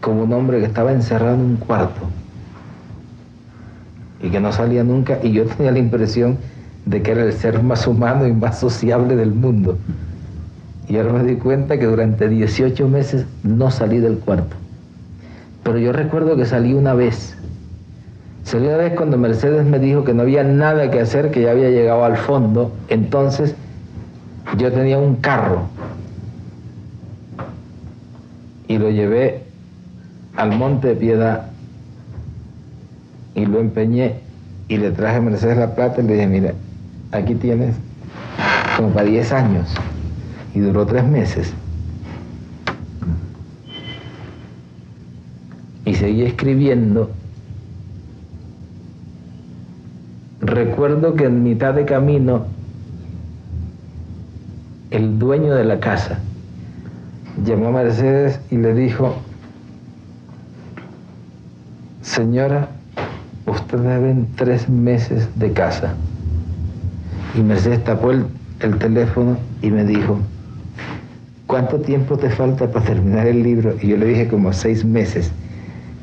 como 0.00 0.22
un 0.22 0.32
hombre 0.32 0.60
que 0.60 0.66
estaba 0.66 0.92
encerrado 0.92 1.34
en 1.34 1.40
un 1.40 1.56
cuarto 1.56 2.00
y 4.22 4.30
que 4.30 4.40
no 4.40 4.52
salía 4.52 4.84
nunca 4.84 5.18
y 5.22 5.32
yo 5.32 5.46
tenía 5.56 5.72
la 5.72 5.78
impresión 5.78 6.38
de 6.86 7.02
que 7.02 7.12
era 7.12 7.24
el 7.24 7.32
ser 7.32 7.62
más 7.62 7.86
humano 7.86 8.26
y 8.26 8.32
más 8.32 8.58
sociable 8.58 9.16
del 9.16 9.32
mundo. 9.32 9.78
Y 10.88 10.96
ahora 10.96 11.12
me 11.12 11.24
di 11.24 11.36
cuenta 11.36 11.78
que 11.78 11.86
durante 11.86 12.28
18 12.28 12.88
meses 12.88 13.26
no 13.44 13.70
salí 13.70 13.98
del 13.98 14.18
cuarto. 14.18 14.56
Pero 15.62 15.78
yo 15.78 15.92
recuerdo 15.92 16.36
que 16.36 16.46
salí 16.46 16.72
una 16.74 16.94
vez. 16.94 17.36
Salí 18.42 18.66
una 18.66 18.78
vez 18.78 18.94
cuando 18.94 19.16
Mercedes 19.16 19.64
me 19.64 19.78
dijo 19.78 20.02
que 20.02 20.14
no 20.14 20.22
había 20.22 20.42
nada 20.42 20.90
que 20.90 21.00
hacer, 21.00 21.30
que 21.30 21.42
ya 21.42 21.52
había 21.52 21.70
llegado 21.70 22.04
al 22.04 22.16
fondo. 22.16 22.72
Entonces 22.88 23.54
yo 24.58 24.72
tenía 24.72 24.98
un 24.98 25.16
carro 25.16 25.68
y 28.66 28.78
lo 28.78 28.90
llevé 28.90 29.44
al 30.36 30.56
Monte 30.56 30.88
de 30.88 30.94
Piedad 30.96 31.50
y 33.34 33.46
lo 33.46 33.60
empeñé 33.60 34.20
y 34.68 34.76
le 34.76 34.90
traje 34.90 35.16
a 35.16 35.20
Mercedes 35.20 35.58
la 35.58 35.74
plata 35.74 36.00
y 36.00 36.06
le 36.06 36.14
dije, 36.14 36.26
mira, 36.26 36.54
aquí 37.12 37.34
tienes 37.34 37.74
como 38.76 38.90
para 38.90 39.06
10 39.06 39.32
años 39.32 39.74
y 40.54 40.60
duró 40.60 40.86
tres 40.86 41.04
meses. 41.04 41.52
Y 45.84 45.94
seguí 45.94 46.22
escribiendo. 46.22 47.10
Recuerdo 50.40 51.14
que 51.14 51.24
en 51.24 51.42
mitad 51.42 51.74
de 51.74 51.84
camino 51.84 52.46
el 54.90 55.18
dueño 55.18 55.54
de 55.54 55.64
la 55.64 55.80
casa 55.80 56.18
llamó 57.44 57.68
a 57.68 57.72
Mercedes 57.72 58.40
y 58.50 58.56
le 58.56 58.74
dijo, 58.74 59.16
señora, 62.10 62.68
usted 63.46 63.78
debe 63.78 64.16
tres 64.36 64.68
meses 64.68 65.28
de 65.36 65.52
casa. 65.52 65.94
Y 67.36 67.40
Mercedes 67.40 67.84
tapó 67.84 68.10
el, 68.10 68.26
el 68.60 68.76
teléfono 68.78 69.38
y 69.62 69.70
me 69.70 69.84
dijo, 69.84 70.18
¿cuánto 71.46 71.80
tiempo 71.80 72.18
te 72.18 72.28
falta 72.28 72.66
para 72.68 72.84
terminar 72.84 73.28
el 73.28 73.44
libro? 73.44 73.76
Y 73.80 73.88
yo 73.88 73.96
le 73.96 74.06
dije 74.06 74.26
como 74.26 74.52
seis 74.52 74.84
meses. 74.84 75.30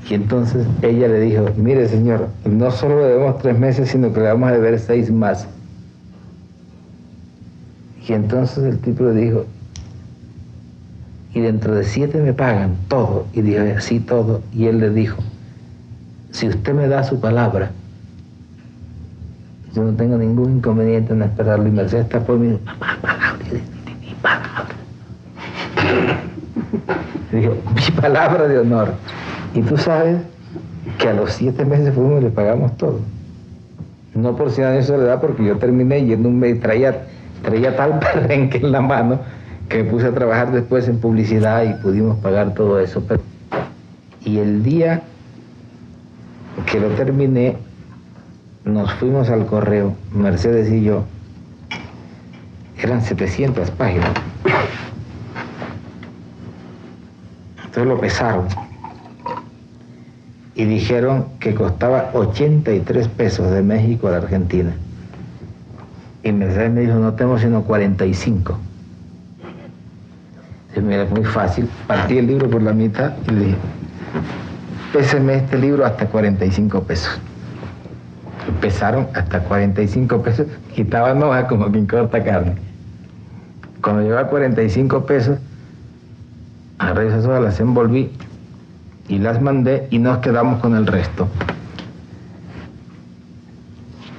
Y 0.09 0.13
entonces 0.13 0.65
ella 0.81 1.09
le 1.09 1.19
dijo, 1.19 1.45
mire 1.57 1.89
señor, 1.89 2.29
no 2.45 2.71
solo 2.71 3.01
le 3.01 3.07
debemos 3.07 3.39
tres 3.39 3.59
meses, 3.59 3.89
sino 3.89 4.13
que 4.13 4.21
le 4.21 4.27
vamos 4.27 4.49
a 4.49 4.53
deber 4.53 4.79
seis 4.79 5.11
más. 5.11 5.45
Y 8.07 8.13
entonces 8.13 8.63
el 8.63 8.79
tipo 8.79 9.03
le 9.03 9.13
dijo, 9.13 9.45
y 11.33 11.41
dentro 11.41 11.75
de 11.75 11.83
siete 11.83 12.21
me 12.21 12.31
pagan 12.31 12.77
todo. 12.87 13.27
Y 13.33 13.41
dijo, 13.41 13.61
así 13.75 13.99
todo. 13.99 14.41
Y 14.53 14.67
él 14.67 14.79
le 14.79 14.89
dijo, 14.91 15.21
si 16.37 16.47
usted 16.47 16.71
me 16.73 16.87
da 16.87 17.03
su 17.03 17.19
palabra, 17.19 17.71
Yo 19.73 19.83
no 19.83 19.93
tengo 19.93 20.17
ningún 20.17 20.57
inconveniente 20.57 21.13
en 21.13 21.23
esperarlo. 21.23 21.67
Y 21.67 21.71
Mercedes 21.71 22.07
y 22.11 22.31
me 22.31 22.47
dijo, 22.47 22.59
papá, 22.59 22.97
palabra 23.01 23.45
mi 24.01 24.13
palabra. 24.21 24.75
Le 27.31 27.39
dijo, 27.39 27.55
mi 27.75 28.01
palabra 28.01 28.47
de 28.47 28.59
honor. 28.59 28.93
Y 29.55 29.61
tú 29.61 29.77
sabes 29.77 30.17
que 30.99 31.09
a 31.09 31.13
los 31.13 31.31
siete 31.31 31.65
meses 31.65 31.93
fuimos 31.93 32.21
y 32.21 32.25
le 32.25 32.29
pagamos 32.29 32.77
todo. 32.77 32.99
No 34.13 34.35
por 34.35 34.47
años 34.49 34.59
de 34.59 34.83
soledad, 34.83 35.21
porque 35.21 35.43
yo 35.43 35.57
terminé 35.57 36.05
yendo 36.05 36.29
un 36.29 36.39
mes, 36.39 36.59
traía, 36.59 37.05
traía 37.43 37.75
tal 37.75 37.99
perrenque 38.13 38.57
en 38.57 38.71
la 38.71 38.81
mano 38.81 39.19
que 39.69 39.83
me 39.83 39.89
puse 39.89 40.07
a 40.07 40.11
trabajar 40.11 40.51
después 40.51 40.87
en 40.87 40.99
publicidad 40.99 41.63
y 41.63 41.73
pudimos 41.81 42.17
pagar 42.19 42.53
todo 42.53 42.79
eso. 42.79 43.03
Y 44.23 44.37
el 44.37 44.63
día 44.63 45.03
que 46.65 46.79
lo 46.79 46.89
terminé, 46.89 47.57
nos 48.65 48.93
fuimos 48.95 49.29
al 49.29 49.45
correo, 49.45 49.95
Mercedes 50.13 50.71
y 50.71 50.83
yo. 50.83 51.05
Eran 52.81 53.01
700 53.01 53.71
páginas. 53.71 54.11
Entonces 57.57 57.85
lo 57.85 57.99
pesaron 57.99 58.47
y 60.57 60.65
dijeron 60.65 61.27
que 61.39 61.53
costaba 61.53 62.09
83 62.13 63.07
pesos 63.09 63.51
de 63.51 63.61
México 63.61 64.07
a 64.07 64.11
la 64.11 64.17
Argentina. 64.17 64.73
Y 66.23 66.31
Mercedes 66.31 66.71
me 66.71 66.81
dijo, 66.81 66.95
no 66.95 67.13
tenemos 67.13 67.41
sino 67.41 67.61
45. 67.61 68.57
Entonces, 70.69 70.83
mira, 70.83 71.03
es 71.03 71.11
muy 71.11 71.23
fácil. 71.23 71.69
Partí 71.85 72.17
el 72.17 72.27
libro 72.27 72.49
por 72.49 72.63
la 72.63 72.73
mitad 72.73 73.13
y 73.29 73.35
dije, 73.35 73.55
péseme 74.93 75.35
este 75.35 75.57
libro 75.57 75.85
hasta 75.85 76.07
45 76.07 76.83
pesos. 76.83 77.19
Pesaron 78.61 79.07
hasta 79.13 79.41
45 79.41 80.21
pesos, 80.21 80.47
quitaban 80.73 81.21
hojas 81.21 81.45
como 81.45 81.69
quien 81.71 81.85
corta 81.85 82.23
carne. 82.23 82.55
Cuando 83.81 84.01
llegó 84.01 84.17
a 84.17 84.27
45 84.27 85.05
pesos, 85.05 85.37
agarré 86.79 87.07
esas 87.07 87.25
hojas, 87.25 87.41
las 87.41 87.59
envolví 87.59 88.11
y 89.07 89.19
las 89.19 89.41
mandé 89.41 89.87
y 89.91 89.99
nos 89.99 90.19
quedamos 90.19 90.59
con 90.61 90.75
el 90.75 90.87
resto. 90.87 91.27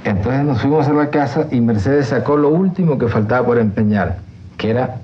Entonces 0.05 0.45
nos 0.45 0.61
fuimos 0.61 0.87
a 0.89 0.93
la 0.93 1.11
casa 1.11 1.47
y 1.51 1.61
Mercedes 1.61 2.09
sacó 2.09 2.37
lo 2.37 2.49
último 2.49 2.99
que 2.99 3.09
faltaba 3.09 3.47
por 3.47 3.59
empeñar, 3.59 4.19
que 4.57 4.71
era 4.71 4.97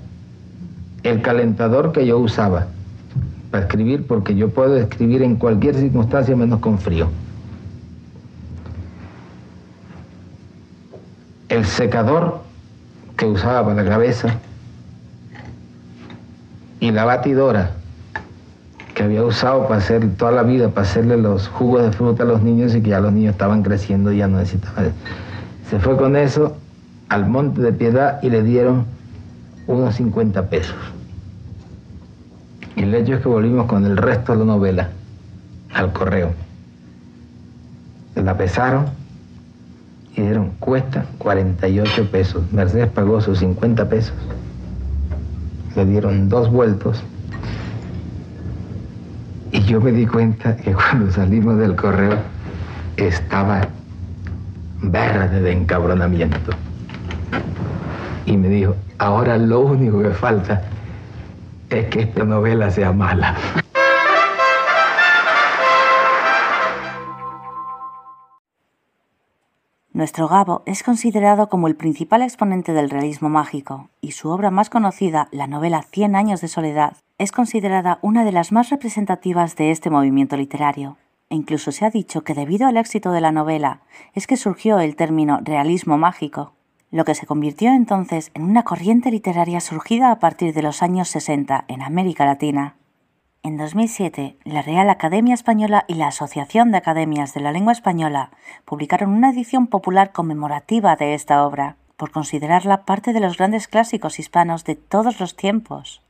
el 1.03 1.21
calentador 1.21 1.91
que 1.91 2.05
yo 2.05 2.17
usaba 2.17 2.67
escribir, 3.61 4.05
porque 4.07 4.35
yo 4.35 4.49
puedo 4.49 4.77
escribir 4.77 5.21
en 5.21 5.35
cualquier 5.35 5.75
circunstancia 5.75 6.35
menos 6.35 6.59
con 6.59 6.77
frío. 6.77 7.09
El 11.49 11.65
secador 11.65 12.39
que 13.17 13.25
usaba 13.25 13.63
para 13.63 13.83
la 13.83 13.89
cabeza 13.89 14.35
y 16.79 16.91
la 16.91 17.05
batidora 17.05 17.71
que 18.93 19.03
había 19.03 19.23
usado 19.23 19.67
para 19.67 19.77
hacer 19.77 20.07
toda 20.17 20.31
la 20.31 20.43
vida, 20.43 20.69
para 20.69 20.87
hacerle 20.87 21.17
los 21.17 21.47
jugos 21.49 21.83
de 21.83 21.91
fruta 21.91 22.23
a 22.23 22.25
los 22.25 22.41
niños 22.41 22.73
y 22.73 22.81
que 22.81 22.91
ya 22.91 22.99
los 22.99 23.11
niños 23.11 23.33
estaban 23.33 23.61
creciendo 23.61 24.11
y 24.11 24.17
ya 24.17 24.27
no 24.27 24.37
necesitaban. 24.37 24.91
Se 25.69 25.79
fue 25.79 25.97
con 25.97 26.15
eso 26.15 26.55
al 27.09 27.27
Monte 27.27 27.61
de 27.61 27.73
Piedad 27.73 28.19
y 28.21 28.29
le 28.29 28.41
dieron 28.41 28.85
unos 29.67 29.95
50 29.95 30.49
pesos. 30.49 30.75
Y 32.75 32.83
el 32.83 32.93
hecho 32.93 33.15
es 33.15 33.21
que 33.21 33.29
volvimos 33.29 33.67
con 33.67 33.85
el 33.85 33.97
resto 33.97 34.33
de 34.33 34.39
la 34.39 34.45
novela 34.45 34.89
al 35.73 35.93
correo. 35.93 36.33
La 38.15 38.37
pesaron 38.37 38.85
y 40.15 40.21
dijeron, 40.21 40.51
cuesta 40.59 41.05
48 41.17 42.11
pesos. 42.11 42.43
Mercedes 42.51 42.89
pagó 42.89 43.21
sus 43.21 43.39
50 43.39 43.89
pesos. 43.89 44.13
Le 45.75 45.85
dieron 45.85 46.29
dos 46.29 46.49
vueltos. 46.49 47.03
Y 49.51 49.61
yo 49.63 49.79
me 49.81 49.91
di 49.91 50.05
cuenta 50.05 50.55
que 50.55 50.73
cuando 50.73 51.11
salimos 51.11 51.57
del 51.57 51.75
correo 51.75 52.17
estaba 52.97 53.67
verde 54.81 55.41
de 55.41 55.51
encabronamiento. 55.51 56.51
Y 58.25 58.37
me 58.37 58.49
dijo, 58.49 58.75
ahora 58.97 59.37
lo 59.37 59.61
único 59.61 60.01
que 60.01 60.11
falta 60.11 60.61
es 61.69 61.87
que 61.87 62.01
esta 62.01 62.23
novela 62.23 62.69
sea 62.71 62.91
mala. 62.91 63.35
Nuestro 69.93 70.27
Gabo 70.27 70.61
es 70.65 70.83
considerado 70.83 71.47
como 71.47 71.67
el 71.67 71.77
principal 71.77 72.21
exponente 72.21 72.73
del 72.73 72.89
realismo 72.89 73.29
mágico, 73.29 73.89
y 74.01 74.11
su 74.11 74.29
obra 74.29 74.51
más 74.51 74.69
conocida, 74.69 75.29
la 75.31 75.47
novela 75.47 75.83
Cien 75.83 76.17
años 76.17 76.41
de 76.41 76.49
soledad, 76.49 76.97
es 77.17 77.31
considerada 77.31 77.99
una 78.01 78.25
de 78.25 78.33
las 78.33 78.51
más 78.51 78.69
representativas 78.69 79.55
de 79.55 79.71
este 79.71 79.89
movimiento 79.89 80.35
literario. 80.35 80.97
E 81.29 81.35
incluso 81.35 81.71
se 81.71 81.85
ha 81.85 81.89
dicho 81.89 82.25
que 82.25 82.33
debido 82.33 82.67
al 82.67 82.75
éxito 82.75 83.13
de 83.13 83.21
la 83.21 83.31
novela 83.31 83.79
es 84.13 84.27
que 84.27 84.35
surgió 84.35 84.79
el 84.79 84.97
término 84.97 85.39
realismo 85.41 85.97
mágico, 85.97 86.51
lo 86.91 87.05
que 87.05 87.15
se 87.15 87.25
convirtió 87.25 87.71
entonces 87.71 88.31
en 88.33 88.43
una 88.43 88.63
corriente 88.63 89.11
literaria 89.11 89.59
surgida 89.59 90.11
a 90.11 90.19
partir 90.19 90.53
de 90.53 90.61
los 90.61 90.81
años 90.81 91.09
60 91.09 91.65
en 91.67 91.81
América 91.81 92.25
Latina. 92.25 92.75
En 93.43 93.57
2007, 93.57 94.37
la 94.43 94.63
Real 94.63 94.89
Academia 94.89 95.35
Española 95.35 95.85
y 95.87 95.93
la 95.95 96.07
Asociación 96.07 96.71
de 96.71 96.77
Academias 96.77 97.33
de 97.33 97.41
la 97.41 97.51
Lengua 97.51 97.73
Española 97.73 98.31
publicaron 98.65 99.11
una 99.11 99.29
edición 99.29 99.67
popular 99.67 100.11
conmemorativa 100.11 100.95
de 100.95 101.13
esta 101.13 101.45
obra, 101.45 101.77
por 101.95 102.11
considerarla 102.11 102.85
parte 102.85 103.13
de 103.13 103.19
los 103.19 103.37
grandes 103.37 103.67
clásicos 103.67 104.19
hispanos 104.19 104.63
de 104.63 104.75
todos 104.75 105.19
los 105.19 105.35
tiempos. 105.35 106.01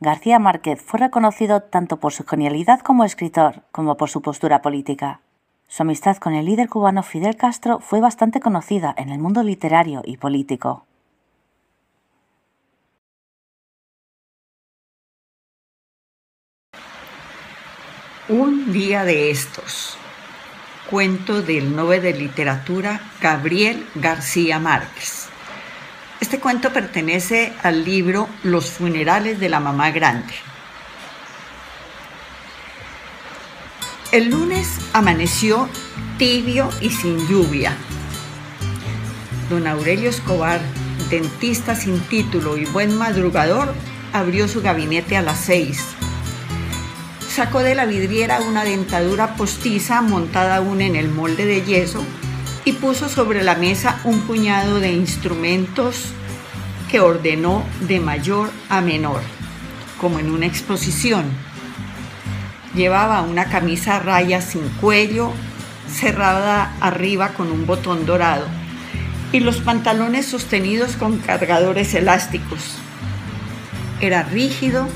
García 0.00 0.38
Márquez 0.38 0.80
fue 0.80 1.00
reconocido 1.00 1.62
tanto 1.62 1.98
por 1.98 2.12
su 2.12 2.24
genialidad 2.24 2.80
como 2.80 3.04
escritor, 3.04 3.64
como 3.72 3.96
por 3.96 4.08
su 4.08 4.22
postura 4.22 4.62
política. 4.62 5.20
Su 5.68 5.82
amistad 5.82 6.16
con 6.16 6.34
el 6.34 6.46
líder 6.46 6.70
cubano 6.70 7.02
Fidel 7.02 7.36
Castro 7.36 7.78
fue 7.78 8.00
bastante 8.00 8.40
conocida 8.40 8.94
en 8.96 9.10
el 9.10 9.18
mundo 9.18 9.42
literario 9.42 10.00
y 10.02 10.16
político. 10.16 10.86
Un 18.30 18.72
día 18.72 19.04
de 19.04 19.30
estos. 19.30 19.98
Cuento 20.88 21.42
del 21.42 21.76
Nobel 21.76 22.02
de 22.02 22.14
Literatura 22.14 23.00
Gabriel 23.20 23.86
García 23.94 24.58
Márquez. 24.58 25.28
Este 26.20 26.40
cuento 26.40 26.72
pertenece 26.72 27.52
al 27.62 27.84
libro 27.84 28.26
Los 28.42 28.70
funerales 28.70 29.38
de 29.38 29.50
la 29.50 29.60
mamá 29.60 29.90
grande. 29.90 30.32
El 34.12 34.30
lunes 34.30 34.78
amaneció 34.92 35.68
tibio 36.18 36.68
y 36.80 36.90
sin 36.90 37.26
lluvia. 37.28 37.76
Don 39.50 39.66
Aurelio 39.66 40.10
Escobar, 40.10 40.60
dentista 41.10 41.74
sin 41.74 42.00
título 42.00 42.56
y 42.56 42.64
buen 42.66 42.96
madrugador, 42.96 43.74
abrió 44.12 44.48
su 44.48 44.62
gabinete 44.62 45.16
a 45.16 45.22
las 45.22 45.38
seis 45.38 45.82
sacó 47.38 47.62
de 47.62 47.76
la 47.76 47.86
vidriera 47.86 48.40
una 48.40 48.64
dentadura 48.64 49.36
postiza 49.36 50.02
montada 50.02 50.56
aún 50.56 50.80
en 50.80 50.96
el 50.96 51.08
molde 51.08 51.46
de 51.46 51.62
yeso 51.62 52.02
y 52.64 52.72
puso 52.72 53.08
sobre 53.08 53.44
la 53.44 53.54
mesa 53.54 54.00
un 54.02 54.22
puñado 54.22 54.80
de 54.80 54.90
instrumentos 54.90 56.06
que 56.90 56.98
ordenó 56.98 57.64
de 57.82 58.00
mayor 58.00 58.50
a 58.68 58.80
menor, 58.80 59.20
como 60.00 60.18
en 60.18 60.32
una 60.32 60.46
exposición. 60.46 61.26
Llevaba 62.74 63.22
una 63.22 63.46
camisa 63.46 63.96
a 63.96 64.00
rayas 64.00 64.44
sin 64.44 64.68
cuello, 64.80 65.32
cerrada 65.90 66.74
arriba 66.80 67.30
con 67.30 67.50
un 67.50 67.66
botón 67.66 68.06
dorado, 68.06 68.46
y 69.32 69.40
los 69.40 69.58
pantalones 69.58 70.26
sostenidos 70.26 70.96
con 70.96 71.18
cargadores 71.18 71.94
elásticos. 71.94 72.76
Era 74.00 74.22
rígido, 74.22 74.86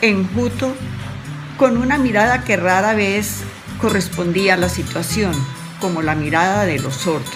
enjuto, 0.00 0.74
con 1.56 1.76
una 1.76 1.98
mirada 1.98 2.44
que 2.44 2.56
rara 2.56 2.94
vez 2.94 3.42
correspondía 3.80 4.54
a 4.54 4.56
la 4.56 4.68
situación, 4.68 5.32
como 5.80 6.02
la 6.02 6.14
mirada 6.14 6.64
de 6.64 6.78
los 6.78 6.94
sordos. 6.94 7.34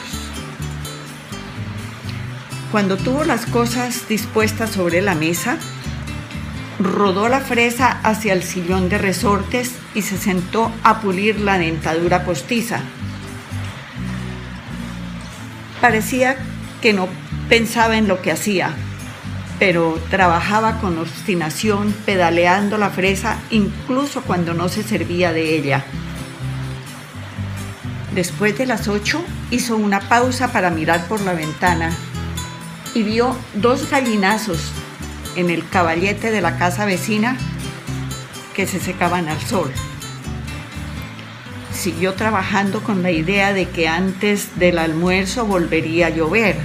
Cuando 2.73 2.97
tuvo 2.97 3.25
las 3.25 3.45
cosas 3.47 4.09
dispuestas 4.09 4.71
sobre 4.71 5.03
la 5.03 5.15
mesa, 5.15 5.59
rodó 6.79 7.29
la 7.29 7.41
fresa 7.41 8.01
hacia 8.03 8.33
el 8.33 8.43
sillón 8.43 8.89
de 8.89 8.99
resortes 8.99 9.73
y 9.95 10.03
se 10.03 10.17
sentó 10.17 10.73
a 10.83 11.01
pulir 11.01 11.41
la 11.41 11.59
dentadura 11.59 12.25
postiza. 12.25 12.81
Parecía 15.81 16.37
que 16.81 16.93
no 16.93 17.09
pensaba 17.49 17.97
en 17.97 18.09
lo 18.09 18.23
que 18.23 18.33
hacía, 18.33 18.71
pero 19.59 19.99
trabajaba 20.11 20.81
con 20.81 20.99
obstinación 20.99 21.95
pedaleando 22.07 22.79
la 22.79 22.91
fresa 22.91 23.39
incluso 23.51 24.23
cuando 24.23 24.55
no 24.55 24.69
se 24.69 24.83
servía 24.83 25.33
de 25.33 25.57
ella. 25.57 25.85
Después 28.15 28.59
de 28.59 28.67
las 28.67 28.89
ocho 28.89 29.25
hizo 29.51 29.77
una 29.77 30.01
pausa 30.01 30.53
para 30.53 30.71
mirar 30.71 31.07
por 31.07 31.21
la 31.23 31.33
ventana 31.33 31.91
y 32.95 33.03
vio 33.03 33.35
dos 33.55 33.91
gallinazos 33.91 34.73
en 35.37 35.51
el 35.51 35.69
caballete 35.69 36.31
de 36.31 36.41
la 36.41 36.59
casa 36.59 36.85
vecina 36.85 37.37
que 38.55 38.67
se 38.67 38.81
secaban 38.81 39.29
al 39.29 39.41
sol. 39.41 39.73
Siguió 41.73 42.15
trabajando 42.15 42.83
con 42.83 43.03
la 43.03 43.11
idea 43.11 43.53
de 43.53 43.69
que 43.69 43.89
antes 43.89 44.59
del 44.59 44.79
almuerzo 44.79 45.47
volvería 45.47 46.09
a 46.09 46.11
llover. 46.11 46.57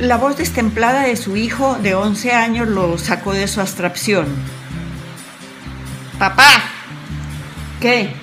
La 0.00 0.16
voz 0.16 0.36
destemplada 0.36 1.02
de 1.02 1.16
su 1.16 1.36
hijo 1.36 1.76
de 1.76 1.94
11 1.94 2.32
años 2.32 2.68
lo 2.68 2.98
sacó 2.98 3.32
de 3.32 3.46
su 3.46 3.60
abstracción. 3.60 4.26
Papá, 6.18 6.62
¿qué? 7.80 8.14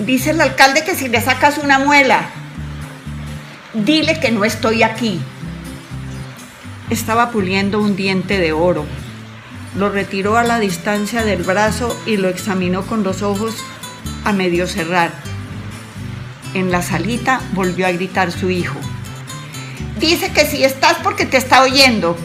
Dice 0.00 0.30
el 0.30 0.40
alcalde 0.40 0.84
que 0.84 0.94
si 0.94 1.08
le 1.08 1.20
sacas 1.20 1.58
una 1.58 1.78
muela, 1.78 2.30
dile 3.74 4.20
que 4.20 4.30
no 4.30 4.44
estoy 4.44 4.82
aquí. 4.82 5.20
Estaba 6.90 7.30
puliendo 7.30 7.80
un 7.80 7.96
diente 7.96 8.38
de 8.38 8.52
oro. 8.52 8.84
Lo 9.76 9.88
retiró 9.88 10.36
a 10.36 10.44
la 10.44 10.58
distancia 10.58 11.24
del 11.24 11.42
brazo 11.42 11.96
y 12.06 12.16
lo 12.16 12.28
examinó 12.28 12.82
con 12.82 13.02
los 13.04 13.22
ojos 13.22 13.56
a 14.24 14.32
medio 14.32 14.66
cerrar. 14.66 15.12
En 16.54 16.72
la 16.72 16.82
salita 16.82 17.40
volvió 17.52 17.86
a 17.86 17.92
gritar 17.92 18.32
su 18.32 18.50
hijo. 18.50 18.78
Dice 20.00 20.32
que 20.32 20.46
si 20.46 20.64
estás 20.64 20.96
porque 21.02 21.26
te 21.26 21.36
está 21.36 21.62
oyendo. 21.62 22.16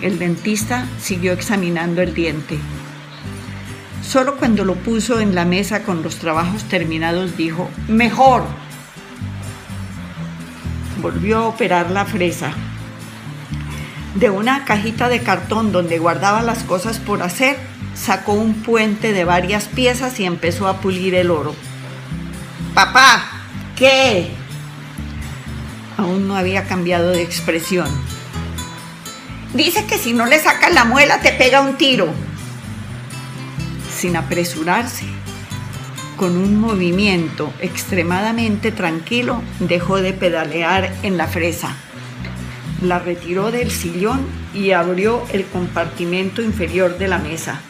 El 0.00 0.18
dentista 0.18 0.86
siguió 1.00 1.32
examinando 1.32 2.02
el 2.02 2.14
diente. 2.14 2.58
Solo 4.06 4.36
cuando 4.36 4.64
lo 4.64 4.74
puso 4.74 5.20
en 5.20 5.34
la 5.34 5.44
mesa 5.44 5.82
con 5.84 6.02
los 6.02 6.16
trabajos 6.16 6.64
terminados 6.64 7.36
dijo, 7.36 7.68
mejor. 7.88 8.44
Volvió 11.02 11.38
a 11.38 11.48
operar 11.48 11.90
la 11.90 12.04
fresa. 12.04 12.52
De 14.14 14.30
una 14.30 14.64
cajita 14.64 15.08
de 15.08 15.20
cartón 15.20 15.72
donde 15.72 15.98
guardaba 15.98 16.42
las 16.42 16.62
cosas 16.62 16.98
por 17.00 17.22
hacer, 17.22 17.56
sacó 17.94 18.34
un 18.34 18.54
puente 18.62 19.12
de 19.12 19.24
varias 19.24 19.64
piezas 19.64 20.20
y 20.20 20.24
empezó 20.24 20.68
a 20.68 20.80
pulir 20.80 21.16
el 21.16 21.32
oro. 21.32 21.56
Papá, 22.74 23.24
¿qué? 23.76 24.30
Aún 25.98 26.28
no 26.28 26.36
había 26.36 26.64
cambiado 26.64 27.10
de 27.10 27.22
expresión. 27.22 27.88
Dice 29.52 29.84
que 29.86 29.98
si 29.98 30.12
no 30.12 30.26
le 30.26 30.38
sacas 30.38 30.72
la 30.72 30.84
muela 30.84 31.20
te 31.20 31.32
pega 31.32 31.60
un 31.60 31.76
tiro. 31.76 32.08
Sin 33.98 34.16
apresurarse, 34.16 35.04
con 36.22 36.36
un 36.36 36.60
movimiento 36.60 37.52
extremadamente 37.58 38.70
tranquilo, 38.70 39.42
dejó 39.58 40.00
de 40.00 40.12
pedalear 40.12 40.92
en 41.02 41.16
la 41.16 41.26
fresa. 41.26 41.74
La 42.80 43.00
retiró 43.00 43.50
del 43.50 43.72
sillón 43.72 44.24
y 44.54 44.70
abrió 44.70 45.24
el 45.32 45.44
compartimento 45.46 46.40
inferior 46.40 46.96
de 46.96 47.08
la 47.08 47.18
mesa. 47.18 47.60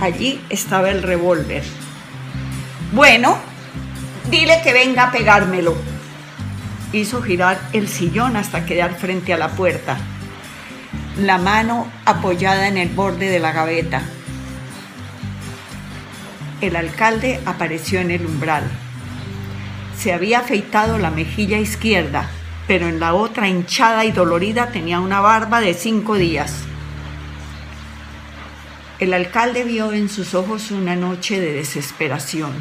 Allí 0.00 0.40
estaba 0.48 0.88
el 0.88 1.02
revólver. 1.02 1.64
Bueno, 2.92 3.36
dile 4.30 4.62
que 4.64 4.72
venga 4.72 5.08
a 5.08 5.12
pegármelo. 5.12 5.76
Hizo 6.94 7.20
girar 7.20 7.60
el 7.74 7.88
sillón 7.88 8.38
hasta 8.38 8.64
quedar 8.64 8.94
frente 8.94 9.34
a 9.34 9.36
la 9.36 9.50
puerta 9.50 9.98
la 11.18 11.38
mano 11.38 11.90
apoyada 12.04 12.68
en 12.68 12.76
el 12.76 12.88
borde 12.88 13.28
de 13.28 13.38
la 13.38 13.52
gaveta. 13.52 14.02
El 16.62 16.74
alcalde 16.74 17.38
apareció 17.44 18.00
en 18.00 18.10
el 18.10 18.24
umbral. 18.24 18.64
Se 19.94 20.14
había 20.14 20.38
afeitado 20.38 20.96
la 20.96 21.10
mejilla 21.10 21.58
izquierda, 21.58 22.30
pero 22.66 22.88
en 22.88 22.98
la 22.98 23.12
otra 23.12 23.46
hinchada 23.46 24.06
y 24.06 24.12
dolorida 24.12 24.70
tenía 24.70 25.00
una 25.00 25.20
barba 25.20 25.60
de 25.60 25.74
cinco 25.74 26.14
días. 26.16 26.62
El 28.98 29.12
alcalde 29.12 29.64
vio 29.64 29.92
en 29.92 30.08
sus 30.08 30.34
ojos 30.34 30.70
una 30.70 30.96
noche 30.96 31.38
de 31.38 31.52
desesperación. 31.52 32.52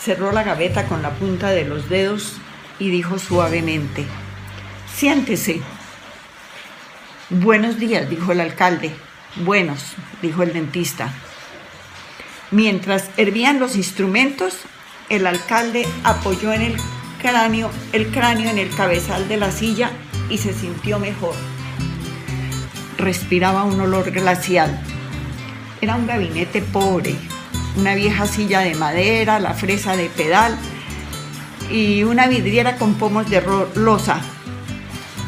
Cerró 0.00 0.32
la 0.32 0.42
gaveta 0.42 0.86
con 0.86 1.02
la 1.02 1.10
punta 1.10 1.50
de 1.50 1.66
los 1.66 1.90
dedos 1.90 2.38
y 2.78 2.88
dijo 2.88 3.18
suavemente, 3.18 4.06
siéntese. 4.96 5.60
Buenos 7.28 7.78
días, 7.78 8.08
dijo 8.08 8.32
el 8.32 8.40
alcalde. 8.40 8.94
Buenos, 9.36 9.92
dijo 10.22 10.42
el 10.42 10.54
dentista. 10.54 11.12
Mientras 12.52 13.08
hervían 13.16 13.58
los 13.58 13.76
instrumentos, 13.76 14.58
el 15.08 15.26
alcalde 15.26 15.86
apoyó 16.04 16.52
en 16.52 16.60
el 16.60 16.76
cráneo, 17.22 17.70
el 17.94 18.08
cráneo 18.08 18.50
en 18.50 18.58
el 18.58 18.68
cabezal 18.74 19.26
de 19.26 19.38
la 19.38 19.50
silla 19.50 19.90
y 20.28 20.36
se 20.36 20.52
sintió 20.52 20.98
mejor. 20.98 21.34
Respiraba 22.98 23.64
un 23.64 23.80
olor 23.80 24.10
glacial. 24.10 24.78
Era 25.80 25.96
un 25.96 26.06
gabinete 26.06 26.60
pobre, 26.60 27.14
una 27.78 27.94
vieja 27.94 28.26
silla 28.26 28.60
de 28.60 28.74
madera, 28.74 29.40
la 29.40 29.54
fresa 29.54 29.96
de 29.96 30.10
pedal 30.10 30.54
y 31.70 32.04
una 32.04 32.26
vidriera 32.26 32.76
con 32.76 32.96
pomos 32.96 33.30
de 33.30 33.42
losa. 33.76 34.20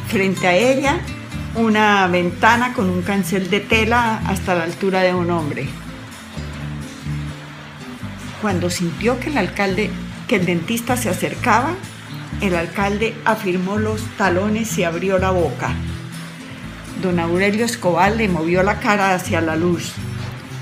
Frente 0.08 0.46
a 0.46 0.54
ella 0.54 1.00
una 1.54 2.06
ventana 2.06 2.74
con 2.74 2.90
un 2.90 3.00
cancel 3.00 3.48
de 3.48 3.60
tela 3.60 4.20
hasta 4.26 4.54
la 4.54 4.64
altura 4.64 5.00
de 5.00 5.14
un 5.14 5.30
hombre. 5.30 5.83
Cuando 8.44 8.68
sintió 8.68 9.18
que 9.18 9.30
el 9.30 9.38
alcalde, 9.38 9.88
que 10.28 10.36
el 10.36 10.44
dentista 10.44 10.98
se 10.98 11.08
acercaba, 11.08 11.76
el 12.42 12.54
alcalde 12.54 13.16
afirmó 13.24 13.78
los 13.78 14.02
talones 14.18 14.76
y 14.76 14.84
abrió 14.84 15.18
la 15.18 15.30
boca. 15.30 15.72
Don 17.00 17.20
Aurelio 17.20 17.64
Escobar 17.64 18.14
le 18.14 18.28
movió 18.28 18.62
la 18.62 18.80
cara 18.80 19.14
hacia 19.14 19.40
la 19.40 19.56
luz. 19.56 19.92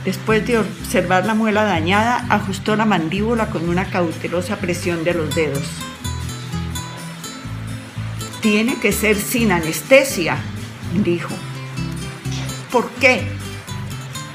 Después 0.04 0.46
de 0.46 0.58
observar 0.58 1.26
la 1.26 1.34
muela 1.34 1.64
dañada, 1.64 2.24
ajustó 2.28 2.76
la 2.76 2.84
mandíbula 2.84 3.50
con 3.50 3.68
una 3.68 3.86
cautelosa 3.86 4.58
presión 4.58 5.02
de 5.02 5.14
los 5.14 5.34
dedos. 5.34 5.64
Tiene 8.42 8.76
que 8.76 8.92
ser 8.92 9.16
sin 9.16 9.50
anestesia, 9.50 10.36
dijo. 11.02 11.34
¿Por 12.70 12.88
qué? 13.00 13.24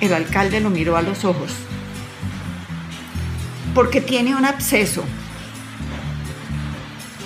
El 0.01 0.13
alcalde 0.13 0.59
lo 0.59 0.69
miró 0.69 0.97
a 0.97 1.01
los 1.01 1.23
ojos. 1.23 1.53
Porque 3.77 4.01
tiene 4.01 4.35
un 4.35 4.43
absceso. 4.43 5.03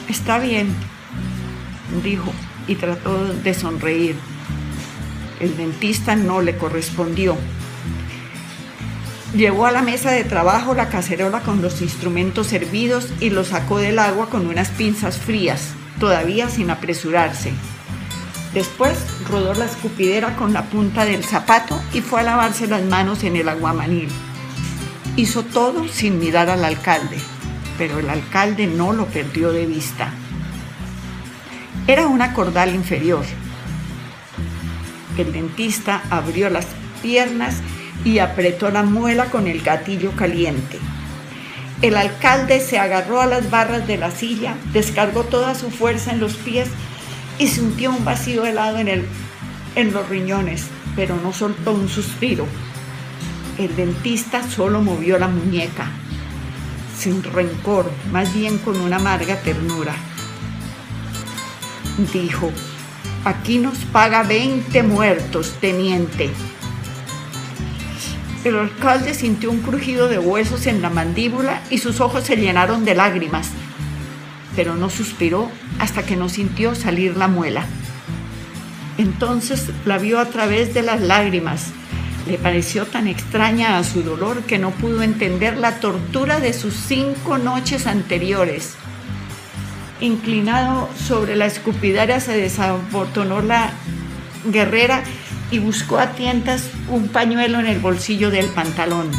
Está 0.10 0.38
bien, 0.38 0.68
dijo 2.04 2.30
y 2.68 2.76
trató 2.76 3.26
de 3.36 3.54
sonreír. 3.54 4.18
El 5.40 5.56
dentista 5.56 6.18
no 6.18 6.42
le 6.42 6.58
correspondió. 6.58 7.38
Llevó 9.34 9.66
a 9.66 9.72
la 9.72 9.82
mesa 9.82 10.12
de 10.12 10.26
trabajo 10.26 10.74
la 10.74 10.90
cacerola 10.90 11.40
con 11.40 11.62
los 11.62 11.82
instrumentos 11.82 12.48
servidos 12.48 13.08
y 13.22 13.30
lo 13.30 13.46
sacó 13.46 13.78
del 13.78 13.98
agua 13.98 14.30
con 14.30 14.46
unas 14.46 14.72
pinzas 14.72 15.20
frías, 15.20 15.70
todavía 16.02 16.50
sin 16.50 16.70
apresurarse. 16.70 17.54
Después 18.54 18.98
rodó 19.30 19.54
la 19.54 19.68
escupidera 19.68 20.36
con 20.36 20.52
la 20.52 20.66
punta 20.66 21.06
del 21.06 21.24
zapato 21.24 21.82
y 21.94 22.02
fue 22.02 22.20
a 22.20 22.24
lavarse 22.24 22.68
las 22.68 22.84
manos 22.84 23.24
en 23.24 23.38
el 23.38 23.48
aguamanil. 23.48 24.10
Hizo 25.18 25.44
todo 25.44 25.90
sin 25.90 26.20
mirar 26.20 26.50
al 26.50 26.64
alcalde, 26.64 27.18
pero 27.78 28.00
el 28.00 28.10
alcalde 28.10 28.66
no 28.66 28.94
lo 28.94 29.08
perdió 29.08 29.52
de 29.52 29.66
vista. 29.66 30.14
Era 31.86 32.08
una 32.08 32.34
cordal 32.34 32.74
inferior. 32.74 33.26
El 35.18 35.34
dentista 35.34 36.02
abrió 36.10 36.50
las 36.50 36.66
piernas 37.02 37.58
y 38.06 38.20
apretó 38.20 38.72
la 38.72 38.84
muela 38.84 39.26
con 39.26 39.48
el 39.48 39.62
gatillo 39.62 40.12
caliente. 40.16 40.80
El 41.82 41.98
alcalde 41.98 42.62
se 42.62 42.80
agarró 42.80 43.20
a 43.20 43.26
las 43.26 43.50
barras 43.50 43.86
de 43.88 43.98
la 43.98 44.12
silla, 44.12 44.56
descargó 44.72 45.24
toda 45.24 45.56
su 45.56 45.72
fuerza 45.72 46.12
en 46.12 46.22
los 46.22 46.36
pies 46.36 46.70
y 47.38 47.48
sintió 47.48 47.92
un 47.92 48.06
vacío 48.06 48.46
helado 48.46 48.78
en, 48.78 48.88
el, 48.88 49.06
en 49.76 49.92
los 49.92 50.08
riñones, 50.08 50.68
pero 50.96 51.18
no 51.18 51.34
soltó 51.34 51.74
un 51.74 51.90
suspiro. 51.90 52.46
El 53.62 53.76
dentista 53.76 54.44
solo 54.44 54.82
movió 54.82 55.18
la 55.18 55.28
muñeca, 55.28 55.88
sin 56.98 57.24
rencor, 57.24 57.92
más 58.12 58.34
bien 58.34 58.58
con 58.58 58.80
una 58.82 58.98
amarga 58.98 59.36
ternura. 59.38 59.94
Dijo, 62.12 62.52
aquí 63.24 63.60
nos 63.60 63.78
paga 63.80 64.24
20 64.24 64.84
muertos, 64.84 65.56
teniente. 65.62 66.30
El 68.44 68.58
alcalde 68.58 69.14
sintió 69.14 69.52
un 69.52 69.62
crujido 69.62 70.10
de 70.10 70.18
huesos 70.18 70.66
en 70.66 70.82
la 70.82 70.90
mandíbula 70.90 71.62
y 71.70 71.78
sus 71.78 72.02
ojos 72.02 72.24
se 72.24 72.36
llenaron 72.36 72.84
de 72.84 72.96
lágrimas 72.96 73.52
pero 74.56 74.76
no 74.76 74.90
suspiró 74.90 75.50
hasta 75.80 76.04
que 76.04 76.16
no 76.16 76.30
sintió 76.30 76.76
salir 76.76 77.18
la 77.18 77.28
muela. 77.28 77.66
Entonces 78.98 79.70
la 79.86 79.98
vio 79.98 80.20
a 80.20 80.26
través 80.26 80.74
de 80.74 80.84
las 80.84 81.02
lágrimas, 81.02 81.72
Le 82.28 82.38
pareció 82.38 82.86
tan 82.86 83.08
extraña 83.08 83.78
a 83.78 83.84
su 83.84 84.04
dolor 84.04 84.44
que 84.44 84.60
no 84.60 84.72
pudo 84.72 85.02
entender 85.02 85.58
la 85.58 85.80
tortura 85.80 86.40
de 86.40 86.54
sus 86.54 86.74
cinco 86.76 87.38
noches 87.38 87.88
anteriores. 87.88 88.76
Inclinado 90.00 90.90
sobre 90.96 91.36
la 91.36 91.46
escupidera 91.46 92.20
se 92.20 92.34
desabotonó 92.34 93.42
la 93.42 93.72
guerrera 94.46 95.04
y 95.52 95.60
buscó 95.60 96.00
a 96.00 96.14
tientas 96.14 96.70
un 96.90 97.08
pañuelo 97.10 97.60
en 97.60 97.68
el 97.68 97.80
bolsillo 97.80 98.32
del 98.32 98.48
pantalón. 98.48 99.10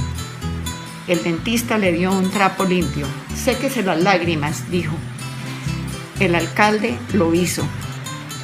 El 1.08 1.22
dentista 1.22 1.78
le 1.78 1.92
dio 1.92 2.12
un 2.12 2.30
trapo 2.30 2.64
limpio. 2.64 3.06
Séquese 3.34 3.82
las 3.82 4.00
lágrimas, 4.00 4.70
dijo. 4.70 4.94
El 6.20 6.34
alcalde 6.34 6.96
lo 7.12 7.34
hizo. 7.34 7.64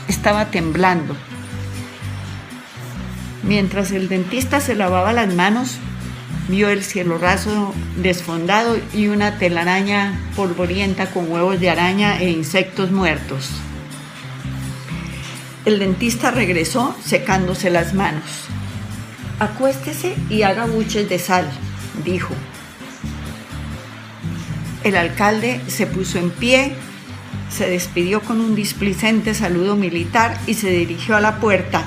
Estaba 0.09 0.46
temblando. 0.46 1.16
Mientras 3.43 3.93
el 3.93 4.09
dentista 4.09 4.61
se 4.61 4.74
lavaba 4.74 5.12
las 5.12 5.32
manos, 5.32 5.78
vio 6.49 6.70
el 6.70 6.82
cielo 6.82 7.18
raso 7.18 7.74
desfondado 7.97 8.78
y 8.95 9.09
una 9.09 9.39
telaraña 9.39 10.18
polvorienta 10.34 11.11
con 11.11 11.30
huevos 11.30 11.61
de 11.61 11.70
araña 11.70 12.20
e 12.20 12.30
insectos 12.30 12.91
muertos. 12.91 13.51
El 15.64 15.78
dentista 15.78 16.30
regresó 16.30 16.97
secándose 17.05 17.70
las 17.70 17.93
manos. 17.93 18.24
Acuéstese 19.39 20.16
y 20.30 20.43
haga 20.43 20.66
buches 20.66 21.09
de 21.09 21.18
sal, 21.18 21.49
dijo. 22.05 22.34
El 24.82 24.97
alcalde 24.97 25.61
se 25.66 25.86
puso 25.86 26.18
en 26.18 26.30
pie, 26.30 26.72
se 27.51 27.68
despidió 27.68 28.20
con 28.20 28.41
un 28.41 28.55
displicente 28.55 29.34
saludo 29.34 29.76
militar 29.76 30.39
y 30.47 30.55
se 30.55 30.70
dirigió 30.70 31.16
a 31.16 31.20
la 31.20 31.39
puerta, 31.41 31.84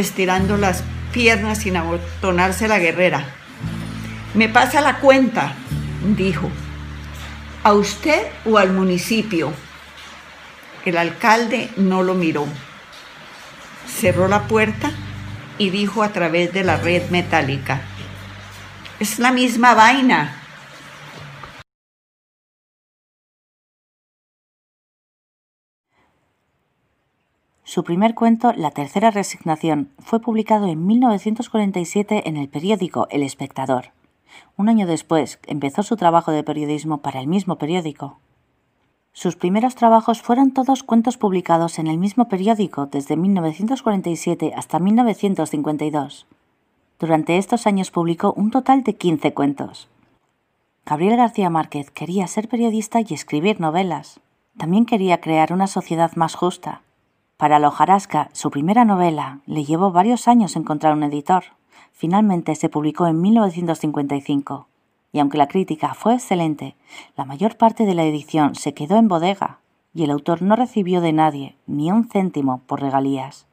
estirando 0.00 0.56
las 0.56 0.82
piernas 1.12 1.58
sin 1.58 1.76
abotonarse 1.76 2.68
la 2.68 2.78
guerrera. 2.78 3.24
Me 4.34 4.48
pasa 4.48 4.80
la 4.80 4.98
cuenta, 4.98 5.54
dijo. 6.16 6.50
¿A 7.62 7.72
usted 7.74 8.26
o 8.46 8.58
al 8.58 8.72
municipio? 8.72 9.52
El 10.84 10.96
alcalde 10.96 11.70
no 11.76 12.02
lo 12.02 12.14
miró. 12.14 12.46
Cerró 13.86 14.28
la 14.28 14.48
puerta 14.48 14.90
y 15.58 15.68
dijo 15.68 16.02
a 16.02 16.08
través 16.08 16.54
de 16.54 16.64
la 16.64 16.78
red 16.78 17.10
metálica, 17.10 17.82
es 18.98 19.18
la 19.18 19.30
misma 19.30 19.74
vaina. 19.74 20.39
Su 27.70 27.84
primer 27.84 28.16
cuento, 28.16 28.52
La 28.52 28.72
tercera 28.72 29.12
resignación, 29.12 29.90
fue 30.00 30.18
publicado 30.18 30.66
en 30.66 30.88
1947 30.88 32.28
en 32.28 32.36
el 32.36 32.48
periódico 32.48 33.06
El 33.10 33.22
Espectador. 33.22 33.92
Un 34.56 34.68
año 34.68 34.88
después 34.88 35.38
empezó 35.46 35.84
su 35.84 35.96
trabajo 35.96 36.32
de 36.32 36.42
periodismo 36.42 36.98
para 36.98 37.20
el 37.20 37.28
mismo 37.28 37.58
periódico. 37.58 38.18
Sus 39.12 39.36
primeros 39.36 39.76
trabajos 39.76 40.20
fueron 40.20 40.50
todos 40.50 40.82
cuentos 40.82 41.16
publicados 41.16 41.78
en 41.78 41.86
el 41.86 41.96
mismo 41.96 42.26
periódico 42.26 42.86
desde 42.86 43.16
1947 43.16 44.52
hasta 44.56 44.80
1952. 44.80 46.26
Durante 46.98 47.38
estos 47.38 47.68
años 47.68 47.92
publicó 47.92 48.32
un 48.32 48.50
total 48.50 48.82
de 48.82 48.96
15 48.96 49.32
cuentos. 49.32 49.88
Gabriel 50.84 51.16
García 51.16 51.50
Márquez 51.50 51.92
quería 51.92 52.26
ser 52.26 52.48
periodista 52.48 52.98
y 53.00 53.14
escribir 53.14 53.60
novelas. 53.60 54.18
También 54.58 54.86
quería 54.86 55.20
crear 55.20 55.52
una 55.52 55.68
sociedad 55.68 56.10
más 56.16 56.34
justa. 56.34 56.82
Para 57.40 57.58
la 57.58 57.68
hojarasca, 57.68 58.28
su 58.34 58.50
primera 58.50 58.84
novela, 58.84 59.38
le 59.46 59.64
llevó 59.64 59.90
varios 59.92 60.28
años 60.28 60.56
encontrar 60.56 60.92
un 60.92 61.04
editor. 61.04 61.44
Finalmente 61.90 62.54
se 62.54 62.68
publicó 62.68 63.06
en 63.06 63.22
1955. 63.22 64.66
Y 65.10 65.20
aunque 65.20 65.38
la 65.38 65.48
crítica 65.48 65.94
fue 65.94 66.12
excelente, 66.12 66.76
la 67.16 67.24
mayor 67.24 67.56
parte 67.56 67.86
de 67.86 67.94
la 67.94 68.04
edición 68.04 68.56
se 68.56 68.74
quedó 68.74 68.98
en 68.98 69.08
bodega 69.08 69.60
y 69.94 70.04
el 70.04 70.10
autor 70.10 70.42
no 70.42 70.54
recibió 70.54 71.00
de 71.00 71.14
nadie 71.14 71.56
ni 71.66 71.90
un 71.90 72.06
céntimo 72.10 72.60
por 72.66 72.82
regalías. 72.82 73.46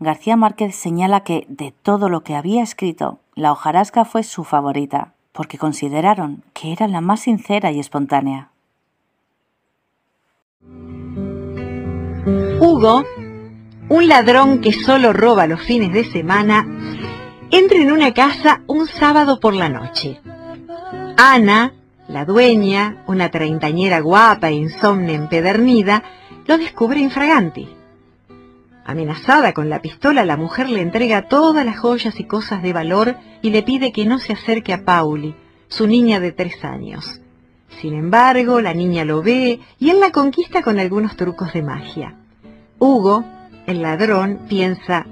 García 0.00 0.36
Márquez 0.36 0.74
señala 0.74 1.20
que, 1.20 1.46
de 1.48 1.70
todo 1.70 2.08
lo 2.08 2.24
que 2.24 2.34
había 2.34 2.64
escrito, 2.64 3.20
la 3.36 3.52
hojarasca 3.52 4.04
fue 4.04 4.24
su 4.24 4.42
favorita, 4.42 5.14
porque 5.30 5.56
consideraron 5.56 6.42
que 6.52 6.72
era 6.72 6.88
la 6.88 7.00
más 7.00 7.20
sincera 7.20 7.70
y 7.70 7.78
espontánea. 7.78 8.50
Hugo, 12.24 13.04
un 13.88 14.08
ladrón 14.08 14.60
que 14.60 14.72
solo 14.72 15.12
roba 15.12 15.48
los 15.48 15.60
fines 15.60 15.92
de 15.92 16.04
semana, 16.04 16.64
entra 17.50 17.78
en 17.78 17.90
una 17.90 18.14
casa 18.14 18.62
un 18.68 18.86
sábado 18.86 19.40
por 19.40 19.54
la 19.54 19.68
noche. 19.68 20.20
Ana, 21.16 21.72
la 22.06 22.24
dueña, 22.24 23.02
una 23.08 23.30
treintañera 23.30 24.00
guapa 24.00 24.50
e 24.50 24.52
insomne 24.52 25.14
empedernida, 25.14 26.04
lo 26.46 26.58
descubre 26.58 27.00
infragante. 27.00 27.66
Amenazada 28.84 29.52
con 29.52 29.68
la 29.68 29.82
pistola, 29.82 30.24
la 30.24 30.36
mujer 30.36 30.68
le 30.68 30.80
entrega 30.80 31.28
todas 31.28 31.64
las 31.66 31.80
joyas 31.80 32.20
y 32.20 32.24
cosas 32.24 32.62
de 32.62 32.72
valor 32.72 33.16
y 33.42 33.50
le 33.50 33.64
pide 33.64 33.90
que 33.90 34.06
no 34.06 34.20
se 34.20 34.32
acerque 34.32 34.72
a 34.72 34.84
Pauli, 34.84 35.34
su 35.66 35.88
niña 35.88 36.20
de 36.20 36.30
tres 36.30 36.64
años. 36.64 37.21
Sin 37.80 37.94
embargo, 37.94 38.60
la 38.60 38.74
niña 38.74 39.04
lo 39.04 39.22
ve 39.22 39.60
y 39.78 39.90
él 39.90 40.00
la 40.00 40.12
conquista 40.12 40.62
con 40.62 40.78
algunos 40.78 41.16
trucos 41.16 41.52
de 41.52 41.62
magia. 41.62 42.16
Hugo, 42.78 43.24
el 43.66 43.82
ladrón, 43.82 44.40
piensa, 44.48 45.06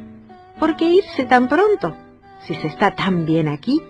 ¿por 0.59 0.77
qué 0.77 0.87
irse 0.87 1.25
tan 1.25 1.49
pronto? 1.49 1.97
Si 2.47 2.55
se 2.55 2.67
está 2.67 2.95
tan 2.95 3.27
bien 3.27 3.49
aquí. 3.49 3.81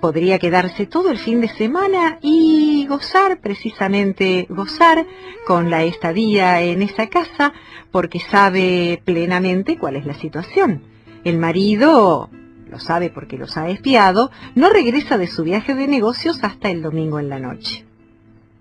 Podría 0.00 0.38
quedarse 0.38 0.86
todo 0.86 1.10
el 1.10 1.18
fin 1.18 1.40
de 1.40 1.48
semana 1.48 2.18
y 2.20 2.86
gozar, 2.88 3.40
precisamente 3.40 4.46
gozar, 4.50 5.06
con 5.46 5.70
la 5.70 5.82
estadía 5.84 6.60
en 6.60 6.82
esa 6.82 7.06
casa, 7.08 7.54
porque 7.90 8.20
sabe 8.20 9.00
plenamente 9.04 9.78
cuál 9.78 9.96
es 9.96 10.04
la 10.04 10.14
situación. 10.14 10.82
El 11.24 11.38
marido, 11.38 12.28
lo 12.68 12.78
sabe 12.78 13.08
porque 13.08 13.38
los 13.38 13.56
ha 13.56 13.68
espiado, 13.70 14.30
no 14.54 14.68
regresa 14.68 15.16
de 15.16 15.26
su 15.26 15.42
viaje 15.42 15.74
de 15.74 15.86
negocios 15.86 16.42
hasta 16.42 16.70
el 16.70 16.82
domingo 16.82 17.18
en 17.18 17.28
la 17.30 17.38
noche. 17.38 17.86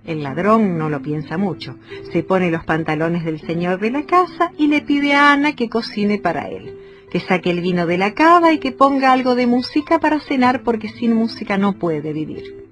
El 0.06 0.22
ladrón 0.22 0.78
no 0.78 0.90
lo 0.90 1.02
piensa 1.02 1.38
mucho. 1.38 1.78
Se 2.12 2.24
pone 2.24 2.52
los 2.52 2.66
pantalones 2.66 3.24
del 3.24 3.40
señor 3.40 3.80
de 3.80 3.90
la 3.90 4.04
casa 4.04 4.52
y 4.58 4.68
le 4.68 4.82
pide 4.82 5.14
a 5.14 5.32
Ana 5.32 5.56
que 5.56 5.70
cocine 5.70 6.18
para 6.18 6.50
él, 6.50 6.78
que 7.10 7.22
saque 7.22 7.52
el 7.52 7.62
vino 7.62 7.86
de 7.86 7.98
la 7.98 8.14
cava 8.14 8.52
y 8.52 8.60
que 8.60 8.74
ponga 8.74 9.14
algo 9.14 9.34
de 9.36 9.48
música 9.48 10.00
para 10.00 10.20
cenar 10.20 10.64
porque 10.64 10.90
sin 10.90 11.16
música 11.16 11.58
no 11.58 11.74
puede 11.74 12.12
vivir. 12.12 12.66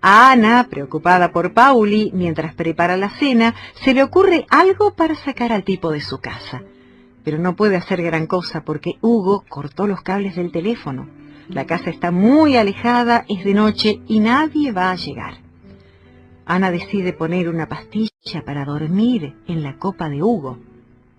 A 0.00 0.30
Ana, 0.30 0.68
preocupada 0.70 1.32
por 1.32 1.52
Pauli, 1.52 2.10
mientras 2.14 2.54
prepara 2.54 2.96
la 2.96 3.10
cena, 3.10 3.54
se 3.84 3.92
le 3.92 4.04
ocurre 4.04 4.46
algo 4.48 4.94
para 4.94 5.16
sacar 5.16 5.52
al 5.52 5.64
tipo 5.64 5.90
de 5.90 6.00
su 6.00 6.18
casa. 6.18 6.62
Pero 7.24 7.38
no 7.38 7.56
puede 7.56 7.76
hacer 7.76 8.02
gran 8.02 8.26
cosa 8.26 8.62
porque 8.64 8.98
Hugo 9.00 9.44
cortó 9.48 9.88
los 9.88 10.02
cables 10.02 10.36
del 10.36 10.52
teléfono. 10.52 11.08
La 11.48 11.66
casa 11.66 11.90
está 11.90 12.12
muy 12.12 12.56
alejada, 12.56 13.24
es 13.28 13.44
de 13.44 13.54
noche 13.54 14.00
y 14.06 14.20
nadie 14.20 14.70
va 14.70 14.92
a 14.92 14.96
llegar. 14.96 15.51
Ana 16.44 16.70
decide 16.70 17.12
poner 17.12 17.48
una 17.48 17.68
pastilla 17.68 18.42
para 18.44 18.64
dormir 18.64 19.34
en 19.46 19.62
la 19.62 19.76
copa 19.78 20.08
de 20.08 20.22
Hugo. 20.22 20.58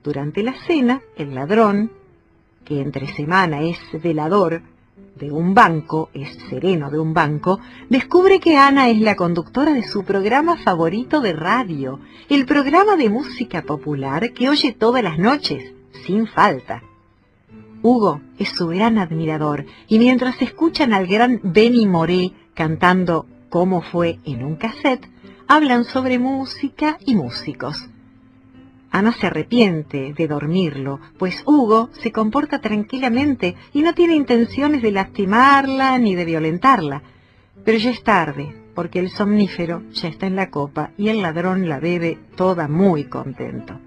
Durante 0.03 0.43
la 0.43 0.53
cena, 0.67 1.01
el 1.15 1.34
ladrón, 1.34 1.91
que 2.65 2.82
entre 2.82 3.07
semana 3.07 3.61
es 3.61 3.78
velador 4.01 4.61
de 5.15 5.32
un 5.32 5.53
banco, 5.53 6.09
es 6.13 6.38
sereno 6.49 6.89
de 6.89 6.99
un 6.99 7.13
banco, 7.13 7.59
descubre 7.89 8.39
que 8.39 8.57
Ana 8.57 8.89
es 8.89 8.99
la 8.99 9.15
conductora 9.15 9.74
de 9.74 9.84
su 9.84 10.03
programa 10.03 10.57
favorito 10.57 11.21
de 11.21 11.34
radio, 11.34 11.99
el 12.30 12.45
programa 12.45 12.95
de 12.95 13.09
música 13.09 13.61
popular 13.61 14.34
que 14.34 14.49
oye 14.49 14.74
todas 14.74 15.03
las 15.03 15.17
noches, 15.19 15.74
sin 16.05 16.28
falta. 16.28 16.84
Hugo 17.82 18.21
es 18.39 18.49
su 18.49 18.67
gran 18.67 18.97
admirador 18.97 19.65
y 19.88 19.99
mientras 19.99 20.41
escuchan 20.41 20.93
al 20.93 21.05
gran 21.07 21.39
Benny 21.43 21.86
Moré 21.86 22.32
cantando 22.53 23.26
Cómo 23.49 23.82
fue 23.82 24.19
en 24.26 24.43
un 24.43 24.55
cassette, 24.55 25.12
hablan 25.48 25.86
sobre 25.86 26.20
música 26.20 26.98
y 27.06 27.16
músicos. 27.16 27.89
Ana 28.91 29.12
se 29.12 29.28
arrepiente 29.28 30.14
de 30.14 30.28
dormirlo, 30.28 31.00
pues 31.18 31.41
Hugo 31.46 31.89
se 31.94 32.12
comporta 32.12 32.60
tranquilamente 32.60 33.56
y 33.74 33.82
no 33.82 33.94
tiene 33.94 34.16
intenciones 34.16 34.82
de 34.82 34.91
lastimarla 34.91 35.98
ni 35.98 36.14
de 36.14 36.26
violentarla. 36.26 37.02
Pero 37.66 37.78
ya 37.80 37.89
es 37.89 38.04
tarde, 38.04 38.56
porque 38.76 39.00
el 39.00 39.10
somnífero 39.10 39.82
ya 39.91 40.10
está 40.10 40.28
en 40.28 40.36
la 40.36 40.50
copa 40.50 40.91
y 40.98 41.10
el 41.10 41.22
ladrón 41.22 41.68
la 41.68 41.80
bebe 41.80 42.20
toda 42.36 42.68
muy 42.68 43.06
contento. 43.06 43.80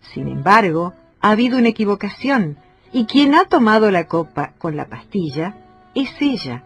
Sin 0.00 0.28
embargo, 0.28 0.92
ha 1.20 1.30
habido 1.30 1.58
una 1.58 1.68
equivocación, 1.68 2.58
y 2.92 3.06
quien 3.06 3.34
ha 3.34 3.46
tomado 3.46 3.90
la 3.90 4.06
copa 4.06 4.52
con 4.58 4.76
la 4.76 4.86
pastilla 4.86 5.56
es 5.94 6.10
ella. 6.20 6.64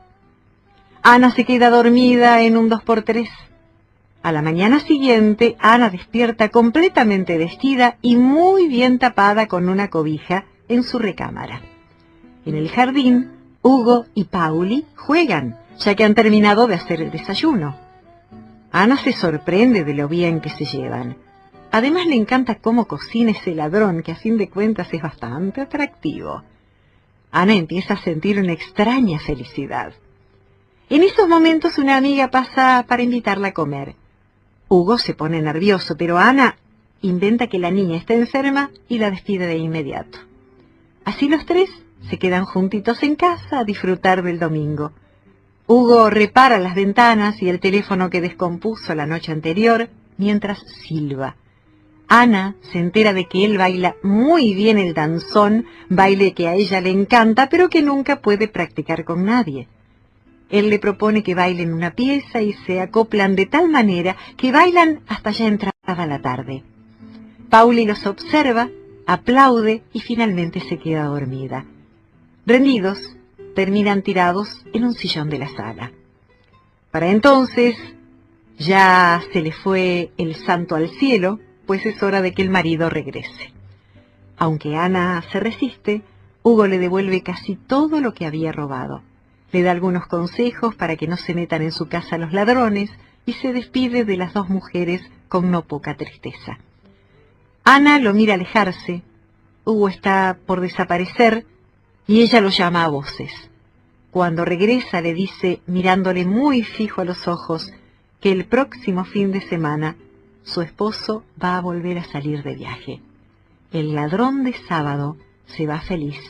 Ana 1.02 1.30
se 1.30 1.44
queda 1.44 1.70
dormida 1.70 2.42
en 2.42 2.56
un 2.56 2.68
dos 2.68 2.82
por 2.82 3.02
tres. 3.02 3.28
A 4.26 4.32
la 4.32 4.42
mañana 4.42 4.80
siguiente, 4.80 5.54
Ana 5.60 5.88
despierta 5.88 6.48
completamente 6.48 7.38
vestida 7.38 7.96
y 8.02 8.16
muy 8.16 8.66
bien 8.66 8.98
tapada 8.98 9.46
con 9.46 9.68
una 9.68 9.88
cobija 9.88 10.46
en 10.66 10.82
su 10.82 10.98
recámara. 10.98 11.60
En 12.44 12.56
el 12.56 12.68
jardín, 12.68 13.30
Hugo 13.62 14.06
y 14.14 14.24
Pauli 14.24 14.84
juegan, 14.96 15.60
ya 15.78 15.94
que 15.94 16.02
han 16.02 16.16
terminado 16.16 16.66
de 16.66 16.74
hacer 16.74 17.02
el 17.02 17.12
desayuno. 17.12 17.76
Ana 18.72 18.96
se 18.96 19.12
sorprende 19.12 19.84
de 19.84 19.94
lo 19.94 20.08
bien 20.08 20.40
que 20.40 20.50
se 20.50 20.64
llevan. 20.64 21.18
Además 21.70 22.06
le 22.06 22.16
encanta 22.16 22.56
cómo 22.56 22.88
cocina 22.88 23.30
ese 23.30 23.54
ladrón, 23.54 24.02
que 24.02 24.10
a 24.10 24.16
fin 24.16 24.38
de 24.38 24.48
cuentas 24.48 24.92
es 24.92 25.02
bastante 25.02 25.60
atractivo. 25.60 26.42
Ana 27.30 27.54
empieza 27.54 27.94
a 27.94 28.02
sentir 28.02 28.40
una 28.40 28.54
extraña 28.54 29.20
felicidad. 29.20 29.92
En 30.90 31.04
esos 31.04 31.28
momentos 31.28 31.78
una 31.78 31.96
amiga 31.96 32.32
pasa 32.32 32.84
para 32.88 33.04
invitarla 33.04 33.48
a 33.48 33.54
comer. 33.54 33.94
Hugo 34.68 34.98
se 34.98 35.14
pone 35.14 35.40
nervioso, 35.40 35.96
pero 35.96 36.18
Ana 36.18 36.56
inventa 37.00 37.46
que 37.46 37.58
la 37.58 37.70
niña 37.70 37.96
está 37.96 38.14
enferma 38.14 38.70
y 38.88 38.98
la 38.98 39.10
despide 39.10 39.46
de 39.46 39.58
inmediato. 39.58 40.18
Así 41.04 41.28
los 41.28 41.46
tres 41.46 41.70
se 42.08 42.18
quedan 42.18 42.44
juntitos 42.44 43.02
en 43.02 43.14
casa 43.14 43.60
a 43.60 43.64
disfrutar 43.64 44.22
del 44.22 44.38
domingo. 44.38 44.92
Hugo 45.68 46.10
repara 46.10 46.58
las 46.58 46.74
ventanas 46.74 47.40
y 47.42 47.48
el 47.48 47.60
teléfono 47.60 48.10
que 48.10 48.20
descompuso 48.20 48.94
la 48.94 49.06
noche 49.06 49.32
anterior 49.32 49.88
mientras 50.16 50.58
silba. 50.86 51.36
Ana 52.08 52.54
se 52.72 52.78
entera 52.78 53.12
de 53.12 53.26
que 53.26 53.44
él 53.44 53.58
baila 53.58 53.96
muy 54.02 54.54
bien 54.54 54.78
el 54.78 54.94
danzón, 54.94 55.66
baile 55.88 56.34
que 56.34 56.48
a 56.48 56.54
ella 56.54 56.80
le 56.80 56.90
encanta, 56.90 57.48
pero 57.48 57.68
que 57.68 57.82
nunca 57.82 58.20
puede 58.20 58.46
practicar 58.46 59.04
con 59.04 59.24
nadie. 59.24 59.66
Él 60.50 60.70
le 60.70 60.78
propone 60.78 61.22
que 61.22 61.34
bailen 61.34 61.72
una 61.72 61.92
pieza 61.92 62.40
y 62.40 62.52
se 62.52 62.80
acoplan 62.80 63.34
de 63.34 63.46
tal 63.46 63.68
manera 63.68 64.16
que 64.36 64.52
bailan 64.52 65.00
hasta 65.08 65.32
ya 65.32 65.46
entrada 65.46 66.06
la 66.06 66.20
tarde. 66.20 66.62
Pauli 67.50 67.84
los 67.84 68.06
observa, 68.06 68.70
aplaude 69.06 69.82
y 69.92 70.00
finalmente 70.00 70.60
se 70.60 70.78
queda 70.78 71.04
dormida. 71.04 71.64
Rendidos, 72.44 73.16
terminan 73.54 74.02
tirados 74.02 74.64
en 74.72 74.84
un 74.84 74.94
sillón 74.94 75.30
de 75.30 75.38
la 75.38 75.48
sala. 75.48 75.92
Para 76.90 77.10
entonces, 77.10 77.76
ya 78.58 79.22
se 79.32 79.40
le 79.40 79.52
fue 79.52 80.12
el 80.16 80.34
santo 80.34 80.76
al 80.76 80.90
cielo, 80.90 81.40
pues 81.66 81.84
es 81.86 82.02
hora 82.02 82.22
de 82.22 82.32
que 82.32 82.42
el 82.42 82.50
marido 82.50 82.88
regrese. 82.88 83.52
Aunque 84.36 84.76
Ana 84.76 85.22
se 85.32 85.40
resiste, 85.40 86.02
Hugo 86.42 86.66
le 86.66 86.78
devuelve 86.78 87.22
casi 87.22 87.56
todo 87.56 88.00
lo 88.00 88.14
que 88.14 88.26
había 88.26 88.52
robado. 88.52 89.02
Le 89.56 89.62
da 89.62 89.70
algunos 89.70 90.06
consejos 90.06 90.74
para 90.74 90.96
que 90.96 91.06
no 91.06 91.16
se 91.16 91.32
metan 91.32 91.62
en 91.62 91.72
su 91.72 91.88
casa 91.88 92.18
los 92.18 92.34
ladrones 92.34 92.90
y 93.24 93.32
se 93.32 93.54
despide 93.54 94.04
de 94.04 94.18
las 94.18 94.34
dos 94.34 94.50
mujeres 94.50 95.00
con 95.28 95.50
no 95.50 95.62
poca 95.62 95.96
tristeza. 95.96 96.58
Ana 97.64 97.98
lo 97.98 98.12
mira 98.12 98.34
alejarse, 98.34 99.02
Hugo 99.64 99.88
está 99.88 100.36
por 100.44 100.60
desaparecer 100.60 101.46
y 102.06 102.20
ella 102.20 102.42
lo 102.42 102.50
llama 102.50 102.84
a 102.84 102.88
voces. 102.88 103.32
Cuando 104.10 104.44
regresa 104.44 105.00
le 105.00 105.14
dice, 105.14 105.62
mirándole 105.66 106.26
muy 106.26 106.62
fijo 106.62 107.00
a 107.00 107.06
los 107.06 107.26
ojos, 107.26 107.72
que 108.20 108.32
el 108.32 108.44
próximo 108.44 109.06
fin 109.06 109.32
de 109.32 109.40
semana 109.40 109.96
su 110.42 110.60
esposo 110.60 111.24
va 111.42 111.56
a 111.56 111.62
volver 111.62 111.96
a 111.96 112.04
salir 112.04 112.42
de 112.42 112.56
viaje. 112.56 113.00
El 113.72 113.94
ladrón 113.94 114.44
de 114.44 114.52
sábado 114.68 115.16
se 115.46 115.66
va 115.66 115.80
feliz, 115.80 116.20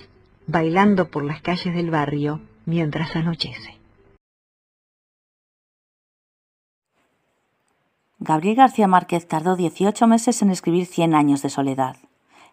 bailando 0.46 1.08
por 1.08 1.24
las 1.24 1.42
calles 1.42 1.74
del 1.74 1.90
barrio 1.90 2.40
mientras 2.66 3.16
anochece. 3.16 3.76
Gabriel 8.18 8.56
García 8.56 8.88
Márquez 8.88 9.28
tardó 9.28 9.56
18 9.56 10.06
meses 10.06 10.42
en 10.42 10.50
escribir 10.50 10.86
Cien 10.86 11.14
años 11.14 11.42
de 11.42 11.48
soledad. 11.48 11.96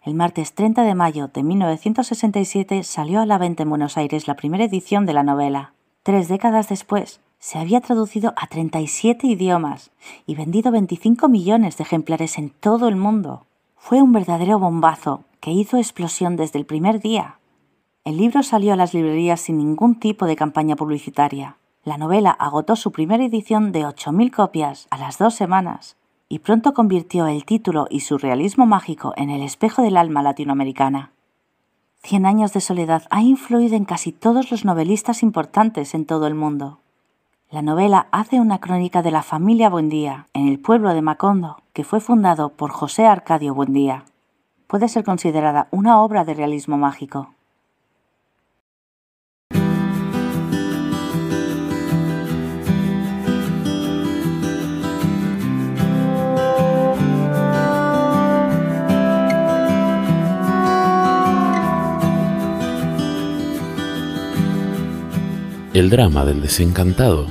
El 0.04 0.14
martes 0.14 0.54
30 0.54 0.84
de 0.84 0.96
mayo 0.96 1.30
de 1.30 1.44
1967 1.44 2.84
salió 2.84 3.22
a 3.22 3.26
la 3.26 3.38
venta 3.38 3.64
en 3.64 3.70
Buenos 3.70 3.98
Aires 3.98 4.28
la 4.28 4.36
primera 4.36 4.66
edición 4.66 5.06
de 5.06 5.14
la 5.14 5.24
novela. 5.24 5.74
Tres 6.04 6.28
décadas 6.28 6.70
después, 6.70 7.22
se 7.40 7.58
había 7.58 7.82
traducido 7.82 8.34
a 8.36 8.48
37 8.48 9.28
idiomas 9.28 9.92
y 10.26 10.36
vendido 10.36 10.72
25 10.72 11.28
millones 11.28 11.78
de 11.78 11.84
ejemplares 11.84 12.38
en 12.38 12.50
todo 12.50 12.88
el 12.88 12.96
mundo. 12.96 13.46
Fue 13.78 14.02
un 14.02 14.12
verdadero 14.12 14.60
bombazo 14.60 15.24
que 15.40 15.52
hizo 15.52 15.78
explosión 15.78 16.36
desde 16.36 16.60
el 16.60 16.66
primer 16.66 17.02
día. 17.02 17.40
El 18.06 18.18
libro 18.18 18.44
salió 18.44 18.74
a 18.74 18.76
las 18.76 18.94
librerías 18.94 19.40
sin 19.40 19.58
ningún 19.58 19.98
tipo 19.98 20.26
de 20.26 20.36
campaña 20.36 20.76
publicitaria. 20.76 21.56
La 21.86 21.98
novela 21.98 22.32
agotó 22.32 22.76
su 22.76 22.92
primera 22.92 23.24
edición 23.24 23.72
de 23.72 23.86
8.000 23.86 24.30
copias 24.30 24.88
a 24.90 24.98
las 24.98 25.18
dos 25.18 25.36
semanas 25.36 25.96
y 26.28 26.40
pronto 26.40 26.74
convirtió 26.74 27.28
el 27.28 27.46
título 27.46 27.88
y 27.90 28.02
su 28.02 28.18
realismo 28.18 28.66
mágico 28.66 29.14
en 29.16 29.30
el 29.30 29.42
espejo 29.42 29.84
del 29.84 29.96
alma 29.96 30.22
latinoamericana. 30.22 31.12
Cien 32.02 32.26
años 32.26 32.52
de 32.52 32.60
soledad 32.60 33.04
ha 33.10 33.22
influido 33.22 33.78
en 33.78 33.86
casi 33.86 34.12
todos 34.12 34.52
los 34.52 34.66
novelistas 34.66 35.24
importantes 35.24 35.94
en 35.94 36.06
todo 36.06 36.28
el 36.28 36.36
mundo. 36.36 36.80
La 37.50 37.62
novela 37.62 38.08
hace 38.12 38.42
una 38.42 38.60
crónica 38.60 39.02
de 39.02 39.12
la 39.12 39.24
familia 39.24 39.70
Buendía 39.70 40.28
en 40.34 40.50
el 40.50 40.60
pueblo 40.60 40.94
de 40.94 41.02
Macondo, 41.02 41.62
que 41.72 41.86
fue 41.86 42.02
fundado 42.02 42.50
por 42.50 42.72
José 42.72 43.06
Arcadio 43.06 43.54
Buendía. 43.54 44.04
Puede 44.68 44.90
ser 44.90 45.06
considerada 45.06 45.70
una 45.72 46.02
obra 46.02 46.26
de 46.26 46.34
realismo 46.34 46.78
mágico. 46.78 47.33
El 65.74 65.90
drama 65.90 66.24
del 66.24 66.40
desencantado 66.40 67.26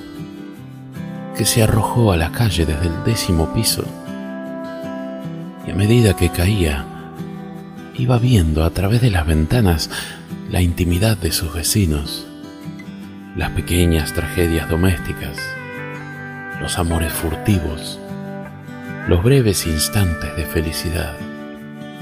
que 1.37 1.45
se 1.45 1.63
arrojó 1.63 2.11
a 2.11 2.17
la 2.17 2.33
calle 2.33 2.67
desde 2.67 2.89
el 2.89 3.05
décimo 3.05 3.55
piso 3.55 3.85
y 5.65 5.71
a 5.71 5.75
medida 5.77 6.17
que 6.17 6.29
caía 6.29 6.85
iba 7.95 8.19
viendo 8.19 8.65
a 8.65 8.71
través 8.71 9.01
de 9.01 9.11
las 9.11 9.27
ventanas 9.27 9.91
la 10.51 10.61
intimidad 10.61 11.17
de 11.17 11.31
sus 11.31 11.55
vecinos, 11.55 12.27
las 13.37 13.51
pequeñas 13.51 14.13
tragedias 14.13 14.69
domésticas, 14.69 15.39
los 16.61 16.79
amores 16.79 17.13
furtivos, 17.13 18.01
los 19.07 19.23
breves 19.23 19.69
instantes 19.69 20.37
de 20.37 20.47
felicidad, 20.47 21.17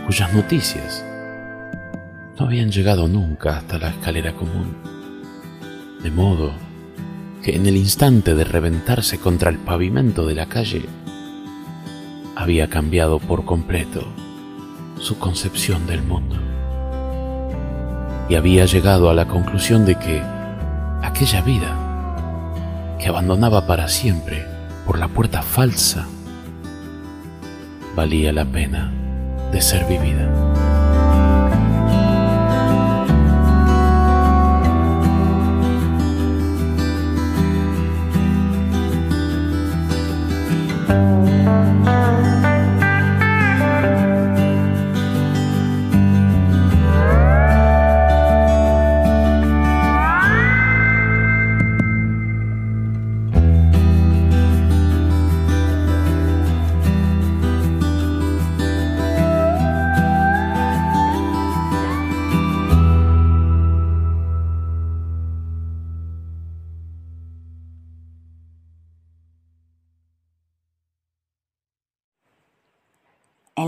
cuyas 0.06 0.32
noticias 0.32 1.04
no 2.38 2.46
habían 2.46 2.70
llegado 2.70 3.08
nunca 3.08 3.58
hasta 3.58 3.78
la 3.78 3.90
escalera 3.90 4.32
común 4.32 4.99
de 6.02 6.10
modo 6.10 6.52
que 7.42 7.56
en 7.56 7.66
el 7.66 7.76
instante 7.76 8.34
de 8.34 8.44
reventarse 8.44 9.18
contra 9.18 9.50
el 9.50 9.58
pavimento 9.58 10.26
de 10.26 10.34
la 10.34 10.46
calle, 10.46 10.84
había 12.36 12.68
cambiado 12.68 13.18
por 13.18 13.44
completo 13.44 14.06
su 14.98 15.18
concepción 15.18 15.86
del 15.86 16.02
mundo 16.02 16.36
y 18.28 18.34
había 18.36 18.64
llegado 18.64 19.10
a 19.10 19.14
la 19.14 19.26
conclusión 19.26 19.84
de 19.84 19.96
que 19.96 20.22
aquella 21.02 21.42
vida 21.42 21.76
que 22.98 23.08
abandonaba 23.08 23.66
para 23.66 23.88
siempre 23.88 24.46
por 24.86 24.98
la 24.98 25.08
puerta 25.08 25.42
falsa 25.42 26.06
valía 27.96 28.32
la 28.32 28.44
pena 28.44 28.92
de 29.52 29.60
ser 29.60 29.84
vivida. 29.86 30.49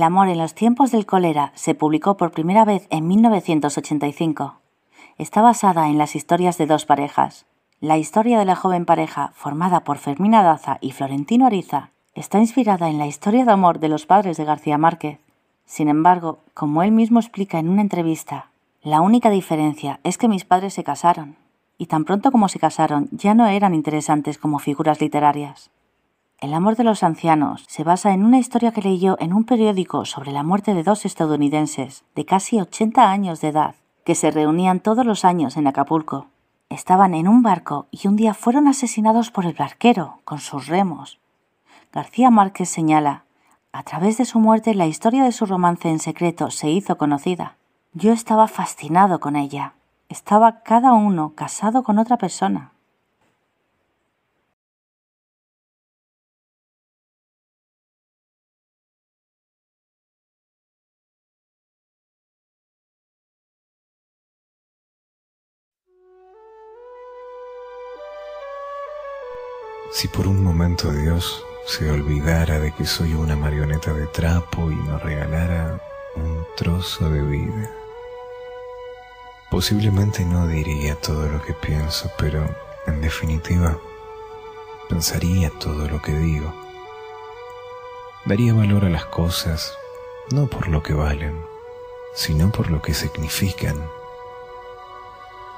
El 0.03 0.07
amor 0.07 0.29
en 0.29 0.39
los 0.39 0.57
tiempos 0.57 0.91
del 0.91 1.07
cólera 1.07 1.53
se 1.55 1.77
publicó 1.77 2.17
por 2.17 2.33
primera 2.33 2.65
vez 2.65 2.89
en 2.91 3.07
1985. 3.07 4.57
Está 5.17 5.43
basada 5.43 5.91
en 5.91 5.97
las 5.97 6.17
historias 6.17 6.59
de 6.59 6.67
dos 6.67 6.87
parejas. 6.87 7.47
La 7.79 7.99
historia 7.99 8.37
de 8.41 8.45
la 8.45 8.57
joven 8.57 8.85
pareja, 8.85 9.31
formada 9.37 9.85
por 9.85 9.99
Fermina 9.99 10.43
Daza 10.43 10.79
y 10.81 10.91
Florentino 10.91 11.47
Ariza, 11.47 11.91
está 12.17 12.41
inspirada 12.41 12.91
en 12.91 12.99
la 12.99 13.07
historia 13.07 13.45
de 13.45 13.53
amor 13.53 13.79
de 13.79 13.89
los 13.89 14.05
padres 14.05 14.37
de 14.37 14.45
García 14.45 14.77
Márquez. 14.77 15.21
Sin 15.67 15.87
embargo, 15.87 16.41
como 16.53 16.83
él 16.83 16.91
mismo 16.91 17.21
explica 17.21 17.61
en 17.61 17.69
una 17.69 17.83
entrevista, 17.83 18.51
La 18.83 19.03
única 19.03 19.31
diferencia 19.31 20.01
es 20.03 20.19
que 20.19 20.27
mis 20.27 20.45
padres 20.45 20.75
se 20.75 20.83
casaron, 20.83 21.37
y 21.79 21.87
tan 21.87 22.05
pronto 22.05 22.33
como 22.33 22.49
se 22.49 22.59
casaron 22.59 23.09
ya 23.13 23.35
no 23.35 23.47
eran 23.47 23.73
interesantes 23.73 24.37
como 24.37 24.59
figuras 24.59 25.01
literarias. 25.01 25.71
El 26.43 26.55
amor 26.55 26.75
de 26.75 26.83
los 26.83 27.05
ancianos 27.05 27.65
se 27.69 27.85
basa 27.85 28.13
en 28.13 28.25
una 28.25 28.41
historia 28.41 28.73
que 28.73 28.83
leyó 28.83 29.17
en 29.21 29.33
un 29.33 29.45
periódico 29.45 30.05
sobre 30.05 30.33
la 30.33 30.43
muerte 30.43 30.75
de 30.75 30.83
dos 30.83 31.05
estadounidenses 31.05 32.03
de 32.17 32.25
casi 32.25 32.59
80 32.59 33.13
años 33.13 33.41
de 33.41 33.51
edad, 33.51 33.77
que 34.05 34.17
se 34.17 34.33
reunían 34.33 34.81
todos 34.81 35.07
los 35.07 35.25
años 35.25 35.57
en 35.57 35.69
Acapulco. 35.69 36.27
Estaban 36.69 37.15
en 37.15 37.29
un 37.29 37.45
barco 37.45 37.87
y 37.93 38.09
un 38.09 38.17
día 38.17 38.35
fueron 38.35 38.67
asesinados 38.67 39.31
por 39.31 39.47
el 39.47 39.55
barquero 39.55 40.19
con 40.25 40.41
sus 40.41 40.67
remos. 40.67 41.21
García 41.93 42.29
Márquez 42.31 42.69
señala, 42.69 43.23
a 43.73 43.85
través 43.85 44.19
de 44.19 44.25
su 44.25 44.41
muerte 44.41 44.75
la 44.75 44.87
historia 44.87 45.23
de 45.23 45.31
su 45.31 45.47
romance 45.47 45.91
en 45.91 46.01
secreto 46.01 46.51
se 46.51 46.69
hizo 46.71 46.99
conocida. 46.99 47.55
Yo 47.93 48.13
estaba 48.13 48.49
fascinado 48.49 49.21
con 49.21 49.37
ella. 49.37 49.75
Estaba 50.09 50.65
cada 50.65 50.93
uno 50.93 51.35
casado 51.37 51.85
con 51.85 52.01
otra 52.01 52.17
persona. 52.17 52.73
Si 69.93 70.09
por 70.09 70.27
un 70.27 70.43
momento 70.43 70.91
Dios 70.91 71.45
se 71.67 71.91
olvidara 71.91 72.59
de 72.59 72.73
que 72.73 72.87
soy 72.87 73.13
una 73.13 73.37
marioneta 73.37 73.93
de 73.93 74.07
trapo 74.07 74.71
y 74.71 74.75
me 74.75 74.99
regalara 74.99 75.83
un 76.17 76.47
trozo 76.57 77.11
de 77.11 77.21
vida, 77.21 77.71
posiblemente 79.51 80.25
no 80.25 80.47
diría 80.47 80.95
todo 80.95 81.29
lo 81.29 81.43
que 81.43 81.53
pienso, 81.53 82.11
pero 82.17 82.43
en 82.87 83.03
definitiva 83.03 83.79
pensaría 84.89 85.51
todo 85.61 85.87
lo 85.87 86.01
que 86.01 86.13
digo. 86.13 86.55
Daría 88.25 88.55
valor 88.55 88.87
a 88.87 88.89
las 88.89 89.05
cosas 89.05 89.77
no 90.31 90.47
por 90.47 90.69
lo 90.69 90.83
que 90.83 90.95
valen, 90.95 91.45
sino 92.15 92.51
por 92.51 92.71
lo 92.71 92.81
que 92.81 92.95
significan. 92.95 93.77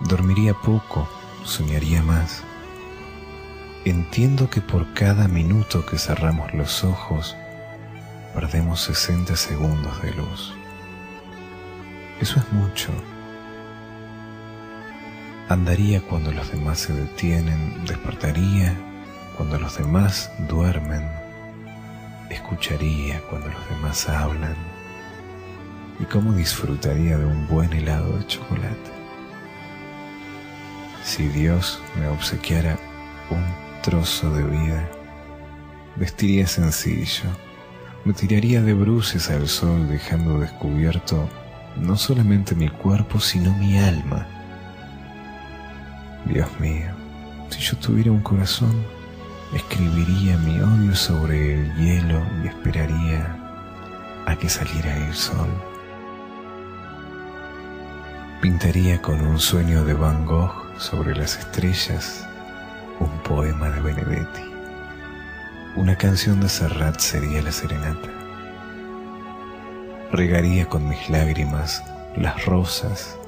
Dormiría 0.01 0.55
poco, 0.55 1.07
soñaría 1.45 2.03
más 2.03 2.43
Entiendo 3.87 4.49
que 4.49 4.63
por 4.63 4.95
cada 4.95 5.29
minuto 5.29 5.85
que 5.85 5.99
cerramos 5.99 6.55
los 6.55 6.85
ojos, 6.85 7.37
perdemos 8.33 8.81
60 8.81 9.37
segundos 9.37 10.01
de 10.01 10.11
luz. 10.13 10.55
Eso 12.19 12.41
es 12.41 12.53
mucho. 12.55 12.91
Andaría 15.51 16.01
cuando 16.01 16.33
los 16.33 16.51
demás 16.51 16.79
se 16.79 16.95
detienen, 16.95 17.85
despertaría 17.85 18.75
cuando 19.37 19.59
los 19.59 19.77
demás 19.77 20.33
duermen, 20.49 21.07
escucharía 22.31 23.21
cuando 23.29 23.49
los 23.49 23.69
demás 23.69 24.09
hablan 24.09 24.57
y 26.01 26.05
cómo 26.05 26.33
disfrutaría 26.33 27.19
de 27.19 27.27
un 27.27 27.47
buen 27.49 27.71
helado 27.75 28.17
de 28.17 28.27
chocolate. 28.29 28.95
Si 31.03 31.29
Dios 31.29 31.83
me 32.01 32.09
obsequiara 32.09 32.79
un 33.29 33.64
trozo 33.85 34.31
de 34.31 34.43
vida. 34.43 34.89
Vestiría 35.97 36.47
sencillo, 36.47 37.29
me 38.07 38.15
tiraría 38.15 38.63
de 38.63 38.73
bruces 38.73 39.29
al 39.29 39.47
sol 39.47 39.89
dejando 39.89 40.39
descubierto 40.39 41.29
no 41.77 41.95
solamente 41.95 42.55
mi 42.55 42.71
cuerpo, 42.71 43.21
sino 43.21 43.53
mi 43.59 43.79
alma. 43.79 44.27
Dios 46.25 46.49
mío, 46.59 46.93
si 47.51 47.61
yo 47.61 47.77
tuviera 47.77 48.11
un 48.11 48.23
corazón, 48.23 48.75
escribiría 49.55 50.39
mi 50.39 50.61
odio 50.61 50.95
sobre 50.95 51.53
el 51.53 51.75
hielo 51.77 52.23
y 52.43 52.49
esperaría 52.49 53.37
a 54.25 54.35
que 54.35 54.49
saliera 54.49 54.97
el 54.97 55.13
sol. 55.13 55.51
Pintaría 58.41 59.03
con 59.03 59.21
un 59.21 59.39
sueño 59.39 59.85
de 59.85 59.93
Van 59.93 60.25
Gogh 60.25 60.55
sobre 60.79 61.15
las 61.15 61.37
estrellas 61.37 62.24
un 63.01 63.11
poema 63.23 63.71
de 63.71 63.81
Benedetti. 63.81 64.43
Una 65.77 65.97
canción 65.97 66.41
de 66.41 66.49
Serrat 66.49 67.01
sería 67.01 67.43
la 67.43 67.53
serenata. 67.53 68.09
Regaría 70.13 70.69
con 70.69 70.89
mis 70.89 71.11
lágrimas 71.11 71.83
las 72.17 72.45
rosas 72.45 73.19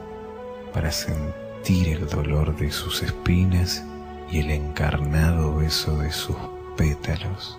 para 0.73 0.93
sentir 0.93 1.89
el 1.89 2.07
dolor 2.07 2.57
de 2.57 2.71
sus 2.71 3.03
espinas 3.03 3.85
y 4.31 4.41
el 4.41 4.51
encarnado 4.51 5.57
beso 5.57 5.99
de 5.99 6.13
sus 6.13 6.37
pétalos. 6.77 7.59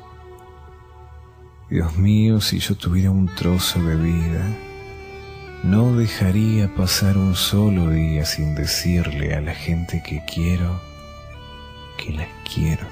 Dios 1.70 1.98
mío, 1.98 2.40
si 2.40 2.60
yo 2.60 2.76
tuviera 2.76 3.12
un 3.12 3.28
trozo 3.36 3.84
de 3.84 3.96
vida, 3.96 4.46
no 5.64 5.94
dejaría 5.98 6.74
pasar 6.76 7.18
un 7.18 7.36
solo 7.36 7.90
día 7.90 8.24
sin 8.24 8.56
decirle 8.56 9.34
a 9.34 9.42
la 9.42 9.54
gente 9.54 10.02
que 10.02 10.24
quiero 10.34 10.80
que 11.98 12.14
las 12.14 12.30
quiero. 12.54 12.88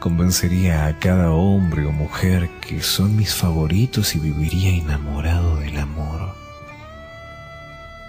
Convencería 0.00 0.86
a 0.86 0.98
cada 0.98 1.30
hombre 1.30 1.84
o 1.86 1.92
mujer 1.92 2.48
que 2.60 2.82
son 2.82 3.14
mis 3.14 3.34
favoritos 3.34 4.16
y 4.16 4.18
viviría 4.18 4.70
enamorado 4.70 5.56
del 5.56 5.78
amor. 5.78 6.34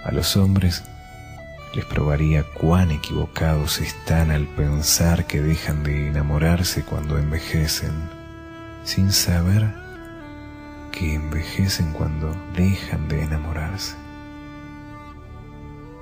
A 0.05 0.11
los 0.11 0.35
hombres 0.35 0.83
les 1.75 1.85
probaría 1.85 2.43
cuán 2.43 2.91
equivocados 2.91 3.79
están 3.79 4.31
al 4.31 4.47
pensar 4.47 5.25
que 5.25 5.41
dejan 5.41 5.83
de 5.83 6.07
enamorarse 6.07 6.83
cuando 6.83 7.17
envejecen, 7.17 8.09
sin 8.83 9.11
saber 9.11 9.73
que 10.91 11.15
envejecen 11.15 11.93
cuando 11.93 12.35
dejan 12.55 13.07
de 13.07 13.23
enamorarse. 13.23 13.95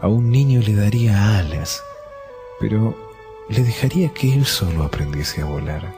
A 0.02 0.08
un 0.08 0.30
niño 0.32 0.62
le 0.62 0.76
daría 0.76 1.38
alas 1.38 1.82
pero 2.62 2.96
le 3.50 3.64
dejaría 3.64 4.14
que 4.14 4.34
él 4.34 4.46
solo 4.46 4.84
aprendiese 4.84 5.42
a 5.42 5.46
volar. 5.46 5.94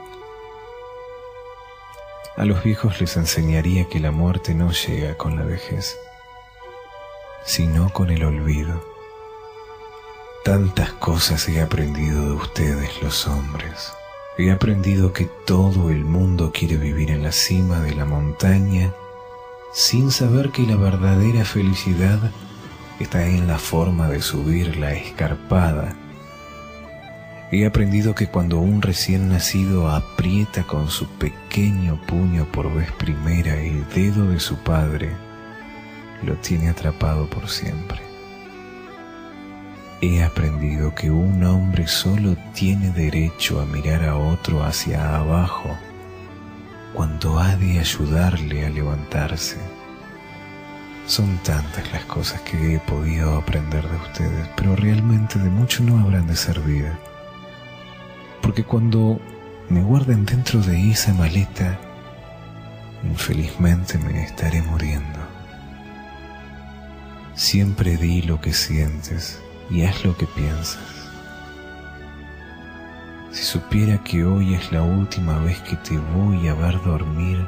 A 2.38 2.46
los 2.46 2.64
viejos 2.64 3.00
les 3.02 3.18
enseñaría 3.18 3.90
que 3.90 4.00
la 4.00 4.12
muerte 4.12 4.56
no 4.56 4.72
llega 4.72 5.18
con 5.18 5.36
la 5.36 5.44
vejez, 5.44 6.00
sino 7.44 7.92
con 7.92 8.10
el 8.10 8.24
olvido. 8.24 8.82
Tantas 10.46 10.94
cosas 10.94 11.48
he 11.50 11.62
aprendido 11.62 12.26
de 12.26 12.32
ustedes 12.32 13.04
los 13.04 13.28
hombres. 13.28 13.92
He 14.38 14.50
aprendido 14.50 15.14
que 15.14 15.26
todo 15.46 15.92
el 15.92 16.06
mundo 16.06 16.52
quiere 16.54 16.78
vivir 16.78 17.12
en 17.12 17.24
la 17.24 17.32
cima 17.32 17.82
de 17.82 17.94
la 17.94 18.06
montaña 18.06 18.94
sin 19.74 20.12
saber 20.12 20.52
que 20.52 20.64
la 20.64 20.76
verdadera 20.76 21.46
felicidad 21.46 22.32
está 23.00 23.28
en 23.28 23.48
la 23.48 23.60
forma 23.60 24.08
de 24.08 24.22
subir 24.22 24.78
la 24.78 24.94
escarpada 24.94 25.96
He 27.56 27.68
aprendido 27.68 28.16
que 28.16 28.26
cuando 28.26 28.58
un 28.58 28.82
recién 28.82 29.30
nacido 29.30 29.88
aprieta 29.88 30.64
con 30.64 30.90
su 30.90 31.08
pequeño 31.08 32.02
puño 32.08 32.52
por 32.52 32.74
vez 32.74 32.92
primera 32.94 33.54
el 33.62 33.88
dedo 33.90 34.28
de 34.28 34.40
su 34.40 34.56
padre, 34.56 35.12
lo 36.24 36.34
tiene 36.38 36.70
atrapado 36.70 37.30
por 37.30 37.48
siempre. 37.48 38.00
He 40.02 40.24
aprendido 40.24 40.96
que 40.96 41.12
un 41.12 41.44
hombre 41.44 41.86
solo 41.86 42.36
tiene 42.56 42.90
derecho 42.90 43.62
a 43.62 43.68
mirar 43.68 44.04
a 44.04 44.18
otro 44.18 44.64
hacia 44.64 45.16
abajo 45.16 45.78
cuando 46.96 47.38
ha 47.38 47.56
de 47.58 47.80
ayudarle 47.80 48.66
a 48.66 48.72
levantarse. 48.72 49.58
Son 51.06 51.38
tantas 51.44 51.94
las 51.94 52.04
cosas 52.06 52.42
que 52.42 52.74
he 52.74 52.80
podido 52.80 53.38
aprender 53.38 53.88
de 53.88 53.98
ustedes, 53.98 54.50
pero 54.56 54.76
realmente 54.76 55.38
de 55.38 55.52
mucho 55.52 55.84
no 55.84 56.00
habrán 56.00 56.26
de 56.26 56.36
servir 56.36 57.13
porque 58.44 58.66
cuando 58.66 59.20
me 59.70 59.82
guarden 59.82 60.26
dentro 60.26 60.62
de 60.62 60.92
esa 60.92 61.14
maleta, 61.14 61.80
infelizmente 63.04 63.98
me 63.98 64.22
estaré 64.26 64.62
muriendo. 64.62 65.20
Siempre 67.34 67.96
di 67.96 68.22
lo 68.22 68.42
que 68.42 68.54
sientes 68.54 69.42
y 69.72 69.84
haz 69.84 70.04
lo 70.04 70.16
que 70.18 70.28
piensas. 70.28 70.78
Si 73.32 73.44
supiera 73.44 73.98
que 74.04 74.26
hoy 74.26 74.54
es 74.54 74.72
la 74.74 74.84
última 74.84 75.40
vez 75.40 75.60
que 75.62 75.78
te 75.78 75.98
voy 75.98 76.48
a 76.50 76.54
ver 76.54 76.84
dormir, 76.84 77.48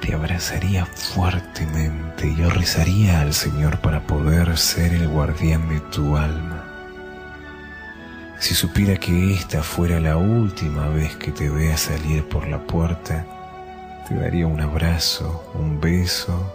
te 0.00 0.14
abrazaría 0.14 0.86
fuertemente 0.86 2.28
y 2.28 2.36
yo 2.36 2.48
rezaría 2.48 3.20
al 3.20 3.34
Señor 3.34 3.78
para 3.80 4.06
poder 4.06 4.56
ser 4.56 4.94
el 4.94 5.08
guardián 5.08 5.68
de 5.68 5.80
tu 5.80 6.16
alma. 6.16 6.55
Si 8.38 8.54
supiera 8.54 8.96
que 8.96 9.32
esta 9.32 9.62
fuera 9.62 9.98
la 9.98 10.18
última 10.18 10.88
vez 10.88 11.16
que 11.16 11.32
te 11.32 11.48
vea 11.48 11.76
salir 11.76 12.22
por 12.28 12.46
la 12.46 12.58
puerta, 12.58 13.24
te 14.06 14.14
daría 14.14 14.46
un 14.46 14.60
abrazo, 14.60 15.50
un 15.54 15.80
beso 15.80 16.52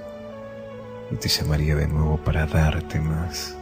y 1.10 1.16
te 1.16 1.28
llamaría 1.28 1.76
de 1.76 1.88
nuevo 1.88 2.18
para 2.18 2.46
darte 2.46 3.00
más. 3.00 3.58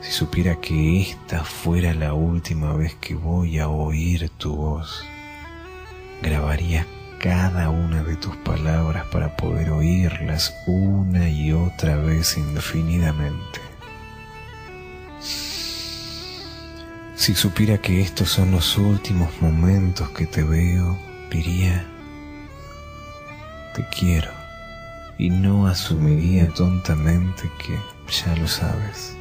Si 0.00 0.12
supiera 0.12 0.60
que 0.60 1.00
esta 1.00 1.44
fuera 1.44 1.92
la 1.92 2.14
última 2.14 2.72
vez 2.72 2.94
que 2.94 3.14
voy 3.14 3.58
a 3.58 3.68
oír 3.68 4.30
tu 4.38 4.54
voz, 4.54 5.04
grabaría 6.22 6.86
cada 7.18 7.68
una 7.68 8.04
de 8.04 8.16
tus 8.16 8.36
palabras 8.36 9.06
para 9.12 9.36
poder 9.36 9.70
oírlas 9.70 10.54
una 10.66 11.28
y 11.28 11.52
otra 11.52 11.96
vez 11.96 12.38
indefinidamente. 12.38 13.69
Si 17.20 17.34
supiera 17.34 17.76
que 17.76 18.00
estos 18.00 18.30
son 18.30 18.50
los 18.50 18.78
últimos 18.78 19.28
momentos 19.42 20.08
que 20.08 20.24
te 20.24 20.42
veo, 20.42 20.98
diría, 21.30 21.86
te 23.74 23.86
quiero, 23.88 24.30
y 25.18 25.28
no 25.28 25.66
asumiría 25.66 26.48
tontamente 26.48 27.42
que 27.58 27.78
ya 28.10 28.34
lo 28.36 28.48
sabes. 28.48 29.14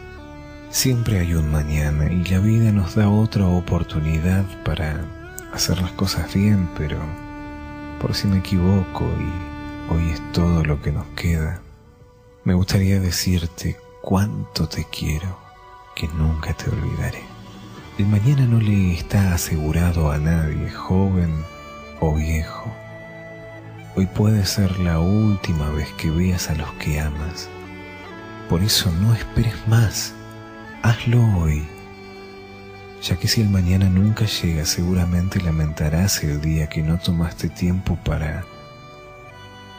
Siempre 0.69 1.19
hay 1.19 1.33
un 1.33 1.51
mañana 1.51 2.09
y 2.09 2.23
la 2.23 2.39
vida 2.39 2.71
nos 2.71 2.95
da 2.95 3.09
otra 3.09 3.45
oportunidad 3.47 4.45
para 4.63 5.03
hacer 5.51 5.81
las 5.81 5.91
cosas 5.91 6.33
bien, 6.33 6.69
pero 6.77 6.97
por 7.99 8.15
si 8.15 8.29
me 8.29 8.37
equivoco 8.37 9.03
y 9.19 9.93
hoy 9.93 10.11
es 10.11 10.31
todo 10.31 10.63
lo 10.63 10.81
que 10.81 10.93
nos 10.93 11.07
queda, 11.17 11.61
me 12.45 12.53
gustaría 12.53 13.01
decirte 13.01 13.75
cuánto 14.01 14.69
te 14.69 14.85
quiero, 14.85 15.37
que 15.97 16.07
nunca 16.07 16.53
te 16.53 16.69
olvidaré. 16.69 17.38
El 17.99 18.05
mañana 18.05 18.45
no 18.45 18.61
le 18.61 18.93
está 18.93 19.33
asegurado 19.33 20.09
a 20.09 20.17
nadie, 20.17 20.69
joven 20.69 21.35
o 21.99 22.15
viejo. 22.15 22.73
Hoy 23.93 24.05
puede 24.05 24.45
ser 24.45 24.79
la 24.79 24.99
última 24.99 25.69
vez 25.71 25.91
que 25.97 26.09
veas 26.09 26.49
a 26.49 26.55
los 26.55 26.71
que 26.75 27.01
amas. 27.01 27.49
Por 28.47 28.63
eso 28.63 28.89
no 29.01 29.13
esperes 29.13 29.67
más. 29.67 30.13
Hazlo 30.81 31.21
hoy. 31.39 31.67
Ya 33.03 33.17
que 33.17 33.27
si 33.27 33.41
el 33.41 33.49
mañana 33.49 33.89
nunca 33.89 34.23
llega, 34.23 34.63
seguramente 34.63 35.41
lamentarás 35.41 36.23
el 36.23 36.39
día 36.39 36.69
que 36.69 36.81
no 36.81 36.99
tomaste 36.99 37.49
tiempo 37.49 37.97
para 38.05 38.45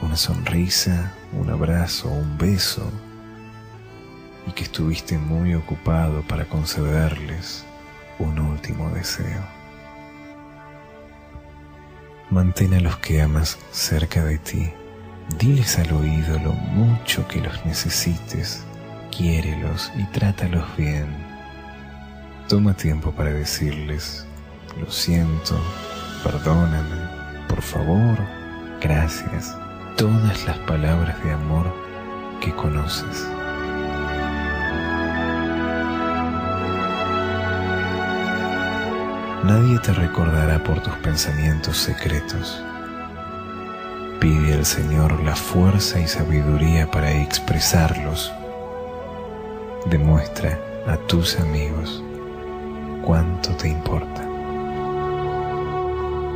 una 0.02 0.16
sonrisa, 0.18 1.14
un 1.32 1.48
abrazo, 1.48 2.10
un 2.10 2.36
beso, 2.36 2.92
y 4.46 4.52
que 4.52 4.64
estuviste 4.64 5.16
muy 5.16 5.54
ocupado 5.54 6.20
para 6.28 6.44
concederles 6.44 7.64
un 8.20 8.38
último 8.38 8.90
deseo. 8.90 9.42
Mantén 12.30 12.74
a 12.74 12.80
los 12.80 12.96
que 12.98 13.20
amas 13.20 13.58
cerca 13.72 14.22
de 14.24 14.38
ti. 14.38 14.70
Diles 15.38 15.78
al 15.78 15.92
oído 15.92 16.38
lo 16.38 16.52
mucho 16.52 17.26
que 17.26 17.40
los 17.40 17.64
necesites. 17.64 18.64
Quiérelos 19.10 19.90
y 19.96 20.04
trátalos 20.04 20.64
bien. 20.76 21.08
Toma 22.48 22.74
tiempo 22.74 23.12
para 23.12 23.32
decirles, 23.32 24.26
lo 24.80 24.90
siento, 24.90 25.60
perdóname, 26.22 27.46
por 27.48 27.62
favor, 27.62 28.18
gracias. 28.80 29.56
Todas 29.96 30.44
las 30.46 30.58
palabras 30.58 31.22
de 31.24 31.32
amor 31.32 31.72
que 32.40 32.54
conoces. 32.54 33.26
Nadie 39.44 39.78
te 39.78 39.94
recordará 39.94 40.62
por 40.62 40.82
tus 40.82 40.92
pensamientos 40.96 41.78
secretos. 41.78 42.62
Pide 44.20 44.52
al 44.52 44.66
Señor 44.66 45.18
la 45.22 45.34
fuerza 45.34 45.98
y 45.98 46.06
sabiduría 46.06 46.90
para 46.90 47.10
expresarlos. 47.10 48.30
Demuestra 49.86 50.58
a 50.86 50.98
tus 51.06 51.40
amigos 51.40 52.04
cuánto 53.02 53.56
te 53.56 53.70
importa. 53.70 54.28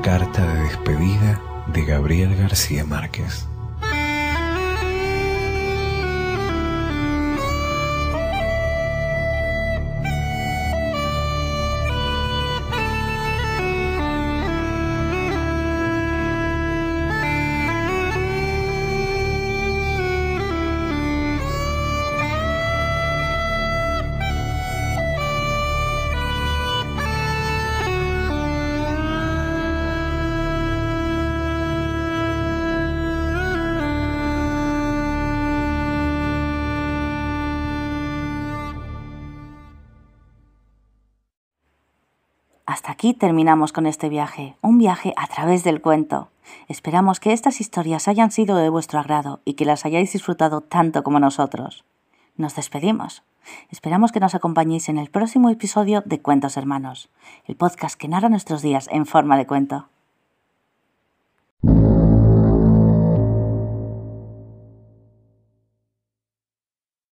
Carta 0.02 0.47
de 0.47 0.62
despedida 0.62 1.40
de 1.74 1.85
Gabriel 1.85 2.35
García 2.36 2.86
Márquez. 2.86 3.47
Aquí 43.05 43.12
terminamos 43.12 43.74
con 43.74 43.85
este 43.85 44.09
viaje, 44.09 44.56
un 44.62 44.78
viaje 44.78 45.12
a 45.18 45.26
través 45.26 45.62
del 45.62 45.82
cuento. 45.82 46.31
Esperamos 46.68 47.20
que 47.20 47.35
estas 47.35 47.60
historias 47.60 48.09
hayan 48.09 48.31
sido 48.31 48.56
de 48.56 48.70
vuestro 48.70 48.98
agrado 48.98 49.43
y 49.44 49.55
que 49.55 49.66
las 49.66 49.85
hayáis 49.85 50.14
disfrutado 50.14 50.62
tanto 50.62 51.02
como 51.05 51.20
nosotros. 51.20 51.85
Nos 52.39 52.56
despedimos. 52.56 53.22
Esperamos 53.70 54.10
que 54.10 54.20
nos 54.20 54.35
acompañéis 54.35 54.89
en 54.89 54.97
el 54.97 55.10
próximo 55.10 55.51
episodio 55.51 56.02
de 56.06 56.22
Cuentos 56.22 56.56
Hermanos, 56.56 57.10
el 57.44 57.56
podcast 57.56 58.01
que 58.01 58.09
narra 58.09 58.31
nuestros 58.31 58.62
días 58.62 58.89
en 58.90 59.05
forma 59.05 59.36
de 59.36 59.47
cuento. 59.47 59.90